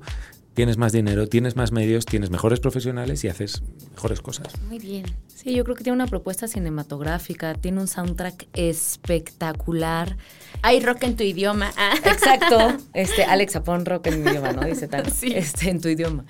tienes 0.53 0.77
más 0.77 0.91
dinero, 0.91 1.27
tienes 1.27 1.55
más 1.55 1.71
medios, 1.71 2.05
tienes 2.05 2.29
mejores 2.29 2.59
profesionales 2.59 3.23
y 3.23 3.27
haces 3.27 3.63
mejores 3.91 4.21
cosas. 4.21 4.53
Muy 4.67 4.79
bien. 4.79 5.05
Sí, 5.27 5.53
yo 5.53 5.63
creo 5.63 5.75
que 5.75 5.83
tiene 5.83 5.95
una 5.95 6.07
propuesta 6.07 6.47
cinematográfica, 6.47 7.53
tiene 7.53 7.79
un 7.79 7.87
soundtrack 7.87 8.47
espectacular. 8.53 10.17
Hay 10.61 10.81
rock 10.81 11.03
en 11.03 11.15
tu 11.15 11.23
idioma. 11.23 11.71
Ah. 11.77 11.93
Exacto. 12.03 12.77
Este, 12.93 13.23
Alexa, 13.23 13.63
pon 13.63 13.85
rock 13.85 14.07
en 14.07 14.23
mi 14.23 14.29
idioma, 14.29 14.51
¿no? 14.51 14.65
Dice 14.65 14.87
tal. 14.87 15.11
Sí. 15.19 15.33
Este, 15.33 15.69
en 15.69 15.79
tu 15.79 15.87
idioma. 15.87 16.25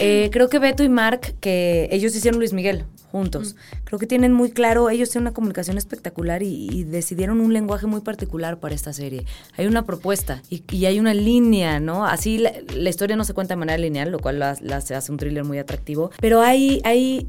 Eh, 0.00 0.30
creo 0.32 0.48
que 0.48 0.58
Beto 0.58 0.82
y 0.82 0.88
Mark, 0.88 1.36
que 1.40 1.88
ellos 1.92 2.14
hicieron 2.14 2.38
Luis 2.40 2.52
Miguel 2.52 2.84
juntos. 3.10 3.56
Creo 3.84 3.98
que 3.98 4.06
tienen 4.06 4.32
muy 4.32 4.50
claro, 4.50 4.90
ellos 4.90 5.10
tienen 5.10 5.28
una 5.28 5.34
comunicación 5.34 5.78
espectacular 5.78 6.42
y, 6.42 6.68
y 6.70 6.84
decidieron 6.84 7.40
un 7.40 7.52
lenguaje 7.52 7.86
muy 7.86 8.00
particular 8.00 8.58
para 8.60 8.74
esta 8.74 8.92
serie. 8.92 9.24
Hay 9.56 9.66
una 9.66 9.84
propuesta 9.84 10.42
y, 10.50 10.62
y 10.70 10.86
hay 10.86 11.00
una 11.00 11.14
línea, 11.14 11.80
¿no? 11.80 12.04
Así 12.06 12.38
la, 12.38 12.52
la, 12.74 12.90
historia 12.90 13.16
no 13.16 13.24
se 13.24 13.34
cuenta 13.34 13.54
de 13.54 13.58
manera 13.58 13.78
lineal, 13.78 14.10
lo 14.10 14.18
cual 14.18 14.38
la, 14.38 14.56
la 14.60 14.76
hace 14.76 15.12
un 15.12 15.18
thriller 15.18 15.44
muy 15.44 15.58
atractivo. 15.58 16.10
Pero 16.20 16.40
hay, 16.40 16.80
hay, 16.84 17.26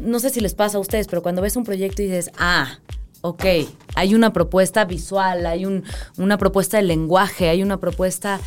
no 0.00 0.18
sé 0.20 0.30
si 0.30 0.40
les 0.40 0.54
pasa 0.54 0.78
a 0.78 0.80
ustedes, 0.80 1.06
pero 1.06 1.22
cuando 1.22 1.42
ves 1.42 1.56
un 1.56 1.64
proyecto 1.64 2.02
y 2.02 2.06
dices, 2.06 2.30
ah, 2.38 2.78
ok, 3.20 3.44
hay 3.94 4.14
una 4.14 4.32
propuesta 4.32 4.84
visual, 4.84 5.46
hay 5.46 5.66
un, 5.66 5.84
una 6.16 6.38
propuesta 6.38 6.76
de 6.76 6.84
lenguaje, 6.84 7.48
hay 7.48 7.62
una 7.62 7.78
propuesta... 7.78 8.40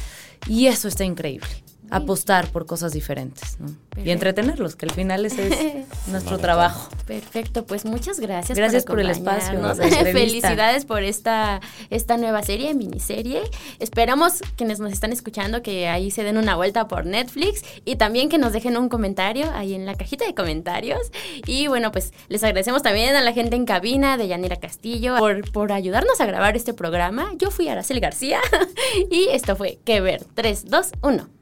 Y 0.48 0.66
eso 0.66 0.88
está 0.88 1.04
increíble. 1.04 1.48
Apostar 1.92 2.48
por 2.48 2.66
cosas 2.66 2.94
diferentes 2.94 3.58
¿no? 3.60 3.68
y 4.04 4.12
entretenerlos, 4.12 4.76
que 4.76 4.86
al 4.86 4.92
final 4.92 5.26
ese 5.26 5.48
es 5.48 5.86
nuestro 6.08 6.38
trabajo. 6.38 6.90
Perfecto, 7.06 7.66
pues 7.66 7.86
muchas 7.86 8.20
gracias. 8.20 8.58
Gracias 8.58 8.84
por, 8.84 8.94
por 8.94 9.02
el 9.02 9.10
espacio. 9.10 9.60
Felicidades 9.76 10.86
por 10.86 11.04
esta, 11.04 11.60
esta 11.90 12.18
nueva 12.18 12.42
serie, 12.44 12.74
miniserie. 12.74 13.42
Esperamos 13.80 14.42
quienes 14.56 14.80
nos 14.80 14.92
están 14.92 15.12
escuchando 15.12 15.62
que 15.62 15.88
ahí 15.88 16.12
se 16.12 16.24
den 16.24 16.38
una 16.38 16.56
vuelta 16.56 16.88
por 16.88 17.06
Netflix 17.06 17.64
y 17.86 17.98
también 17.98 18.30
que 18.30 18.38
nos 18.38 18.54
dejen 18.54 18.78
un 18.78 18.90
comentario 18.90 19.52
ahí 19.54 19.74
en 19.74 19.86
la 19.86 19.96
cajita 19.96 20.26
de 20.26 20.34
comentarios. 20.34 21.12
Y 21.46 21.68
bueno, 21.68 21.92
pues 21.92 22.14
les 22.30 22.44
agradecemos 22.44 22.82
también 22.82 23.16
a 23.16 23.22
la 23.22 23.34
gente 23.34 23.56
en 23.56 23.66
cabina 23.66 24.18
de 24.18 24.28
Yanira 24.28 24.56
Castillo 24.56 25.18
por, 25.18 25.52
por 25.52 25.72
ayudarnos 25.72 26.22
a 26.22 26.26
grabar 26.26 26.56
este 26.56 26.74
programa. 26.74 27.32
Yo 27.38 27.52
fui 27.52 27.68
Araceli 27.68 28.00
García 28.00 28.40
y 29.12 29.28
esto 29.32 29.56
fue 29.56 29.80
Que 29.84 30.02
Ver 30.02 30.24
3, 30.34 30.66
2, 30.70 30.92
1. 31.02 31.42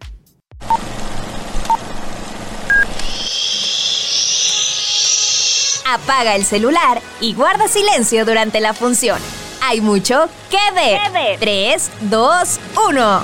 Apaga 5.92 6.36
el 6.36 6.46
celular 6.46 7.02
y 7.20 7.34
guarda 7.34 7.68
silencio 7.68 8.24
durante 8.24 8.60
la 8.60 8.76
función. 8.76 9.20
Hay 9.64 9.82
mucho 9.82 10.30
que 10.52 10.76
ver. 10.76 11.00
¿Qué 11.02 11.10
ver? 11.12 11.40
3, 11.40 11.92
2, 12.12 12.60
1. 12.88 13.24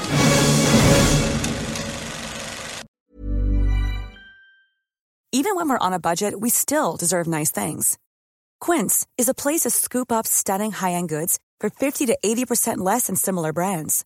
Even 5.32 5.56
when 5.56 5.70
we're 5.70 5.78
on 5.78 5.94
a 5.94 6.00
budget, 6.00 6.40
we 6.40 6.50
still 6.50 6.96
deserve 6.96 7.28
nice 7.28 7.52
things. 7.52 8.00
Quince 8.60 9.06
is 9.18 9.30
a 9.30 9.34
place 9.36 9.62
to 9.62 9.70
scoop 9.70 10.12
up 10.12 10.26
stunning 10.26 10.72
high-end 10.72 11.10
goods 11.10 11.38
for 11.60 11.70
50 11.70 12.08
to 12.08 12.18
80% 12.26 12.78
less 12.78 13.08
than 13.08 13.16
similar 13.16 13.54
brands. 13.54 14.06